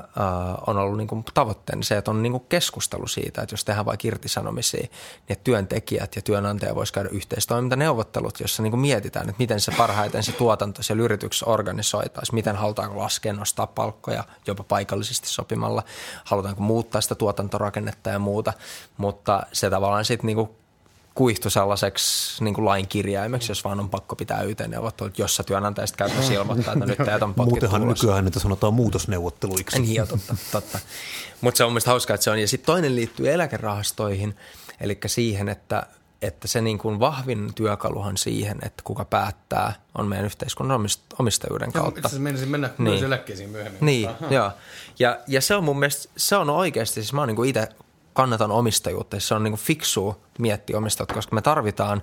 on 0.66 0.76
ollut 0.76 0.96
niin 0.96 1.08
kuin 1.08 1.24
tavoitteena 1.34 1.82
se, 1.82 1.96
että 1.96 2.10
on 2.10 2.22
niin 2.22 2.32
kuin 2.32 2.44
keskustelu 2.48 3.06
siitä, 3.06 3.42
että 3.42 3.52
jos 3.52 3.64
tehdään 3.64 3.86
vaikka 3.86 4.08
irtisanomisia, 4.08 4.80
niin 4.80 4.90
että 5.28 5.44
työntekijät 5.44 6.16
ja 6.16 6.22
työnantaja 6.22 6.74
voisivat 6.74 6.94
käydä 6.94 7.08
yhteistoimintaneuvottelut, 7.12 8.40
jossa 8.40 8.62
niin 8.62 8.70
kuin 8.70 8.80
mietitään, 8.80 9.28
että 9.28 9.42
miten 9.42 9.60
se 9.60 9.72
parhaiten 9.76 10.22
se 10.22 10.32
tuotanto 10.32 10.82
siellä 10.82 11.02
yrityksessä 11.02 11.46
organisoitaisiin, 11.46 12.34
miten 12.34 12.56
halutaanko 12.56 12.98
laskea, 12.98 13.32
nostaa 13.32 13.66
palkkoja 13.66 14.24
jopa 14.46 14.64
paikallisesti 14.64 15.28
sopimalla, 15.28 15.82
halutaanko 16.24 16.62
muuttaa 16.62 17.00
sitä 17.08 17.14
tuotantorakennetta 17.14 18.10
ja 18.10 18.18
muuta, 18.18 18.52
mutta 18.96 19.42
se 19.52 19.70
tavallaan 19.70 20.04
sitten 20.04 20.26
niin 20.26 20.36
kuin 20.36 20.50
kuihtu 21.14 21.50
sellaiseksi 21.50 22.44
niin 22.44 22.54
kuin 22.54 22.64
lain 22.64 22.88
kirjaimeksi, 22.88 23.50
jos 23.50 23.64
vaan 23.64 23.80
on 23.80 23.90
pakko 23.90 24.16
pitää 24.16 24.42
YT-neuvottelut, 24.42 25.18
jossa 25.18 25.44
työnantajista 25.44 25.96
käytäisiin 25.96 26.38
ilmoittaa, 26.38 26.72
että 26.72 26.86
nyt 26.86 26.98
teet 27.04 27.22
on 27.22 27.34
Muutenhan 27.36 27.82
ulos. 27.82 28.02
nykyään 28.02 28.24
niitä 28.24 28.40
sanotaan 28.40 28.74
muutosneuvotteluiksi. 28.74 29.80
Niin, 29.80 29.94
jo, 29.94 30.06
totta. 30.06 30.36
totta. 30.52 30.78
Mutta 31.40 31.58
se 31.58 31.64
on 31.64 31.70
mielestäni 31.72 31.92
hauskaa, 31.92 32.14
että 32.14 32.24
se 32.24 32.30
on. 32.30 32.38
Ja 32.38 32.48
sitten 32.48 32.66
toinen 32.66 32.96
liittyy 32.96 33.32
eläkerahastoihin, 33.32 34.36
eli 34.80 34.98
siihen, 35.06 35.48
että 35.48 35.86
että 36.22 36.48
se 36.48 36.60
niin 36.60 36.78
kuin 36.78 37.00
vahvin 37.00 37.54
työkaluhan 37.54 38.16
siihen, 38.16 38.58
että 38.62 38.82
kuka 38.84 39.04
päättää, 39.04 39.72
on 39.94 40.06
meidän 40.06 40.26
yhteiskunnan 40.26 40.80
omistajuuden 41.18 41.72
kautta. 41.72 42.00
Itse 42.00 42.16
asiassa 42.16 42.46
mennä 42.46 42.70
niin. 42.78 42.82
myös 42.82 43.02
eläkkeisiin 43.02 43.50
myöhemmin. 43.50 43.78
Niin, 43.80 44.10
joo. 44.30 44.50
Ja, 44.98 45.18
ja 45.26 45.40
se 45.40 45.54
on 45.54 45.64
mun 45.64 45.78
mielestä, 45.78 46.12
se 46.16 46.36
on 46.36 46.50
oikeasti, 46.50 46.94
siis 46.94 47.12
mä 47.12 47.20
oon 47.20 47.28
niin 47.28 47.44
itse 47.44 47.68
kannatan 48.12 48.50
omistajuutta. 48.50 49.20
Se 49.20 49.34
on 49.34 49.44
niin 49.44 49.52
kuin 49.52 49.60
fiksua 49.60 50.18
miettiä 50.38 50.78
omistajuutta, 50.78 51.14
koska 51.14 51.34
me 51.34 51.42
tarvitaan, 51.42 52.02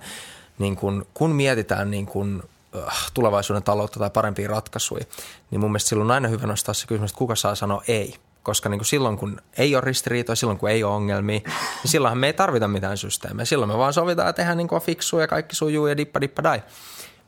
niin 0.59 0.75
kuin, 0.75 1.07
kun 1.13 1.31
mietitään 1.31 1.91
niin 1.91 2.05
kuin, 2.05 2.43
äh, 2.75 3.11
tulevaisuuden 3.13 3.63
taloutta 3.63 3.99
tai 3.99 4.09
parempia 4.09 4.47
ratkaisuja, 4.47 5.05
niin 5.51 5.61
mun 5.61 5.71
mielestä 5.71 5.89
silloin 5.89 6.07
on 6.07 6.15
aina 6.15 6.27
hyvä 6.27 6.47
nostaa 6.47 6.73
se 6.73 6.87
kysymys, 6.87 7.11
että 7.11 7.17
kuka 7.17 7.35
saa 7.35 7.55
sanoa 7.55 7.83
ei. 7.87 8.15
Koska 8.45 8.69
niin 8.69 8.79
kuin 8.79 8.85
silloin, 8.85 9.17
kun 9.17 9.41
ei 9.57 9.75
ole 9.75 9.81
ristiriitoja, 9.81 10.35
silloin 10.35 10.57
kun 10.57 10.69
ei 10.69 10.83
ole 10.83 10.95
ongelmia, 10.95 11.39
niin 11.39 11.53
silloinhan 11.85 12.17
me 12.17 12.27
ei 12.27 12.33
tarvita 12.33 12.67
mitään 12.67 12.97
systeemejä. 12.97 13.45
Silloin 13.45 13.71
me 13.71 13.77
vaan 13.77 13.93
sovitaan 13.93 14.27
ja 14.27 14.33
tehdään 14.33 14.57
niin 14.57 14.67
kuin 14.67 14.81
fiksua 14.81 15.21
ja 15.21 15.27
kaikki 15.27 15.55
sujuu 15.55 15.87
ja 15.87 15.97
dippa 15.97 16.21
dippa 16.21 16.43
dai. 16.43 16.63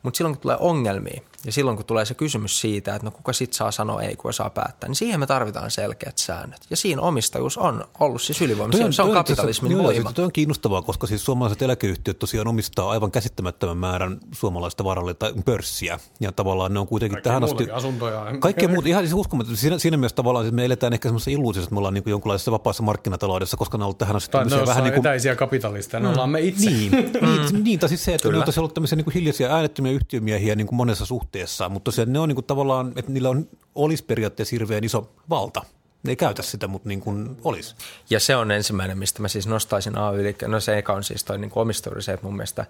Mutta 0.04 0.18
silloin 0.18 0.36
kun 0.36 0.42
tulee 0.42 0.58
ongelmia 0.60 1.22
ja 1.46 1.52
silloin 1.52 1.78
kun 1.78 1.86
tulee 1.86 2.06
se 2.06 2.14
kysymys 2.14 2.62
siitä, 2.62 2.96
että 2.96 3.06
no 3.06 3.12
kuka 3.12 3.34
sit 3.34 3.54
saa 3.54 3.72
sanoa 3.72 4.02
ei, 4.02 4.16
kuka 4.16 4.32
saa 4.32 4.50
päättää, 4.50 4.88
niin 4.88 4.96
siihen 4.96 5.20
me 5.20 5.28
tarvitaan 5.28 5.72
selkeät 5.72 6.18
säännöt. 6.18 6.62
Ja 6.70 6.78
siinä 6.78 7.02
omistajuus 7.02 7.58
on 7.58 7.86
ollut 8.00 8.22
siis 8.22 8.42
ylivoima. 8.42 8.74
Se, 8.74 8.92
se 8.92 9.02
on 9.02 9.12
kapitalismin 9.12 9.72
joo, 9.72 9.84
voima. 9.84 10.14
Tuo 10.14 10.26
on 10.26 10.32
kiinnostavaa, 10.32 10.82
koska 10.82 11.08
siis 11.08 11.26
suomalaiset 11.26 11.62
eläkeyhtiöt 11.62 12.20
tosiaan 12.20 12.48
omistaa 12.48 12.90
aivan 12.90 13.12
käsittämättömän 13.12 13.78
määrän 13.78 14.20
suomalaista 14.32 14.84
varallista 14.84 15.34
pörssiä. 15.46 16.00
Ja 16.20 16.32
tavallaan 16.32 16.74
ne 16.74 16.80
on 16.80 16.88
kuitenkin 16.88 17.16
Kaikkea 17.16 17.30
tähän 17.30 17.44
asti... 17.44 17.72
asuntoja. 17.72 18.26
Kaikkea 18.40 18.70
muuta. 18.70 18.90
Ihan 18.90 19.04
siis 19.04 19.14
uskomatta. 19.14 19.56
Siinä, 19.56 19.78
siinä 19.78 19.98
mielessä 19.98 20.16
tavallaan 20.16 20.46
siis 20.46 20.54
me 20.54 20.66
eletään 20.66 20.94
ehkä 20.94 21.10
semmoisessa 21.10 21.32
illuusissa, 21.32 21.64
että 21.66 21.74
me 21.74 21.78
ollaan 21.78 21.94
niin 21.94 22.04
kuin 22.04 22.12
jonkunlaisessa 22.12 22.52
vapaassa 22.52 22.84
markkinataloudessa, 22.84 23.58
koska 23.58 23.78
ne 23.78 23.84
on 23.84 23.86
ollut 23.86 23.98
tähän 23.98 24.16
asti 24.16 24.32
Tai 24.32 24.46
ne 24.46 24.66
vähän 24.66 24.84
niin 24.84 24.94
kuin... 24.94 25.08
etäisiä 25.08 25.36
kapitalisteja, 25.36 26.02
ne 26.02 26.10
ollaan 26.10 26.30
me 26.30 26.40
itse. 26.40 26.70
Niin, 26.70 26.92
niin, 26.92 27.64
niin 27.64 27.80
tai 27.80 27.90
siis 27.90 28.06
se, 28.06 28.16
että 28.16 28.28
Kyllä. 28.28 28.46
ne 28.46 28.46
on 28.48 28.54
ollut 28.58 28.74
tämmöisiä 28.74 28.96
niin 28.96 29.04
kuin 29.04 29.14
hiljaisia 29.14 29.56
äänettömiä 29.56 29.92
yhtiömiehiä 29.92 30.56
niin 30.56 30.68
kuin 30.68 30.78
monessa 30.78 31.06
suhteessa, 31.06 31.27
mutta 31.70 31.86
tosiaan 31.86 32.14
ne 32.14 32.20
on 32.20 32.30
niin 32.30 32.36
kuin 32.36 32.46
tavallaan, 32.46 32.94
että 32.96 33.12
niillä 33.12 33.30
on, 33.30 33.48
olisi 33.76 34.04
periaatteessa 34.04 34.56
hirveän 34.56 34.84
iso 34.84 35.10
valta. 35.30 35.66
Ne 36.04 36.12
ei 36.12 36.16
käytä 36.16 36.42
sitä, 36.42 36.68
mutta 36.68 36.88
niin 36.88 37.02
kuin 37.02 37.38
olisi. 37.44 37.76
Ja 38.10 38.20
se 38.20 38.36
on 38.36 38.52
ensimmäinen, 38.52 38.98
mistä 38.98 39.22
mä 39.22 39.28
siis 39.28 39.48
nostaisin 39.48 39.98
ay 39.98 40.18
No 40.48 40.60
se 40.60 40.78
eka 40.78 40.94
on 40.94 41.04
siis 41.04 41.24
toi 41.24 41.38
niin 41.38 41.52
omistajuuden 41.56 42.04
se, 42.04 42.14
että 42.14 42.26
mun 42.26 42.36
mielestä 42.36 42.66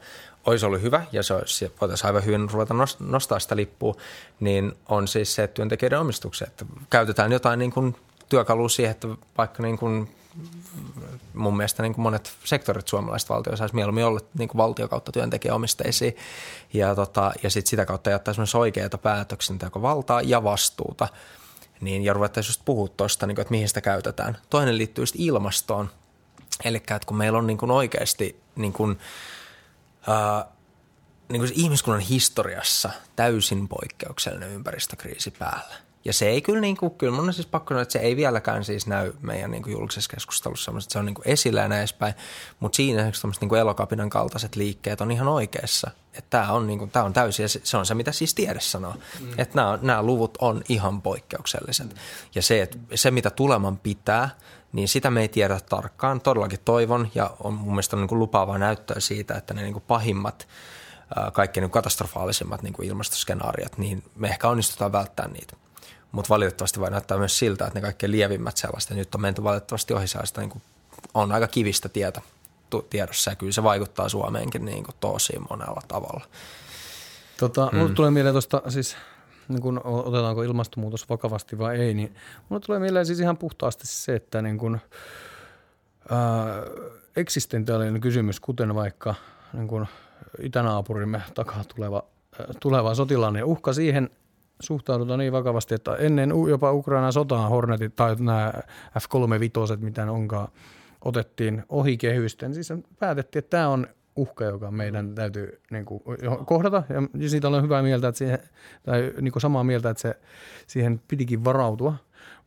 olisi 0.46 0.66
ollut 0.66 0.82
hyvä 0.82 1.06
ja 1.12 1.24
se 1.24 1.34
olisi, 1.34 1.72
voitaisiin 1.82 2.08
aivan 2.08 2.26
hyvin 2.26 2.50
ruveta 2.52 2.76
nostaa 3.00 3.40
sitä 3.40 3.56
lippua, 3.56 3.96
niin 4.40 4.74
on 4.90 5.08
siis 5.08 5.36
se, 5.36 5.44
että 5.44 5.56
työntekijöiden 5.56 6.00
omistukset. 6.00 6.48
Että 6.48 6.66
käytetään 6.90 7.32
jotain 7.32 7.60
niin 7.60 7.72
kuin 7.72 7.96
työkalua 8.30 8.70
siihen, 8.70 8.92
että 8.92 9.08
vaikka 9.38 9.64
niin 9.64 9.78
kuin 9.78 10.10
mun 11.34 11.58
mielestä 11.58 11.84
niin 11.84 11.94
kuin 11.94 12.04
monet 12.04 12.32
sektorit 12.44 12.88
suomalaisista 12.88 13.34
valtioissa 13.34 13.64
olisi 13.64 13.76
mieluummin 13.76 14.06
olla 14.06 14.20
niin 14.38 14.50
kuin 14.50 14.58
valtio 14.58 14.88
kautta 14.88 15.12
työntekijäomisteisia 15.12 16.12
ja, 16.74 16.96
tota, 16.96 17.32
ja 17.44 17.50
sit 17.50 17.68
sitä 17.68 17.86
kautta 17.86 18.10
jättää 18.10 18.34
semmoista 18.34 18.58
oikeaa 18.58 18.90
päätöksentekovaltaa 19.02 20.22
ja 20.22 20.44
vastuuta. 20.44 21.08
Niin, 21.82 22.04
ja 22.04 22.14
ruvettaisiin 22.14 22.50
just 22.50 22.62
puhua 22.66 22.88
tuosta, 22.88 23.28
niin 23.28 23.40
että 23.40 23.52
mihin 23.52 23.68
sitä 23.68 23.82
käytetään. 23.82 24.38
Toinen 24.50 24.78
liittyy 24.78 25.02
just 25.02 25.16
ilmastoon. 25.18 25.90
Eli 26.64 26.84
kun 27.06 27.18
meillä 27.18 27.38
on 27.38 27.48
niin 27.48 27.58
kuin 27.58 27.72
oikeasti 27.72 28.42
niin 28.56 28.74
kuin, 28.74 29.00
ää, 30.08 30.46
niin 31.30 31.42
kuin 31.42 31.52
ihmiskunnan 31.56 32.02
historiassa 32.02 32.90
täysin 33.16 33.68
poikkeuksellinen 33.68 34.52
ympäristökriisi 34.52 35.32
päällä 35.32 35.87
ja 36.08 36.14
se 36.14 36.30
ei 36.30 36.42
kyllä, 36.42 36.62
niin 36.62 36.78
kuin, 36.78 36.92
kyllä 36.92 37.14
mun 37.14 37.28
on 37.28 37.34
siis 37.34 37.48
pakko 37.48 37.70
sanoa, 37.70 37.82
että 37.82 37.92
se 37.92 38.00
ei 38.00 38.16
vieläkään 38.16 38.64
siis 38.64 38.88
näy 38.88 39.14
meidän 39.22 39.52
niin 39.52 39.64
kuin 39.64 39.74
julkisessa 39.74 40.10
keskustelussa, 40.14 40.72
että 40.72 40.94
se 40.94 41.00
on 41.00 41.06
niin 41.06 41.14
kuin 41.14 41.28
esillä 41.28 41.62
ja 41.62 41.68
näin 41.68 41.80
edespäin, 41.80 42.14
mutta 42.60 42.76
siinä 42.76 43.08
esimerkiksi 43.08 43.42
niin 43.42 43.50
kuin 43.50 43.60
elokapinan 43.60 44.10
kaltaiset 44.10 44.56
liikkeet 44.56 45.02
on 45.02 45.12
ihan 45.12 45.28
oikeassa. 45.28 45.92
Että 46.14 46.30
tämä 46.30 46.52
on, 46.52 46.68
niin 46.68 46.80
kuin, 46.80 46.92
tämä 46.92 47.06
on 47.06 47.14
täysin, 47.14 47.44
ja 47.44 47.50
se 47.64 47.78
on 47.78 47.86
se, 47.86 47.94
mitä 47.94 48.12
siis 48.12 48.34
tiede 48.34 48.60
sanoo, 48.60 48.94
mm. 48.94 49.32
että 49.38 49.56
nämä, 49.56 49.80
nämä 49.82 50.04
luvut 50.04 50.38
on 50.42 50.62
ihan 50.70 51.02
poikkeukselliset. 51.02 51.88
Mm. 51.88 52.00
Ja 52.36 52.42
se, 52.42 52.62
että 52.62 52.78
se, 52.96 53.12
mitä 53.12 53.30
tuleman 53.30 53.78
pitää, 53.78 54.30
niin 54.72 54.88
sitä 54.88 55.12
me 55.12 55.22
ei 55.22 55.28
tiedä 55.28 55.60
tarkkaan. 55.70 56.22
Todellakin 56.22 56.60
toivon, 56.66 57.12
ja 57.16 57.32
on 57.44 57.54
mun 57.54 57.74
mielestä 57.74 57.96
on 57.96 58.02
niin 58.02 58.10
kuin 58.10 58.20
lupaavaa 58.20 58.58
näyttöä 58.58 59.00
siitä, 59.00 59.36
että 59.36 59.54
ne 59.54 59.62
niin 59.62 59.74
kuin 59.74 59.84
pahimmat, 59.88 60.48
kaikkein 61.34 61.62
niin 61.62 61.72
katastrofaalisimmat 61.72 62.64
niin 62.64 62.74
kuin 62.74 62.88
ilmastoskenaariot, 62.88 63.78
niin 63.78 64.04
me 64.16 64.28
ehkä 64.28 64.48
onnistutaan 64.48 64.92
välttämään 64.92 65.34
niitä 65.34 65.67
mutta 66.12 66.30
valitettavasti 66.30 66.80
vai 66.80 66.92
näyttää 66.92 67.18
myös 67.18 67.40
siltä, 67.40 67.66
että 67.66 67.80
ne 67.80 67.82
kaikkein 67.82 68.12
lievimmät 68.12 68.58
sellaista, 68.58 68.94
nyt 68.94 69.16
on 69.16 69.22
menty 69.22 69.44
valitettavasti 69.44 69.94
ohi 69.94 70.08
sellaista, 70.08 70.42
niin 70.42 70.50
kuin 70.50 70.62
on 71.14 71.32
aika 71.32 71.48
kivistä 71.48 71.90
tietä 71.90 72.22
tiedossa 72.90 73.32
ja 73.32 73.36
kyllä 73.36 73.52
se 73.52 73.64
vaikuttaa 73.64 74.10
Suomeenkin 74.10 74.66
niin 74.66 74.84
kuin 74.84 74.96
tosi 75.00 75.40
monella 75.50 75.82
tavalla. 75.88 76.26
Tota, 77.38 77.70
mm. 77.72 77.78
Mulle 77.78 77.94
tulee 77.94 78.12
mieleen 78.12 78.34
tuosta 78.34 78.62
siis, 78.70 78.98
niin 79.48 79.62
kun 79.62 79.82
otetaanko 79.84 80.44
ilmastonmuutos 80.44 81.10
vakavasti 81.10 81.58
vai 81.58 81.78
ei, 81.78 81.94
niin 81.94 82.16
mulle 82.50 82.62
tulee 82.66 82.80
mieleen 82.80 83.06
siis 83.06 83.20
ihan 83.20 83.38
puhtaasti 83.38 83.88
se, 83.88 84.16
että 84.16 84.42
niin 84.42 84.58
kun, 84.58 84.80
ää, 86.10 86.64
eksistentiaalinen 87.16 88.02
kysymys, 88.02 88.40
kuten 88.40 88.76
vaikka 88.76 89.16
niin 89.54 89.68
kun 89.68 89.88
itänaapurimme 90.42 91.22
takaa 91.34 91.64
tuleva, 91.76 92.04
tuleva 92.60 92.96
sotilainen 92.96 93.46
uhka 93.46 93.74
siihen 93.74 94.10
suhtaudutaan 94.60 95.20
niin 95.20 95.32
vakavasti, 95.32 95.76
että 95.76 95.96
ennen 95.96 96.32
jopa 96.50 96.72
Ukrainan 96.72 97.14
sotaa 97.14 97.50
Hornetit 97.50 97.96
tai 97.96 98.16
nämä 98.20 98.54
F-35, 99.00 99.78
mitä 99.78 100.06
ne 100.06 100.12
onkaan, 100.12 100.48
otettiin 101.06 101.64
ohi 101.70 101.98
kehysten. 101.98 102.54
Siis 102.54 102.74
päätettiin, 103.00 103.40
että 103.40 103.58
tämä 103.58 103.70
on 103.70 103.88
uhka, 104.16 104.46
joka 104.46 104.72
meidän 104.72 105.16
täytyy 105.16 105.62
niin 105.72 105.86
kuin, 105.86 106.02
kohdata. 106.46 106.84
Ja 107.20 107.30
siitä 107.30 107.48
olen 107.48 107.64
hyvää 107.64 107.82
mieltä, 107.82 108.08
että 108.08 108.20
siihen, 108.20 108.40
tai 108.84 109.14
niin 109.22 109.32
kuin 109.32 109.42
samaa 109.42 109.64
mieltä, 109.64 109.90
että 109.90 110.02
se, 110.02 110.16
siihen 110.68 111.02
pidikin 111.08 111.46
varautua. 111.46 111.96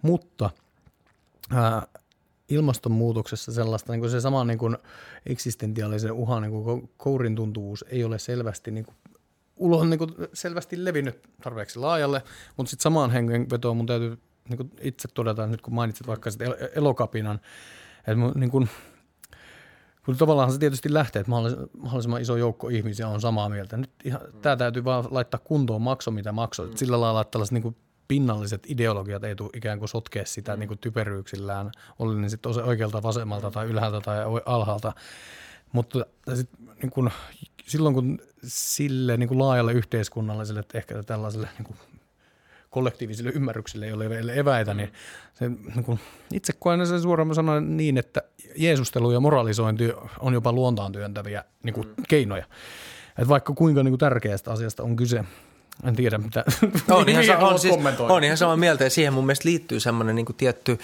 Mutta 0.02 0.50
ää, 1.54 1.82
ilmastonmuutoksessa 2.48 3.52
sellaista 3.52 3.92
niin 3.92 4.00
kuin 4.00 4.10
se 4.10 4.20
sama 4.20 4.44
niin 4.44 4.58
kuin 4.58 4.76
eksistentiaalisen 5.26 6.12
uhan 6.12 6.42
niin 6.42 6.52
kuin 6.52 6.90
kourin 6.96 7.36
tuntuvuus 7.36 7.84
ei 7.88 8.04
ole 8.04 8.18
selvästi 8.18 8.70
niin 8.70 8.84
kuin 8.84 8.96
ulos 9.60 9.86
niin 9.86 9.98
kuin 9.98 10.10
selvästi 10.32 10.84
levinnyt 10.84 11.28
tarpeeksi 11.42 11.78
laajalle, 11.78 12.22
mutta 12.56 12.70
sitten 12.70 12.82
samaan 12.82 13.10
hengenvetoon 13.10 13.76
mun 13.76 13.86
täytyy 13.86 14.18
niin 14.48 14.56
kuin 14.56 14.70
itse 14.80 15.08
todeta, 15.08 15.46
nyt 15.46 15.60
kun 15.60 15.74
mainitsit 15.74 16.06
vaikka 16.06 16.30
sitten 16.30 16.54
elokapinan, 16.74 17.40
että 17.98 18.16
mun, 18.16 18.32
niin 18.36 18.50
kuin, 18.50 18.68
kun 20.04 20.16
tavallaan 20.16 20.52
se 20.52 20.58
tietysti 20.58 20.94
lähtee, 20.94 21.20
että 21.20 21.30
mahdollisimman 21.78 22.20
iso 22.20 22.36
joukko 22.36 22.68
ihmisiä 22.68 23.08
on 23.08 23.20
samaa 23.20 23.48
mieltä. 23.48 23.76
Nyt 23.76 23.90
ihan, 24.04 24.20
tämä 24.42 24.56
täytyy 24.56 24.84
vaan 24.84 25.04
laittaa 25.10 25.40
kuntoon 25.44 25.82
makso, 25.82 26.10
mitä 26.10 26.32
maksoi. 26.32 26.66
Mm. 26.66 26.76
Sillä 26.76 27.00
lailla, 27.00 27.20
että 27.20 27.30
tällaiset 27.30 27.52
niin 27.52 27.62
kuin 27.62 27.76
pinnalliset 28.08 28.62
ideologiat 28.66 29.24
ei 29.24 29.36
tule 29.36 29.50
ikään 29.54 29.78
kuin 29.78 29.88
sotkea 29.88 30.24
sitä 30.26 30.52
mm. 30.52 30.60
niin 30.60 30.68
kuin 30.68 30.78
typeryyksillään, 30.78 31.70
oli 31.98 32.20
ne 32.20 32.28
sitten 32.28 32.52
oikealta, 32.64 33.02
vasemmalta 33.02 33.50
tai 33.50 33.66
ylhäältä 33.66 34.00
tai 34.00 34.18
alhaalta 34.46 34.92
Mutta 35.72 36.06
sit, 36.34 36.50
niin 36.82 36.90
kun, 36.90 37.10
silloin 37.66 37.94
kun 37.94 38.18
sille 38.44 39.16
niin 39.16 39.28
kun 39.28 39.38
laajalle 39.38 39.72
yhteiskunnalliselle, 39.72 40.60
että 40.60 40.78
ehkä 40.78 41.02
tällaiselle 41.02 41.48
niin 41.58 41.64
kun 41.64 41.76
kollektiiviselle 42.70 43.30
ymmärrykselle 43.30 43.86
ei 43.86 43.92
ole 43.92 44.10
vielä 44.10 44.32
eväitä, 44.32 44.74
niin, 44.74 44.92
se, 45.34 45.48
niin 45.48 45.84
kun, 45.84 45.98
itse 46.32 46.52
koen 46.58 46.86
sen 46.86 47.02
suoraan 47.02 47.34
sanoen 47.34 47.76
niin, 47.76 47.98
että 47.98 48.22
jeesustelu 48.56 49.12
ja 49.12 49.20
moralisointi 49.20 49.92
on 50.20 50.34
jopa 50.34 50.52
luontaan 50.52 50.92
työntäviä 50.92 51.44
niin 51.62 51.74
kun, 51.74 51.94
keinoja. 52.08 52.44
Et 53.18 53.28
vaikka 53.28 53.52
kuinka 53.52 53.82
niin 53.82 53.92
kuin 53.92 53.98
tärkeästä 53.98 54.52
asiasta 54.52 54.82
on 54.82 54.96
kyse, 54.96 55.24
en 55.84 55.96
tiedä 55.96 56.18
mitä. 56.18 56.44
On 56.90 57.08
ihan, 57.08 57.38
on, 57.38 57.58
siis, 57.58 57.74
on 57.98 58.24
ihan 58.24 58.36
samaa 58.36 58.56
mieltä 58.56 58.84
ja 58.84 58.90
siihen 58.90 59.12
mun 59.12 59.26
mielestä 59.26 59.48
liittyy 59.48 59.80
semmoinen 59.80 60.16
niin 60.16 60.26
tietty, 60.36 60.78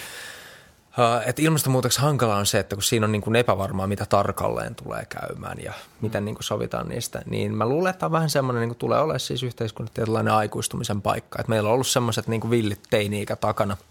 että 1.27 1.43
ilmastonmuutoksen 1.43 2.03
hankala 2.03 2.37
on 2.37 2.47
se, 2.47 2.59
että 2.59 2.77
kun 2.77 2.83
siinä 2.83 3.07
on 3.07 3.13
niin 3.13 3.23
kuin 3.23 3.37
epävarmaa, 3.37 3.87
mitä 3.87 4.07
tarkalleen 4.07 4.75
tulee 4.75 5.07
käymään 5.09 5.59
ja 5.63 5.73
miten 6.01 6.25
niin 6.25 6.35
kuin 6.35 6.45
sovitaan 6.45 6.89
niistä, 6.89 7.23
niin 7.27 7.55
mä 7.55 7.69
luulen, 7.69 7.91
että 7.91 8.07
on 8.07 8.13
vähän 8.13 8.31
semmoinen, 8.31 8.61
niin 8.61 8.69
kuin 8.69 8.79
tulee 8.79 8.99
olemaan 8.99 9.21
siis 9.21 9.43
yhteiskunnan 9.43 9.95
tietynlainen 9.95 10.35
aikuistumisen 10.35 11.03
paikka. 11.03 11.39
Että 11.41 11.51
meillä 11.51 11.69
on 11.69 11.75
ollut 11.75 11.87
semmoiset 11.87 12.29
niin 12.29 12.51
villit 12.51 12.81
teini-ikä 12.91 13.37
takana– 13.37 13.77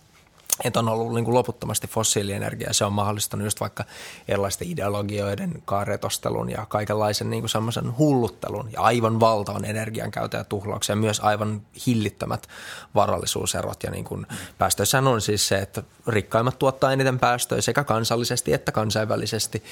että 0.64 0.80
on 0.80 0.90
ollut 0.90 1.14
niin 1.14 1.26
kuin 1.26 1.36
loputtomasti 1.36 1.88
fossiilienergiaa. 1.88 2.74
Se 2.74 2.86
on 2.86 2.94
mahdollistanut 2.94 3.46
just 3.46 3.60
vaikka 3.60 3.84
erilaisten 4.28 4.68
ideologioiden 4.68 5.62
kaaretostelun 5.66 6.50
ja 6.50 6.66
kaikenlaisen 6.66 7.30
niin 7.30 7.50
semmoisen 7.50 7.98
hulluttelun 7.98 8.70
ja 8.74 8.82
aivan 8.82 9.20
valtavan 9.20 9.66
energian 9.66 10.12
käytön 10.12 10.38
ja 10.38 10.44
tuhlauksen 10.44 10.94
ja 10.94 10.98
myös 11.02 11.20
aivan 11.20 11.62
hillittömät 11.88 12.48
varallisuuserot. 12.96 13.84
Ja 13.84 13.92
niin 13.92 14.06
kuin 14.06 14.28
päästöissähän 14.58 15.08
on 15.08 15.22
siis 15.22 15.48
se, 15.48 15.58
että 15.58 15.84
rikkaimmat 16.08 16.60
tuottaa 16.60 16.92
eniten 16.92 17.20
päästöjä 17.20 17.62
sekä 17.62 17.84
kansallisesti 17.84 18.54
että 18.54 18.72
kansainvälisesti, 18.72 19.64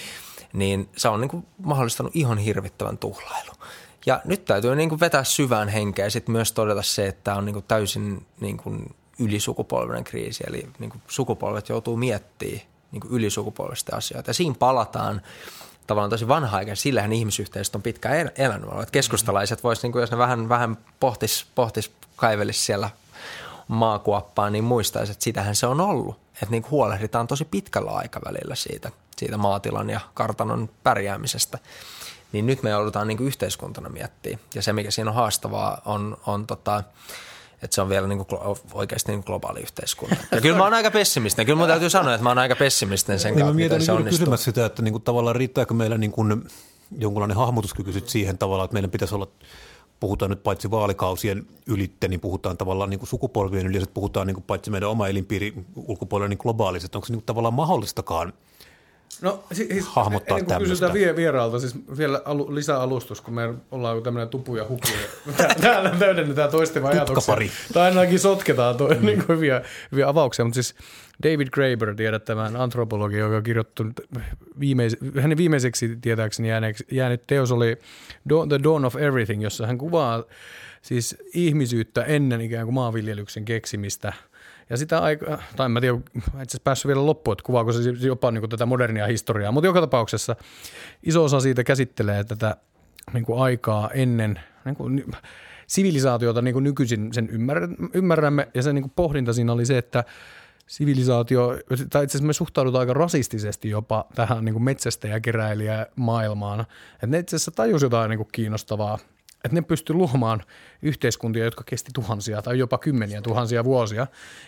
niin 0.53 0.89
se 0.97 1.07
on 1.07 1.21
niin 1.21 1.29
kuin 1.29 1.45
mahdollistanut 1.57 2.15
ihan 2.15 2.37
hirvittävän 2.37 2.97
tuhlailun. 2.97 3.55
Ja 4.05 4.21
nyt 4.25 4.45
täytyy 4.45 4.75
niin 4.75 4.89
kuin 4.89 4.99
vetää 4.99 5.23
syvään 5.23 5.69
henkeä 5.69 6.05
ja 6.05 6.11
sitten 6.11 6.33
myös 6.33 6.51
todeta 6.51 6.81
se, 6.81 7.07
että 7.07 7.35
on 7.35 7.45
niin 7.45 7.53
kuin 7.53 7.65
täysin 7.67 8.25
niin 8.39 8.57
kuin 8.57 8.95
ylisukupolvinen 9.19 10.03
kriisi, 10.03 10.43
eli 10.47 10.69
niin 10.79 10.89
kuin 10.89 11.01
sukupolvet 11.07 11.69
joutuu 11.69 11.97
miettimään 11.97 12.67
niin 12.91 13.01
kuin 13.01 13.31
asioita. 13.91 14.29
Ja 14.29 14.33
siinä 14.33 14.55
palataan 14.59 15.21
tavallaan 15.87 16.09
tosi 16.09 16.27
vanha 16.27 16.57
aika, 16.57 16.75
sillähän 16.75 17.13
ihmisyhteisöt 17.13 17.75
on 17.75 17.81
pitkään 17.81 18.31
elänyt. 18.37 18.69
Että 18.69 18.91
keskustalaiset 18.91 19.63
vois, 19.63 19.83
niin 19.83 19.91
kuin 19.91 20.01
jos 20.01 20.11
ne 20.11 20.17
vähän, 20.17 20.49
vähän 20.49 20.77
pohtis, 20.99 21.45
pohtis 21.55 21.91
kaivelis 22.15 22.65
siellä 22.65 22.89
maakuoppaa, 23.67 24.49
niin 24.49 24.63
muistaisi, 24.63 25.11
että 25.11 25.23
sitähän 25.23 25.55
se 25.55 25.67
on 25.67 25.81
ollut. 25.81 26.15
Että 26.33 26.45
niin 26.49 26.65
huolehditaan 26.71 27.27
tosi 27.27 27.45
pitkällä 27.45 27.91
aikavälillä 27.91 28.55
siitä, 28.55 28.91
siitä 29.17 29.37
maatilan 29.37 29.89
ja 29.89 29.99
kartanon 30.13 30.69
pärjäämisestä. 30.83 31.59
Niin 32.31 32.45
nyt 32.45 32.63
me 32.63 32.69
joudutaan 32.69 33.07
niin 33.07 33.21
yhteiskuntana 33.21 33.89
miettimään. 33.89 34.39
Ja 34.55 34.61
se, 34.61 34.73
mikä 34.73 34.91
siinä 34.91 35.09
on 35.09 35.15
haastavaa, 35.15 35.81
on, 35.85 36.17
on 36.25 36.47
tota, 36.47 36.83
että 37.63 37.75
se 37.75 37.81
on 37.81 37.89
vielä 37.89 38.07
niin 38.07 38.25
kuin 38.25 38.39
oikeasti 38.73 39.11
niin 39.11 39.23
globaali 39.25 39.59
yhteiskunta. 39.59 40.15
Ja 40.31 40.41
kyllä 40.41 40.57
mä 40.57 40.63
oon 40.63 40.73
aika 40.73 40.91
pessimistinen. 40.91 41.45
Kyllä 41.45 41.59
mun 41.59 41.67
täytyy 41.67 41.89
sanoa, 41.89 42.13
että 42.13 42.23
mä 42.23 42.29
oon 42.29 42.37
aika 42.37 42.55
pessimistinen 42.55 43.19
sen 43.19 43.33
niin 43.33 43.39
kautta, 43.39 43.53
miten 43.53 43.81
se 43.81 43.91
onnistuu. 43.91 44.19
kysymässä 44.19 44.45
sitä, 44.45 44.65
että 44.65 44.81
niin 44.81 44.91
kuin 44.91 45.03
tavallaan 45.03 45.35
riittääkö 45.35 45.73
meillä 45.73 45.97
niin 45.97 46.11
kuin 46.11 46.43
jonkunlainen 46.97 47.37
hahmotuskyky 47.37 48.03
siihen 48.05 48.37
tavallaan, 48.37 48.65
että 48.65 48.73
meidän 48.73 48.91
pitäisi 48.91 49.15
olla 49.15 49.27
puhutaan 49.99 50.29
nyt 50.29 50.43
paitsi 50.43 50.71
vaalikausien 50.71 51.47
ylitte, 51.67 52.07
niin 52.07 52.19
puhutaan 52.19 52.57
tavallaan 52.57 52.89
niin 52.89 52.99
kuin 52.99 53.09
sukupolvien 53.09 53.67
yli, 53.67 53.83
puhutaan 53.93 54.27
niin 54.27 54.35
kuin 54.35 54.43
paitsi 54.43 54.71
meidän 54.71 54.89
oma 54.89 55.07
elinpiiri 55.07 55.53
ulkopuolella 55.75 56.29
niin 56.29 56.39
globaaliset. 56.41 56.95
Onko 56.95 57.05
se 57.05 57.13
niin 57.13 57.19
kuin 57.19 57.25
tavallaan 57.25 57.53
mahdollistakaan 57.53 58.33
No 59.21 59.43
siis, 59.51 59.85
hahmottaa 59.87 60.37
ennen 60.37 60.57
kuin 60.57 60.69
kysytään 60.69 60.93
vie, 60.93 61.15
vieraalta, 61.15 61.59
siis 61.59 61.75
vielä 61.97 62.21
alu, 62.25 62.55
lisäalustus, 62.55 63.21
kun 63.21 63.33
me 63.33 63.53
ollaan 63.71 64.03
tämmöinen 64.03 64.29
tupu 64.29 64.55
ja 64.55 64.65
hupu. 64.69 64.87
Täällä 65.61 65.89
täydennetään 65.99 66.51
toisten 66.51 66.85
ajatuksia. 66.85 67.35
Tai 67.73 67.89
ainakin 67.89 68.19
sotketaan 68.19 68.77
to, 68.77 68.87
mm. 68.87 69.05
niin 69.05 69.17
kuin 69.25 69.37
hyviä, 69.37 69.61
hyviä 69.91 70.07
avauksia. 70.07 70.45
Mutta 70.45 70.55
siis 70.55 70.75
David 71.23 71.47
Graeber, 71.47 71.95
tiedät 71.95 72.25
tämän 72.25 72.55
antropologi, 72.55 73.17
joka 73.17 73.35
on 73.35 73.43
kirjoittanut 73.43 73.99
viimeis, 74.59 74.97
hänen 75.21 75.37
viimeiseksi 75.37 75.97
tietääkseni 76.01 76.49
jäänyt, 76.49 76.77
jäänyt 76.91 77.21
teos 77.27 77.51
oli 77.51 77.77
The 78.49 78.59
Dawn 78.63 78.85
of 78.85 78.95
Everything, 78.95 79.43
jossa 79.43 79.67
hän 79.67 79.77
kuvaa 79.77 80.23
siis 80.81 81.17
ihmisyyttä 81.33 82.03
ennen 82.03 82.41
ikään 82.41 82.65
kuin 82.65 82.75
maanviljelyksen 82.75 83.45
keksimistä– 83.45 84.13
ja 84.69 84.77
sitä 84.77 84.99
aika, 84.99 85.39
tai 85.55 85.65
en 85.65 85.71
mä 85.71 85.81
tiedä, 85.81 85.97
itse 86.17 86.31
asiassa 86.35 86.59
päässyt 86.63 86.87
vielä 86.87 87.05
loppuun, 87.05 87.33
että 87.33 87.43
kuvaako 87.43 87.71
se 87.71 87.89
jopa 87.99 88.31
niin 88.31 88.41
kuin 88.41 88.49
tätä 88.49 88.65
modernia 88.65 89.07
historiaa, 89.07 89.51
mutta 89.51 89.67
joka 89.67 89.81
tapauksessa 89.81 90.35
iso 91.03 91.23
osa 91.23 91.39
siitä 91.39 91.63
käsittelee 91.63 92.23
tätä 92.23 92.57
niin 93.13 93.25
kuin 93.25 93.41
aikaa 93.41 93.89
ennen 93.93 94.39
niin 94.65 94.75
kuin, 94.75 95.05
sivilisaatiota 95.67 96.41
niin 96.41 96.53
kuin 96.53 96.63
nykyisin 96.63 97.13
sen 97.13 97.29
ymmärrämme, 97.93 98.47
ja 98.53 98.63
se 98.63 98.73
niin 98.73 98.83
kuin 98.83 98.93
pohdinta 98.95 99.33
siinä 99.33 99.53
oli 99.53 99.65
se, 99.65 99.77
että 99.77 100.03
sivilisaatio, 100.67 101.47
tai 101.67 102.03
itse 102.03 102.17
asiassa 102.17 102.27
me 102.27 102.33
suhtaudutaan 102.33 102.79
aika 102.79 102.93
rasistisesti 102.93 103.69
jopa 103.69 104.05
tähän 104.15 104.45
niin 104.45 104.53
kuin 104.53 104.63
metsästäjäkeräilijä 104.63 105.85
maailmaan, 105.95 106.59
että 106.93 107.07
ne 107.07 107.19
itse 107.19 107.35
asiassa 107.35 107.51
tajus 107.51 107.81
jotain 107.81 108.09
niin 108.09 108.17
kuin 108.17 108.29
kiinnostavaa– 108.31 108.99
että 109.43 109.55
ne 109.55 109.61
pystyy 109.61 109.95
luomaan 109.95 110.43
yhteiskuntia, 110.81 111.43
jotka 111.43 111.63
kesti 111.63 111.91
tuhansia 111.93 112.41
tai 112.41 112.59
jopa 112.59 112.77
kymmeniä 112.77 113.21
tuhansia 113.21 113.63
vuosia. 113.63 114.07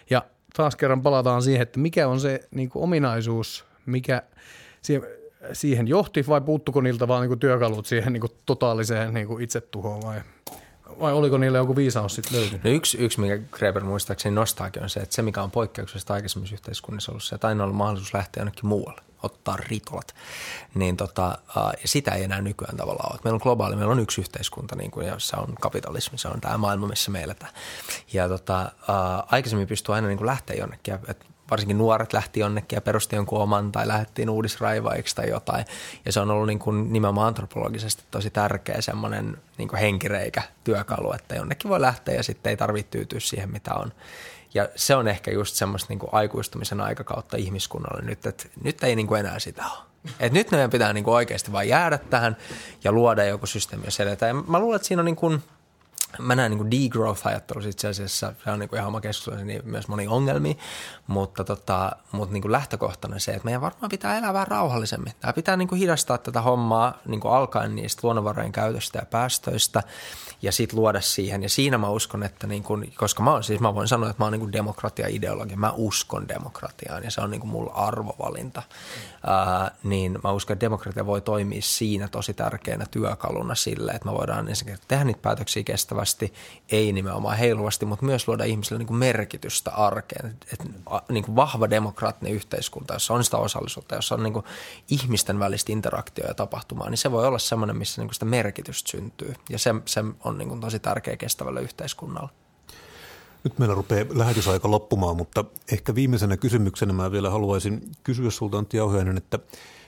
Ja 0.10 0.22
taas 0.54 0.76
kerran 0.76 1.02
palataan 1.02 1.41
siihen, 1.41 1.62
että 1.62 1.80
mikä 1.80 2.08
on 2.08 2.20
se 2.20 2.39
niin 2.52 2.70
kuin 2.70 2.84
ominaisuus, 2.84 3.66
mikä 3.86 4.22
siihen 5.54 5.88
johti 5.88 6.28
vai 6.28 6.41
puuttuko 6.41 6.82
niiltä 6.82 7.08
vaan 7.08 7.22
niin 7.22 7.30
kuin 7.30 7.39
työkalut 7.39 7.86
siihen 7.86 8.14
niin 8.14 8.22
kuin 8.22 8.32
totaaliseen 8.46 9.14
niin 9.14 9.28
kuin 9.28 9.43
itsetuhoon 9.43 10.02
vai– 10.02 10.22
vai 11.00 11.14
oliko 11.14 11.38
niillä 11.38 11.58
joku 11.58 11.76
viisaus 11.76 12.16
sitten 12.16 12.39
löytynyt? 12.39 12.64
No 12.64 12.70
yksi, 12.70 12.98
yksi, 12.98 13.20
mikä 13.20 13.38
Greber 13.52 13.84
muistaakseni 13.84 14.36
nostaakin, 14.36 14.84
on 14.84 14.89
se, 14.89 15.00
että 15.00 15.16
se, 15.16 15.22
mikä 15.22 15.43
on 15.43 15.52
poikkeuksellista 15.52 16.14
aikaisemmissa 16.14 16.56
yhteiskunnissa 16.56 17.12
ollut 17.12 17.24
se, 17.24 17.36
että 17.36 17.48
aina 17.48 17.64
on 17.64 17.66
ollut 17.66 17.78
mahdollisuus 17.78 18.14
lähteä 18.14 18.41
jonnekin 18.41 18.68
muualle 18.68 19.02
ottaa 19.26 19.57
ritolat, 19.57 20.15
niin 20.76 20.97
tota, 20.97 21.38
sitä 21.86 22.11
ei 22.11 22.23
enää 22.23 22.41
nykyään 22.41 22.78
tavallaan 22.78 23.11
ole. 23.11 23.19
Meillä 23.23 23.36
on 23.36 23.41
globaali, 23.43 23.76
meillä 23.76 23.91
on 23.91 23.99
yksi 23.99 24.21
yhteiskunta, 24.21 24.76
niin 24.76 24.91
kuin, 24.91 25.07
jossa 25.07 25.38
on 25.38 25.55
kapitalismi, 25.61 26.17
se 26.17 26.28
on 26.28 26.41
tämä 26.41 26.57
maailma, 26.57 26.88
missä 26.88 27.11
me 27.11 27.23
eletään. 27.23 27.53
Ja 28.13 28.28
tota, 28.30 28.71
aikaisemmin 29.32 29.67
pystyy 29.67 29.95
aina 29.95 30.07
niin 30.07 30.17
kuin 30.17 30.28
lähteä 30.28 30.55
jonnekin, 30.55 30.93
että 31.07 31.26
varsinkin 31.51 31.78
nuoret 31.78 32.13
lähti 32.13 32.39
jonnekin 32.39 32.78
ja 32.78 32.82
perusti 32.82 33.15
jonkun 33.15 33.41
oman 33.41 33.71
tai 33.71 33.88
lähdettiin 33.88 34.30
uudisraivaiksi 34.30 35.15
tai 35.15 35.30
jotain. 35.30 35.65
Ja 36.05 36.11
se 36.11 36.19
on 36.19 36.32
ollut 36.32 36.47
niin 36.47 36.59
kuin 36.59 36.93
nimenomaan 36.93 37.28
antropologisesti 37.28 38.03
tosi 38.11 38.30
tärkeä 38.30 38.82
semmoinen 38.82 39.38
niin 39.57 39.76
henkireikä 39.80 40.43
työkalu, 40.63 41.13
että 41.13 41.36
jonnekin 41.36 41.69
voi 41.69 41.82
lähteä 41.82 42.15
ja 42.15 42.23
sitten 42.23 42.49
ei 42.49 42.57
tarvitse 42.57 42.91
tyytyä 42.91 43.19
siihen, 43.19 43.51
mitä 43.51 43.73
on. 43.73 43.91
Ja 44.56 44.70
se 44.76 44.95
on 44.95 45.08
ehkä 45.08 45.32
just 45.32 45.56
semmoista 45.56 45.89
niin 45.89 45.99
kuin 45.99 46.10
aikuistumisen 46.12 46.82
aikakautta 46.82 47.38
ihmiskunnalle 47.38 48.01
nyt, 48.01 48.26
että 48.26 48.49
nyt 48.64 48.84
ei 48.84 48.95
niin 48.95 49.08
kuin 49.08 49.20
enää 49.20 49.39
sitä 49.39 49.64
ole. 49.66 49.84
Et 50.20 50.34
nyt 50.34 50.51
meidän 50.51 50.70
pitää 50.70 50.93
niin 50.93 51.03
kuin 51.03 51.16
oikeasti 51.16 51.51
vain 51.51 51.70
jäädä 51.70 51.97
tähän 51.97 52.38
ja 52.84 52.91
luoda 52.91 53.24
joku 53.24 53.45
systeemi, 53.45 53.86
jos 53.86 53.99
edetään. 53.99 54.36
Ja 54.36 54.43
mä 54.47 54.60
luulen, 54.60 54.76
että 54.76 54.88
siinä 54.88 55.01
on 55.01 55.06
niin 55.06 55.16
kuin– 55.16 55.41
mä 56.20 56.36
näen 56.36 56.51
niin 56.51 56.72
degrowth-ajattelu 56.72 57.68
itse 57.70 57.88
asiassa, 57.88 58.34
se 58.43 58.51
on 58.51 58.59
niin 58.59 58.70
kuin 58.70 58.78
ihan 58.78 58.88
oma 58.88 59.01
keskustelu, 59.01 59.43
niin 59.43 59.61
myös 59.66 59.88
moni 59.88 60.07
ongelmia, 60.07 60.55
mutta, 61.07 61.43
tota, 61.43 61.91
mutta 62.11 62.34
niin 62.34 62.41
kuin 62.41 62.51
lähtökohtana 62.51 63.20
se, 63.20 63.32
että 63.32 63.45
meidän 63.45 63.61
varmaan 63.61 63.89
pitää 63.89 64.18
elää 64.18 64.34
vähän 64.34 64.47
rauhallisemmin. 64.47 65.13
Tämä 65.20 65.34
pitää 65.34 65.57
niin 65.57 65.68
kuin 65.68 65.80
hidastaa 65.80 66.18
tätä 66.18 66.41
hommaa 66.41 66.97
niin 67.05 67.20
kuin 67.20 67.34
alkaen 67.34 67.76
niistä 67.76 67.99
luonnonvarojen 68.03 68.51
käytöstä 68.51 68.99
ja 68.99 69.05
päästöistä 69.05 69.84
ja 70.41 70.51
sitten 70.51 70.80
luoda 70.80 71.01
siihen. 71.01 71.43
Ja 71.43 71.49
siinä 71.49 71.78
mä 71.78 71.89
uskon, 71.89 72.24
että 72.24 72.47
niin 72.47 72.63
kuin, 72.63 72.93
koska 72.97 73.24
mä, 73.24 73.41
siis 73.41 73.59
mä 73.59 73.76
voin 73.76 73.88
sanoa, 73.88 74.09
että 74.09 74.24
mä 74.24 74.26
oon 74.26 74.34
niin 74.34 74.51
demokratia-ideologi, 74.51 75.55
mä 75.55 75.72
uskon 75.76 76.28
demokratiaan 76.28 77.03
ja 77.03 77.11
se 77.11 77.22
on 77.22 77.32
niin 77.32 77.41
kuin 77.41 77.51
mulla 77.51 77.74
arvovalinta, 77.74 78.61
ää, 79.28 79.72
niin 79.84 80.20
mä 80.24 80.32
uskon, 80.32 80.53
että 80.53 80.66
demokratia 80.66 81.05
voi 81.05 81.22
toimia 81.22 81.61
siinä 81.61 82.07
tosi 82.07 82.34
tärkeänä 82.34 82.86
työkaluna 82.91 83.55
sille, 83.55 83.91
että 83.91 84.05
me 84.05 84.13
voidaan 84.13 84.49
ensinnäkin 84.49 84.86
tehdä 84.88 85.03
niitä 85.03 85.22
päätöksiä 85.22 85.63
kestävästi, 85.63 86.05
ei 86.70 86.93
nimenomaan 86.93 87.38
heiluvasti, 87.38 87.86
mutta 87.86 88.06
myös 88.06 88.28
luoda 88.28 88.43
ihmisille 88.43 88.80
niin 88.80 88.88
kuin 88.88 88.97
merkitystä 88.97 89.72
arkeen. 89.72 90.38
Et, 90.53 90.64
niin 91.10 91.24
kuin 91.24 91.36
vahva 91.36 91.70
demokraattinen 91.70 92.34
yhteiskunta, 92.34 92.93
jossa 92.93 93.14
on 93.14 93.24
sitä 93.24 93.38
osallisuutta, 93.38 93.95
jossa 93.95 94.16
on 94.16 94.24
niin 94.24 94.34
kuin 94.34 94.45
ihmisten 94.89 95.39
välistä 95.39 95.72
interaktioa 95.72 96.28
ja 96.28 96.34
tapahtumaa, 96.34 96.89
niin 96.89 96.97
se 96.97 97.12
voi 97.12 97.28
olla 97.28 97.39
semmoinen, 97.39 97.78
missä 97.78 98.01
niin 98.01 98.08
kuin 98.08 98.14
sitä 98.14 98.26
merkitystä 98.26 98.91
syntyy. 98.91 99.34
Ja 99.49 99.60
se, 99.60 99.76
se 99.86 100.03
on 100.24 100.38
niin 100.38 100.49
kuin 100.49 100.62
tosi 100.62 100.80
tärkeä 100.80 101.18
kestävälle 101.18 101.62
yhteiskunnalle. 101.62 102.30
Nyt 103.46 103.60
meillä 103.60 103.76
rupeaa 103.76 104.06
lähetysaika 104.10 104.72
loppumaan, 104.72 105.18
mutta 105.18 105.46
ehkä 105.72 105.96
viimeisenä 105.96 106.38
kysymyksenä 106.38 106.93
mä 106.93 107.12
vielä 107.12 107.30
haluaisin 107.30 107.91
kysyä 108.04 108.30
sulta 108.30 108.58
Antti 108.58 108.78
Jauhiainen, 108.78 109.18
että 109.18 109.39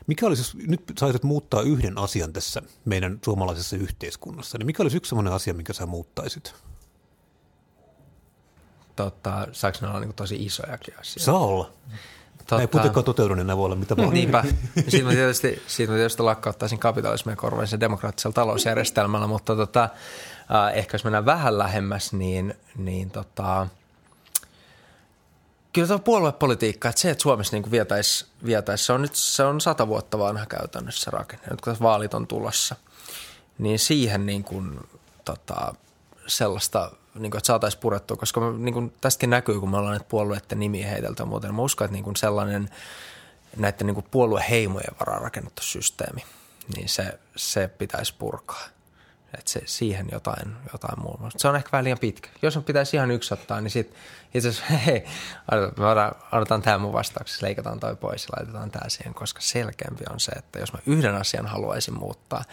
mikä 0.08 0.28
olisi, 0.28 0.58
nyt 0.68 0.82
saisit 0.98 1.24
muuttaa 1.24 1.62
yhden 1.62 1.98
asian 1.98 2.34
tässä 2.34 2.62
meidän 2.86 3.20
suomalaisessa 3.26 3.76
yhteiskunnassa, 3.76 4.58
niin 4.58 4.66
mikä 4.66 4.84
olisi 4.84 4.98
yksi 4.98 5.10
sellainen 5.10 5.34
asia, 5.34 5.54
mikä 5.54 5.74
sä 5.74 5.86
muuttaisit? 5.86 6.56
Totta, 8.96 9.48
saako 9.52 9.78
ne 9.82 9.88
olla 9.88 10.00
niin 10.00 10.14
tosi 10.14 10.46
isojakin 10.46 11.00
asioita? 11.00 11.26
Saa 11.26 11.40
olla. 11.40 11.72
Tota... 12.48 12.62
Ei 12.62 12.68
kuitenkaan 12.68 13.04
toteudu, 13.04 13.36
niin 13.36 13.48
voi 13.48 13.66
olla 13.66 13.76
mitä 13.76 13.98
vaan. 13.98 14.10
Niinpä. 14.10 14.44
Siitä 14.88 15.08
mä 15.08 15.12
tietysti, 15.12 15.64
siitä 15.68 15.92
mä 15.92 15.98
tietysti 15.98 16.24
lakkauttaisin 16.24 16.80
kapitalismia 16.80 17.36
korvaisen 17.36 17.80
demokraattisella 17.80 18.34
talousjärjestelmällä, 18.34 19.28
mutta 19.28 19.56
tota, 19.56 19.84
äh, 19.84 20.78
ehkä 20.78 20.96
jos 20.96 21.04
mennään 21.04 21.26
vähän 21.26 21.58
lähemmäs, 21.58 22.14
niin, 22.14 22.54
niin 22.78 23.10
tota, 23.10 23.68
kyllä 25.74 25.88
tuo 25.88 26.00
puoluepolitiikka, 26.00 26.90
että 26.90 27.02
se, 27.02 27.10
että 27.10 27.22
Suomessa 27.22 27.56
niin 27.56 27.72
vietäisi, 27.72 28.26
vietäisi, 28.46 28.86
se 28.86 28.94
on 28.94 29.02
nyt 29.02 29.16
se 29.16 29.44
on 29.44 29.62
sata 29.62 29.88
vuotta 29.88 30.20
vanha 30.20 30.46
käytännössä 30.46 31.12
rakenne. 31.12 31.48
Nyt 31.50 31.62
kun 31.62 31.76
vaalit 31.82 32.14
on 32.14 32.28
tulossa, 32.28 32.76
niin 33.58 33.80
siihen 33.80 34.26
niin 34.26 34.44
kuin, 34.44 34.80
tota, 35.26 35.76
sellaista, 36.28 36.92
niin 37.20 37.32
kuin, 37.32 37.40
että 37.40 37.48
saataisiin 37.48 37.82
purettua, 37.82 38.18
koska 38.18 38.52
niin 38.58 38.74
kuin, 38.74 38.94
tästäkin 39.02 39.30
näkyy, 39.30 39.60
kun 39.60 39.70
me 39.70 39.78
ollaan 39.78 39.94
näitä 39.94 40.10
puolueiden 40.10 40.60
nimiä 40.60 40.88
heitelty 40.88 41.26
muuten. 41.26 41.56
Mä 41.56 41.62
uskon, 41.62 41.86
että 41.86 41.94
niin 41.94 42.04
kuin 42.04 42.16
sellainen 42.16 42.70
näiden 43.58 43.88
niin 43.88 43.96
kuin 43.96 44.06
puolueheimojen 44.12 44.96
varaan 45.00 45.22
rakennettu 45.22 45.64
systeemi, 45.64 46.26
niin 46.76 46.90
se, 46.90 47.20
se 47.36 47.68
pitäisi 47.68 48.14
purkaa. 48.20 48.64
Että 49.34 49.52
se, 49.52 49.62
siihen 49.66 50.08
jotain, 50.12 50.56
jotain 50.72 51.00
muuta. 51.02 51.30
Se 51.38 51.48
on 51.48 51.56
ehkä 51.56 51.70
vähän 51.72 51.84
liian 51.84 52.00
pitkä. 52.00 52.30
Jos 52.42 52.58
on 52.58 52.64
pitäisi 52.64 52.98
ihan 52.98 53.12
yksi 53.12 53.34
ottaa, 53.34 53.62
niin 53.62 53.72
sitten 53.72 53.98
itse 54.34 54.50
asiassa, 54.50 54.74
hei, 54.86 55.06
me 55.52 55.86
odotan 56.32 56.62
tämä 56.62 56.78
mun 56.78 56.94
vastauksessa, 56.94 57.46
leikataan 57.46 57.80
toi 57.80 57.96
pois 57.96 58.24
ja 58.24 58.30
laitetaan 58.38 58.72
tämä 58.72 58.90
siihen, 58.90 59.14
koska 59.14 59.42
selkeämpi 59.42 60.04
on 60.10 60.20
se, 60.20 60.32
että 60.32 60.60
jos 60.60 60.74
mä 60.74 60.80
yhden 60.86 61.16
asian 61.16 61.48
haluaisin 61.48 62.00
muuttaa, 62.00 62.44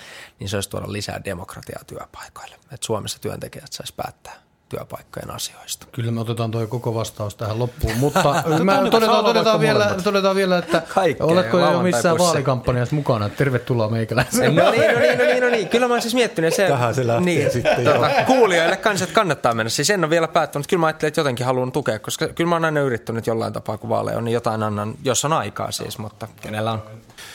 niin 0.40 0.48
se 0.48 0.56
olisi 0.56 0.70
tuoda 0.70 0.92
lisää 0.92 1.20
demokratiaa 1.24 1.84
työpaikoille. 1.86 2.54
Että 2.54 2.86
Suomessa 2.86 3.18
työntekijät 3.20 3.72
saisi 3.72 3.94
päättää 3.96 4.44
työpaikkojen 4.68 5.30
asioista. 5.30 5.86
Kyllä 5.92 6.10
me 6.10 6.20
otetaan 6.20 6.50
tuo 6.50 6.66
koko 6.66 6.94
vastaus 6.94 7.34
tähän 7.34 7.58
loppuun, 7.58 7.96
mutta 7.96 8.22
mä 8.64 8.90
todetaan, 8.90 9.24
todetaan, 9.24 9.60
vielä, 9.60 9.94
todetaan 10.04 10.36
vielä, 10.36 10.58
että 10.58 10.82
Kaikkea, 10.94 11.26
oletko 11.26 11.58
jo 11.58 11.82
missään 11.82 12.18
vaalikampanjassa 12.18 12.94
mukana? 12.94 13.28
Tervetuloa 13.28 13.88
meikäläiseen. 13.88 14.54
No 14.54 14.70
niin, 14.70 14.94
no 14.94 14.98
niin, 15.00 15.18
no 15.18 15.24
niin, 15.24 15.42
no 15.42 15.48
niin. 15.48 15.68
Kyllä 15.68 15.88
mä 15.88 15.94
oon 15.94 16.02
siis 16.02 16.14
miettinyt. 16.14 16.54
Se, 16.54 16.68
Tähän 16.68 16.94
se 16.94 17.06
lähtee 17.06 17.24
niin, 17.24 17.50
sitten. 17.50 17.84
Tota, 17.84 18.10
kuulijoille 18.26 18.76
kanssa, 18.76 19.04
että 19.04 19.14
kannattaa 19.14 19.54
mennä. 19.54 19.70
Siis 19.70 19.90
en 19.90 20.04
ole 20.04 20.10
vielä 20.10 20.28
päättänyt. 20.28 20.66
Kyllä 20.66 20.80
mä 20.80 20.86
ajattelin, 20.86 21.08
että 21.08 21.20
jotenkin 21.20 21.46
haluan 21.46 21.72
tukea, 21.72 21.98
koska 21.98 22.28
kyllä 22.28 22.48
mä 22.48 22.54
oon 22.54 22.64
aina 22.64 22.80
yrittänyt 22.80 23.26
jollain 23.26 23.52
tapaa, 23.52 23.78
kun 23.78 23.90
vaaleja 23.90 24.18
on, 24.18 24.24
niin 24.24 24.34
jotain 24.34 24.62
annan, 24.62 24.94
jos 25.04 25.24
on 25.24 25.32
aikaa 25.32 25.72
siis, 25.72 25.98
mutta 25.98 26.28
kenellä 26.40 26.72
on. 26.72 26.82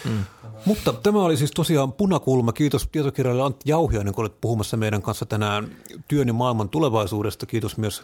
Mm. 0.06 0.24
Mutta 0.66 0.94
tämä 0.94 1.20
oli 1.20 1.38
siis 1.38 1.52
tosiaan 1.52 1.94
punakulma. 1.94 2.54
Kiitos 2.54 2.88
tietokirjailija 2.92 3.46
Antti 3.46 3.70
Jauhiainen, 3.70 4.14
kun 4.14 4.24
olet 4.24 4.42
puhumassa 4.42 4.78
meidän 4.78 5.02
kanssa 5.02 5.26
tänään 5.26 5.68
työn 6.08 6.28
ja 6.28 6.34
maailman 6.34 6.70
tulevaisuudesta. 6.70 7.19
Kiitos 7.48 7.78
myös 7.78 8.04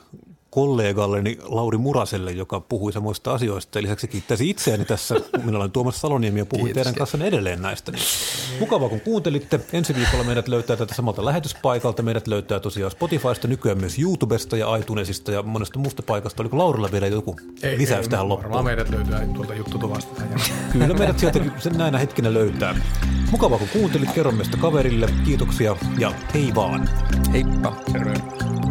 kollegalleni 0.49 1.37
Lauri 1.43 1.77
Muraselle, 1.77 2.31
joka 2.31 2.59
puhui 2.59 2.93
samoista 2.93 3.33
asioista. 3.33 3.81
Lisäksi 3.81 4.07
kiittäisi 4.07 4.49
itseäni 4.49 4.85
tässä, 4.85 5.15
minä 5.43 5.57
olen 5.57 5.71
Tuomas 5.71 6.01
Saloniemi 6.01 6.39
ja 6.39 6.45
puhuin 6.45 6.73
teidän 6.73 6.95
kanssa 6.95 7.17
edelleen 7.23 7.61
näistä. 7.61 7.91
Niin 7.91 8.03
mukavaa, 8.59 8.89
kun 8.89 9.01
kuuntelitte. 9.01 9.59
Ensi 9.73 9.95
viikolla 9.95 10.23
meidät 10.23 10.47
löytää 10.47 10.75
tätä 10.75 10.95
samalta 10.95 11.25
lähetyspaikalta. 11.25 12.03
Meidät 12.03 12.27
löytää 12.27 12.59
tosiaan 12.59 12.91
Spotifysta, 12.91 13.47
nykyään 13.47 13.77
myös 13.77 13.99
YouTubesta 13.99 14.57
ja 14.57 14.75
iTunesista 14.75 15.31
ja 15.31 15.43
monesta 15.43 15.79
muusta 15.79 16.03
paikasta. 16.03 16.43
Oliko 16.43 16.57
Laurilla 16.57 16.91
vielä 16.91 17.07
joku 17.07 17.35
ei, 17.63 17.77
lisäys 17.77 18.05
ei, 18.05 18.09
tähän 18.09 18.29
loppuun? 18.29 18.43
Varmaan 18.43 18.65
meidät 18.65 18.89
löytää 18.89 19.27
tuolta 19.27 19.55
juttutuvasta. 19.55 20.21
Kyllä 20.71 20.87
meidät 20.87 21.19
sieltä 21.19 21.39
näinä 21.77 21.97
hetkinä 21.97 22.33
löytää. 22.33 22.75
Mukavaa, 23.31 23.57
kun 23.59 23.67
kuuntelit. 23.73 24.11
Kerro 24.11 24.31
meistä 24.31 24.57
kaverille. 24.57 25.09
Kiitoksia 25.25 25.75
ja 25.97 26.13
hei 26.33 26.55
vaan. 26.55 26.89
Heippa. 27.33 27.75
Terve. 27.93 28.64